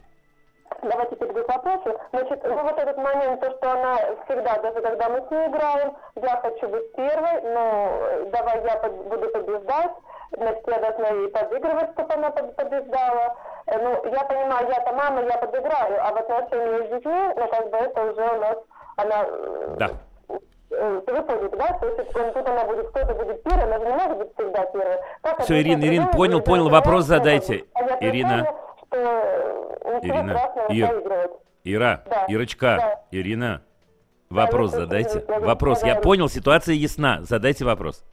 [0.84, 2.00] Давайте перейду к вопросу.
[2.12, 5.96] Значит, ну вот этот момент, то, что она всегда, даже когда мы с ней играем,
[6.16, 9.92] я хочу быть первой, но давай я под, буду побеждать,
[10.32, 13.36] значит, я должна ей подыгрывать, чтобы она побеждала.
[13.68, 17.70] Э, ну, я понимаю, я-то мама, я подыграю, а в отношении с детьми, ну, как
[17.70, 18.58] бы это уже у нас,
[18.98, 19.26] она...
[19.26, 19.90] Э, да.
[20.72, 21.78] Э, вы поняли, да?
[21.80, 24.98] То есть тут она будет, кто-то будет первой, она же не может быть всегда первой.
[25.40, 27.66] Все, Ирина, Ирина, понял, понял, вопрос задайте.
[28.94, 30.52] А Ирина.
[30.70, 31.32] Ирина, Ир,
[31.64, 32.26] Ира, да.
[32.28, 33.18] Ирочка, да.
[33.18, 33.62] Ирина,
[34.30, 35.26] вопрос да, задайте.
[35.28, 38.04] Вопрос, я понял, ситуация ясна, задайте вопрос.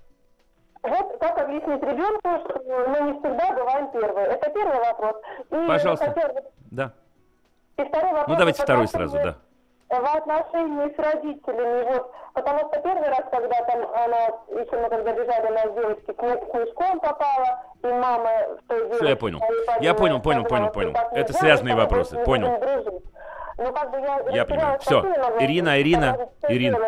[0.83, 4.27] Вот как объяснить ребенку, что мы не всегда бываем первые.
[4.29, 5.17] Это первый вопрос.
[5.51, 6.07] И Пожалуйста.
[6.07, 6.31] Хотел...
[6.71, 6.93] Да.
[7.77, 8.29] И второй вопрос.
[8.29, 9.37] Ну давайте второй сразу, да
[9.99, 15.13] в отношении с родителями, вот, потому что первый раз, когда там она, еще мы когда
[15.13, 18.31] бежали на девочки, к снежком попала, и мама
[18.63, 18.97] в той девочке...
[18.97, 19.41] Все, я понял.
[19.81, 20.95] Я понял, понял, понял, понял.
[21.13, 22.51] Это связанные вопросы, понял.
[23.59, 24.79] Ну, как бы я, я понимаю.
[24.81, 25.01] Все,
[25.41, 26.79] Ирина, Ирина, Ирина.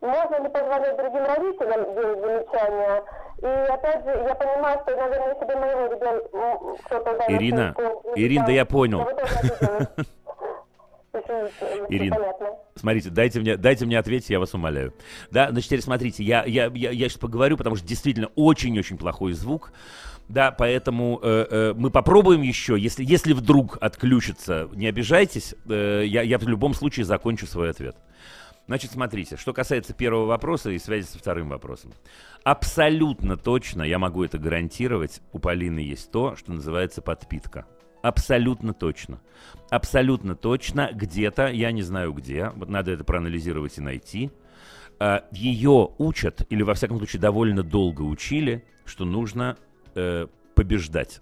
[0.00, 3.04] Можно ли позволить другим родителям делать замечания?
[3.42, 7.24] И опять же, я понимаю, что, наверное, если бы моего ребенка кто-то...
[7.28, 7.74] Ирина,
[8.14, 9.06] Ирина, да я понял.
[11.88, 12.16] Ирина,
[12.76, 14.94] смотрите, дайте мне, дайте мне ответить, я вас умоляю.
[15.30, 19.32] Да, значит, теперь смотрите, я, я, я, я сейчас поговорю, потому что действительно очень-очень плохой
[19.32, 19.72] звук.
[20.28, 22.78] Да, поэтому э, э, мы попробуем еще.
[22.78, 27.96] Если, если вдруг отключится, не обижайтесь, э, я, я в любом случае закончу свой ответ.
[28.68, 31.92] Значит, смотрите, что касается первого вопроса и связи со вторым вопросом.
[32.44, 37.66] Абсолютно точно, я могу это гарантировать, у Полины есть то, что называется подпитка.
[38.02, 39.20] Абсолютно точно.
[39.70, 40.90] Абсолютно точно.
[40.92, 44.30] Где-то, я не знаю где, вот надо это проанализировать и найти,
[44.98, 49.56] а, ее учат, или во всяком случае довольно долго учили, что нужно
[49.94, 51.20] э, побеждать.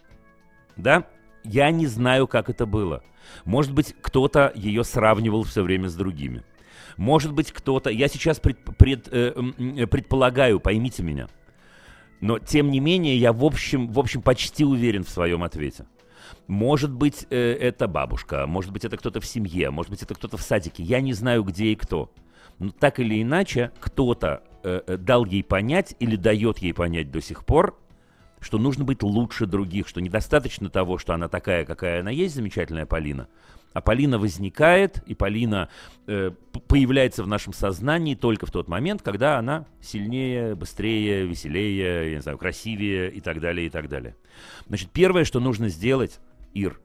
[0.77, 1.07] Да?
[1.45, 3.03] Я не знаю, как это было.
[3.45, 6.43] Может быть, кто-то ее сравнивал все время с другими.
[6.97, 7.91] Может быть, кто-то...
[7.91, 9.33] Я сейчас пред, пред, э,
[9.87, 11.29] предполагаю, поймите меня.
[12.21, 15.85] Но, тем не менее, я в общем, в общем почти уверен в своем ответе.
[16.47, 20.37] Может быть, э, это бабушка, может быть, это кто-то в семье, может быть, это кто-то
[20.37, 20.83] в садике.
[20.83, 22.11] Я не знаю, где и кто.
[22.59, 27.21] Но так или иначе, кто-то э, э, дал ей понять или дает ей понять до
[27.21, 27.79] сих пор,
[28.41, 32.87] что нужно быть лучше других, что недостаточно того, что она такая, какая она есть, замечательная
[32.87, 33.29] Полина.
[33.73, 35.69] А Полина возникает, и Полина
[36.07, 36.33] э,
[36.67, 42.23] появляется в нашем сознании только в тот момент, когда она сильнее, быстрее, веселее, я не
[42.23, 44.17] знаю, красивее и так далее, и так далее.
[44.67, 46.19] Значит, первое, что нужно сделать,
[46.55, 46.81] Ир,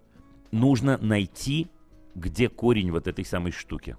[0.51, 1.67] нужно найти,
[2.15, 3.95] где корень вот этой самой штуки.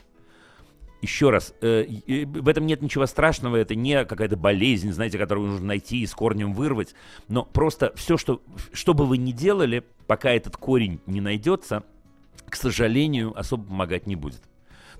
[1.03, 5.49] Еще раз, э, э, в этом нет ничего страшного, это не какая-то болезнь, знаете, которую
[5.49, 6.95] нужно найти и с корнем вырвать,
[7.29, 8.41] но просто все, что,
[8.73, 11.85] что бы вы ни делали, пока этот корень не найдется,
[12.49, 14.43] к сожалению, особо помогать не будет.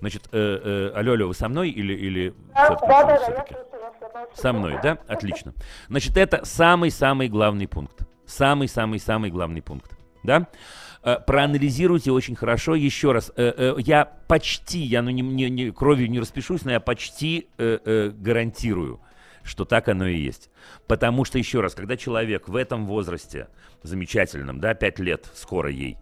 [0.01, 1.95] Значит, э, э, алло, алло, вы со мной или...
[1.95, 4.99] или да, да, да, я Со мной, да?
[5.07, 5.55] Отлично.
[5.89, 8.03] Значит, это самый-самый главный пункт.
[8.27, 9.95] Самый-самый-самый главный пункт
[10.25, 10.49] да?
[11.03, 12.75] Э, проанализируйте очень хорошо.
[12.75, 16.73] Еще раз, э, э, я почти, я ну, не, не, не, кровью не распишусь, но
[16.73, 19.01] я почти э, э, гарантирую,
[19.45, 20.51] что так оно и есть.
[20.89, 23.49] Потому что, еще раз, когда человек в этом возрасте,
[23.83, 25.99] замечательном, да, 5 лет скоро ей,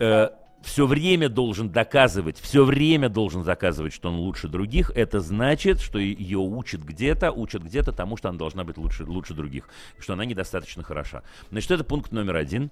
[0.00, 0.30] э,
[0.66, 5.98] все время должен доказывать, все время должен доказывать, что он лучше других, это значит, что
[6.00, 9.68] ее учат где-то, учат где-то тому, что она должна быть лучше, лучше других,
[9.98, 11.22] что она недостаточно хороша.
[11.50, 12.70] Значит, это пункт номер один.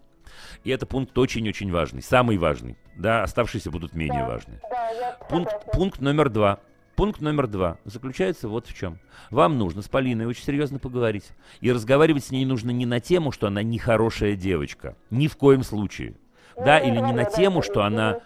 [0.65, 2.77] И это пункт очень-очень важный, самый важный.
[2.97, 4.61] Да, оставшиеся будут менее да, важны.
[4.71, 6.59] Да, пункт, пункт номер два.
[6.97, 8.99] Пункт номер два заключается вот в чем.
[9.31, 11.27] Вам нужно с Полиной очень серьезно поговорить.
[11.61, 14.97] И разговаривать с ней нужно не на тему, что она нехорошая девочка.
[15.11, 16.15] Ни в коем случае.
[16.57, 18.21] Да, или не на тему, что она...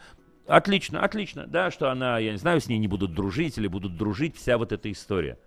[0.47, 3.99] Отлично, отлично, да, что она, я не знаю, с ней не будут дружить или будут
[3.99, 5.39] дружить, вся вот эта история.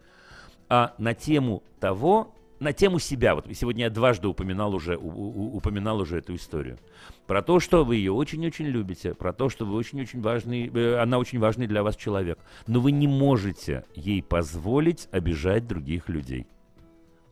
[0.69, 3.33] А на тему того, на тему себя.
[3.33, 6.77] Вот сегодня я дважды упоминал уже, упоминал уже эту историю.
[7.25, 11.17] Про то, что вы ее очень-очень любите, про то, что вы очень-очень важный, э, она
[11.17, 12.37] очень важный для вас человек.
[12.67, 16.45] Но вы не можете ей позволить обижать других людей.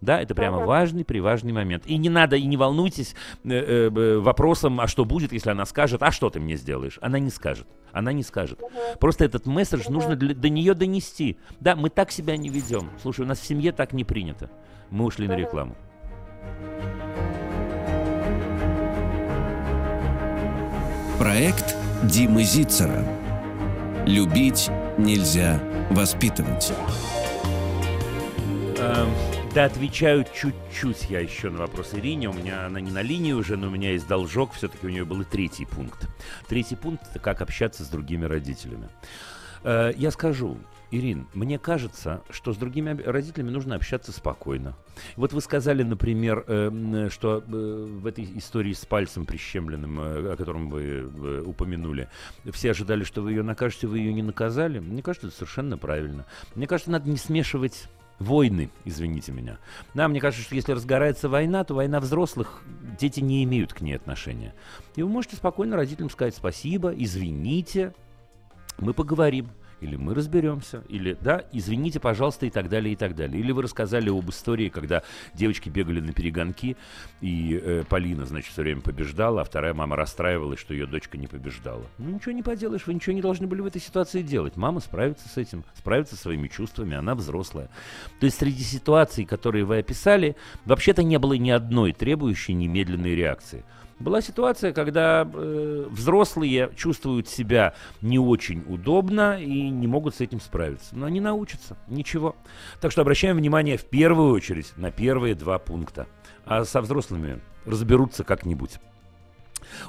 [0.01, 1.83] Да, это прямо важный, приважный момент.
[1.85, 6.01] И не надо, и не волнуйтесь э, э, вопросом, а что будет, если она скажет,
[6.01, 6.97] а что ты мне сделаешь?
[7.01, 7.67] Она не скажет.
[7.91, 8.61] Она не скажет.
[8.99, 11.37] Просто этот месседж нужно для, до нее донести.
[11.59, 12.89] Да, мы так себя не ведем.
[13.01, 14.49] Слушай, у нас в семье так не принято.
[14.89, 15.75] Мы ушли на рекламу.
[21.19, 23.05] Проект Димы Зицера.
[24.05, 25.59] Любить нельзя
[25.89, 26.71] воспитывать.
[28.77, 29.09] Эм,
[29.53, 32.29] да, отвечаю чуть-чуть я еще на вопрос Ирине.
[32.29, 34.53] У меня она не на линии уже, но у меня есть должок.
[34.53, 36.07] Все-таки у нее был и третий пункт.
[36.47, 38.89] Третий пункт– это как общаться с другими родителями.
[39.63, 40.57] Э, я скажу,
[40.91, 44.75] Ирин, мне кажется, что с другими родителями нужно общаться спокойно.
[45.15, 50.69] Вот вы сказали, например, э, что э, в этой истории с пальцем прищемленным, о котором
[50.69, 52.07] вы упомянули,
[52.51, 54.79] все ожидали, что вы ее накажете, вы ее не наказали.
[54.79, 56.25] Мне кажется, это совершенно правильно.
[56.55, 57.89] Мне кажется, надо не смешивать
[58.19, 59.57] войны, извините меня.
[59.93, 62.61] Да, мне кажется, что если разгорается война, то война взрослых,
[62.99, 64.53] дети не имеют к ней отношения.
[64.95, 67.93] И вы можете спокойно родителям сказать спасибо, извините,
[68.77, 69.49] мы поговорим
[69.81, 73.39] или мы разберемся, или да, извините, пожалуйста, и так далее, и так далее.
[73.39, 75.03] Или вы рассказали об истории, когда
[75.33, 76.77] девочки бегали на перегонки,
[77.21, 81.27] и э, Полина, значит, все время побеждала, а вторая мама расстраивалась, что ее дочка не
[81.27, 81.85] побеждала.
[81.97, 84.55] Ну, ничего не поделаешь, вы ничего не должны были в этой ситуации делать.
[84.57, 87.69] Мама справится с этим, справится со своими чувствами, она взрослая.
[88.19, 90.35] То есть среди ситуаций, которые вы описали,
[90.65, 93.63] вообще-то не было ни одной требующей немедленной реакции.
[93.99, 100.39] Была ситуация, когда э, взрослые чувствуют себя не очень удобно и не могут с этим
[100.39, 100.95] справиться.
[100.95, 101.77] Но они научатся.
[101.87, 102.35] Ничего.
[102.79, 106.07] Так что обращаем внимание в первую очередь на первые два пункта.
[106.45, 108.79] А со взрослыми разберутся как-нибудь.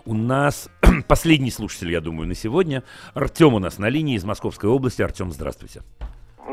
[0.05, 0.69] У нас
[1.09, 2.83] последний слушатель, я думаю, на сегодня.
[3.15, 5.03] Артем у нас на линии из Московской области.
[5.03, 5.83] Артем, здравствуйте.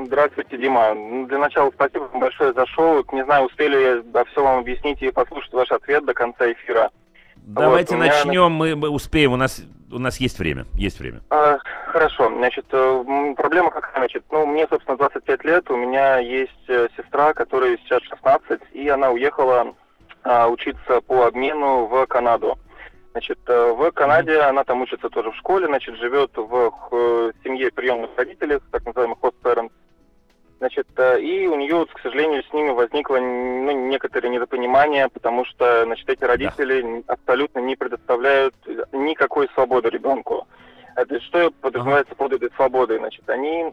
[0.05, 0.93] Здравствуйте, Дима.
[1.27, 3.03] Для начала спасибо вам большое за шоу.
[3.11, 6.91] Не знаю, успели я все вам объяснить и послушать ваш ответ до конца эфира.
[7.47, 8.75] Давайте вот, начнем, меня...
[8.75, 11.21] мы успеем, у нас, у нас есть время, есть время.
[11.29, 11.57] А,
[11.87, 16.89] хорошо, значит, э, проблема какая, значит, ну, мне, собственно, 25 лет, у меня есть э,
[16.97, 19.73] сестра, которая сейчас 16, и она уехала
[20.23, 22.59] а, учиться по обмену в Канаду.
[23.13, 27.71] Значит, э, в Канаде она там учится тоже в школе, значит, живет в, в семье
[27.71, 29.71] приемных родителей, так называемых host parents.
[30.59, 35.83] Значит, э, и у нее, к сожалению, с ними возникло ну, некоторое недопонимание, потому что,
[35.85, 37.13] значит, эти родители да.
[37.13, 38.55] абсолютно не предоставляют
[38.91, 40.47] никакой свободы ребенку.
[40.95, 42.97] Это что подразумевается под этой свободой?
[42.97, 43.71] Значит, они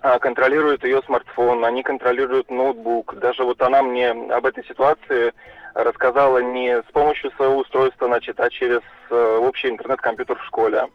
[0.00, 3.14] а, контролируют ее смартфон, они контролируют ноутбук.
[3.18, 5.34] Даже вот она мне об этой ситуации
[5.74, 8.80] рассказала не с помощью своего устройства, значит, а через
[9.10, 10.88] э, общий интернет-компьютер в школе.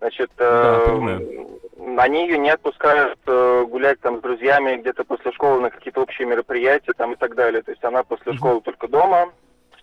[0.00, 1.18] Значит, да, э,
[1.98, 6.26] они ее не отпускают э, гулять там с друзьями где-то после школы на какие-то общие
[6.26, 7.62] мероприятия там и так далее.
[7.62, 9.30] То есть она после школы только дома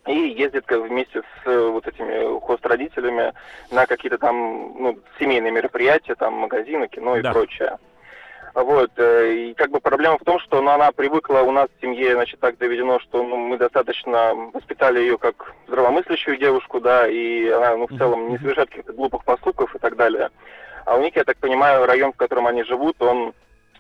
[0.08, 3.34] и ездит как вместе с э, вот этими хост-родителями
[3.72, 7.32] на какие-то там ну, семейные мероприятия, там магазины, кино и да.
[7.32, 7.78] прочее.
[8.58, 11.80] Вот, э, и как бы проблема в том, что ну, она привыкла у нас в
[11.80, 17.50] семье, значит, так доведено, что ну, мы достаточно воспитали ее как здравомыслящую девушку, да, и
[17.50, 20.32] она, ну, в целом не совершает каких-то глупых поступков и так далее.
[20.86, 23.36] А у них, я так понимаю, район, в котором они живут, он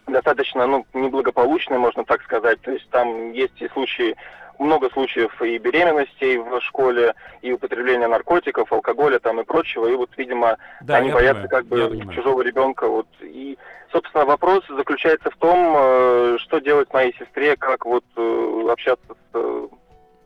[0.07, 2.59] достаточно, ну, неблагополучный, можно так сказать.
[2.61, 4.15] То есть там есть и случаи
[4.59, 9.87] много случаев и беременностей в школе, и употребления наркотиков, алкоголя там и прочего.
[9.87, 12.87] И вот, видимо, да, они боятся понимаю, как бы чужого ребенка.
[12.87, 13.07] Вот.
[13.21, 13.57] И,
[13.91, 19.69] собственно, вопрос заключается в том, э, что делать моей сестре, как вот э, общаться с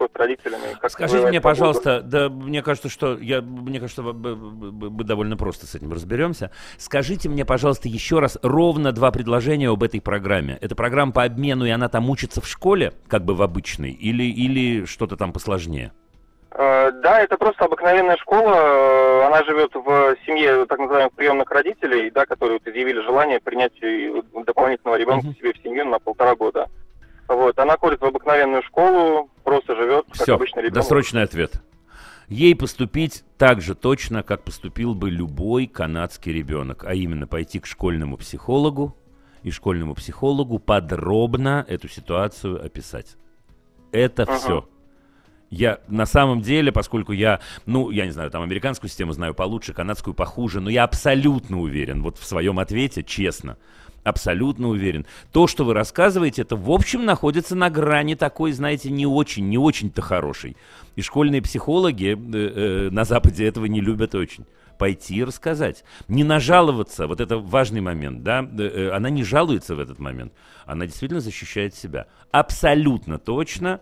[0.01, 0.77] э, с родителями.
[0.79, 5.75] Как Скажите мне, пожалуйста, да, мне кажется, что я, мне кажется, мы довольно просто с
[5.75, 6.51] этим разберемся.
[6.77, 10.57] Скажите мне, пожалуйста, еще раз ровно два предложения об этой программе.
[10.61, 14.23] Это программа по обмену, и она там учится в школе, как бы в обычной, или,
[14.23, 15.91] или что-то там посложнее?
[16.51, 18.55] Э, да, это просто обыкновенная школа.
[18.55, 23.73] Э, она живет в семье так называемых приемных родителей, да, которые вот изъявили желание принять
[24.45, 25.37] дополнительного ребенка uh-huh.
[25.37, 26.67] себе в семью на полтора года.
[27.35, 30.75] Вот, она ходит в обыкновенную школу, просто живет, как Все, обычный ребенок.
[30.75, 31.63] досрочный ответ.
[32.27, 37.65] Ей поступить так же точно, как поступил бы любой канадский ребенок, а именно пойти к
[37.65, 38.97] школьному психологу
[39.43, 43.15] и школьному психологу подробно эту ситуацию описать.
[43.91, 44.37] Это uh-huh.
[44.37, 44.69] все.
[45.49, 49.73] Я на самом деле, поскольку я, ну, я не знаю, там американскую систему знаю получше,
[49.73, 53.57] канадскую похуже, но я абсолютно уверен, вот в своем ответе, честно,
[54.03, 55.05] абсолютно уверен.
[55.31, 59.57] То, что вы рассказываете, это в общем находится на грани такой, знаете, не очень, не
[59.57, 60.57] очень-то хорошей.
[60.95, 64.45] И школьные психологи э, э, на Западе этого не любят очень
[64.81, 65.83] пойти и рассказать.
[66.07, 70.33] Не нажаловаться, вот это важный момент, да, э, э, она не жалуется в этот момент,
[70.65, 72.07] она действительно защищает себя.
[72.31, 73.81] Абсолютно точно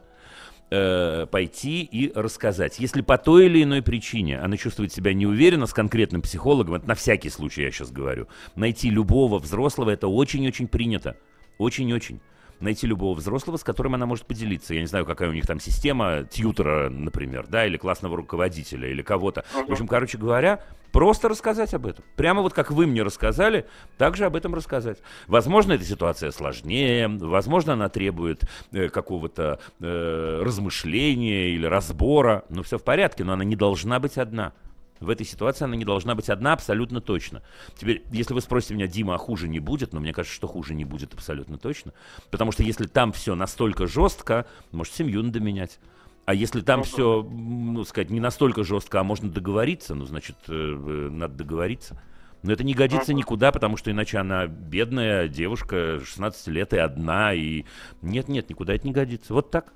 [0.69, 2.79] э, пойти и рассказать.
[2.79, 6.95] Если по той или иной причине она чувствует себя неуверенно с конкретным психологом, это на
[6.95, 11.17] всякий случай я сейчас говорю, найти любого взрослого это очень-очень принято.
[11.57, 12.21] Очень-очень
[12.59, 14.73] найти любого взрослого, с которым она может поделиться.
[14.73, 19.01] Я не знаю, какая у них там система, тьютера, например, да, или классного руководителя, или
[19.01, 19.45] кого-то.
[19.67, 22.03] В общем, короче говоря, просто рассказать об этом.
[22.15, 23.65] Прямо вот как вы мне рассказали,
[23.97, 24.99] также об этом рассказать.
[25.27, 32.77] Возможно, эта ситуация сложнее, возможно, она требует э, какого-то э, размышления или разбора, но все
[32.77, 34.53] в порядке, но она не должна быть одна.
[34.99, 37.41] В этой ситуации она не должна быть одна абсолютно точно.
[37.75, 40.73] Теперь, если вы спросите меня, Дима, а хуже не будет, но мне кажется, что хуже
[40.73, 41.93] не будет абсолютно точно.
[42.31, 45.79] Потому что если там все настолько жестко, может, семью надо менять.
[46.25, 50.53] А если там все, ну, сказать, не настолько жестко, а можно договориться, ну, значит, э,
[50.53, 51.99] э, надо договориться.
[52.43, 57.33] Но это не годится никуда, потому что иначе она бедная девушка, 16 лет и одна,
[57.33, 57.65] и
[58.01, 59.33] нет-нет, никуда это не годится.
[59.33, 59.73] Вот так.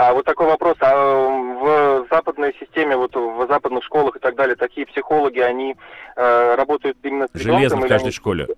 [0.00, 0.78] А вот такой вопрос.
[0.80, 5.76] А в западной системе, вот в западных школах и так далее, такие психологи, они
[6.16, 8.10] э, работают именно с Железно в каждой они...
[8.10, 8.48] школе.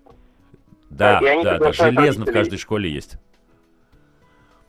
[0.89, 3.17] Да, да, да, железно в каждой школе есть.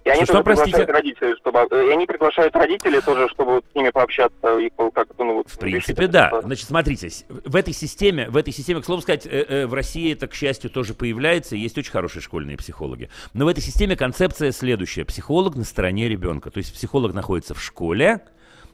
[0.05, 3.65] И они что, тоже что, приглашают родителей, чтобы и они приглашают родителей тоже, чтобы вот
[3.71, 5.49] с ними пообщаться и как ну вот.
[5.49, 6.25] В принципе, да.
[6.25, 6.43] Вопрос.
[6.45, 10.11] Значит, смотрите, в этой системе, в этой системе, к слову сказать, э, э, в России
[10.13, 13.09] это, к счастью, тоже появляется, есть очень хорошие школьные психологи.
[13.33, 17.61] Но в этой системе концепция следующая: психолог на стороне ребенка, то есть психолог находится в
[17.61, 18.21] школе,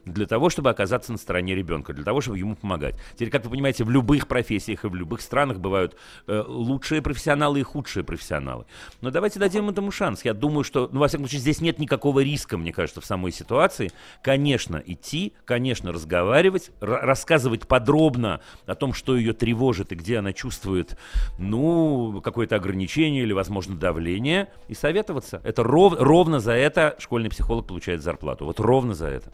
[0.04, 2.96] для того, чтобы оказаться на стороне ребенка, для того, чтобы ему помогать.
[3.14, 5.96] Теперь, как вы понимаете, в любых профессиях и в любых странах бывают
[6.26, 8.66] э, лучшие профессионалы и худшие профессионалы.
[9.00, 10.24] Но давайте дадим этому шанс.
[10.24, 13.32] Я думаю, что, ну, во всяком случае, здесь нет никакого риска, мне кажется, в самой
[13.32, 13.90] ситуации.
[14.22, 20.96] Конечно, идти, конечно, разговаривать, рассказывать подробно о том, что ее тревожит и где она чувствует,
[21.38, 25.40] ну, какое-то ограничение или, возможно, давление, и советоваться.
[25.44, 28.44] Это ров, ровно за это школьный психолог получает зарплату.
[28.44, 29.32] Вот ровно за это.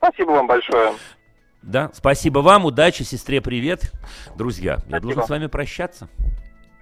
[0.00, 0.94] Спасибо вам большое.
[1.60, 3.92] Да, спасибо вам, удачи, сестре привет.
[4.34, 4.96] Друзья, спасибо.
[4.96, 6.08] я должен с вами прощаться.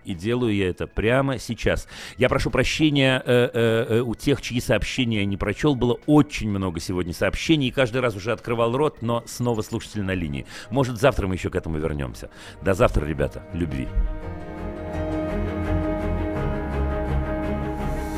[0.04, 1.88] И делаю я это прямо сейчас.
[2.16, 5.74] Я прошу прощения э, э, э, у тех, чьи сообщения я не прочел.
[5.74, 10.14] Было очень много сегодня сообщений, и каждый раз уже открывал рот, но снова слушатели на
[10.14, 10.46] линии.
[10.70, 12.30] Может, завтра мы еще к этому вернемся.
[12.62, 13.42] До завтра, ребята.
[13.52, 13.88] Любви.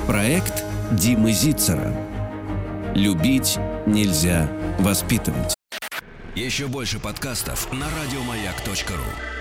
[0.07, 2.10] Проект Димы Зицера.
[2.95, 5.55] Любить нельзя воспитывать.
[6.35, 9.40] Еще больше подкастов на радиомаяк.ру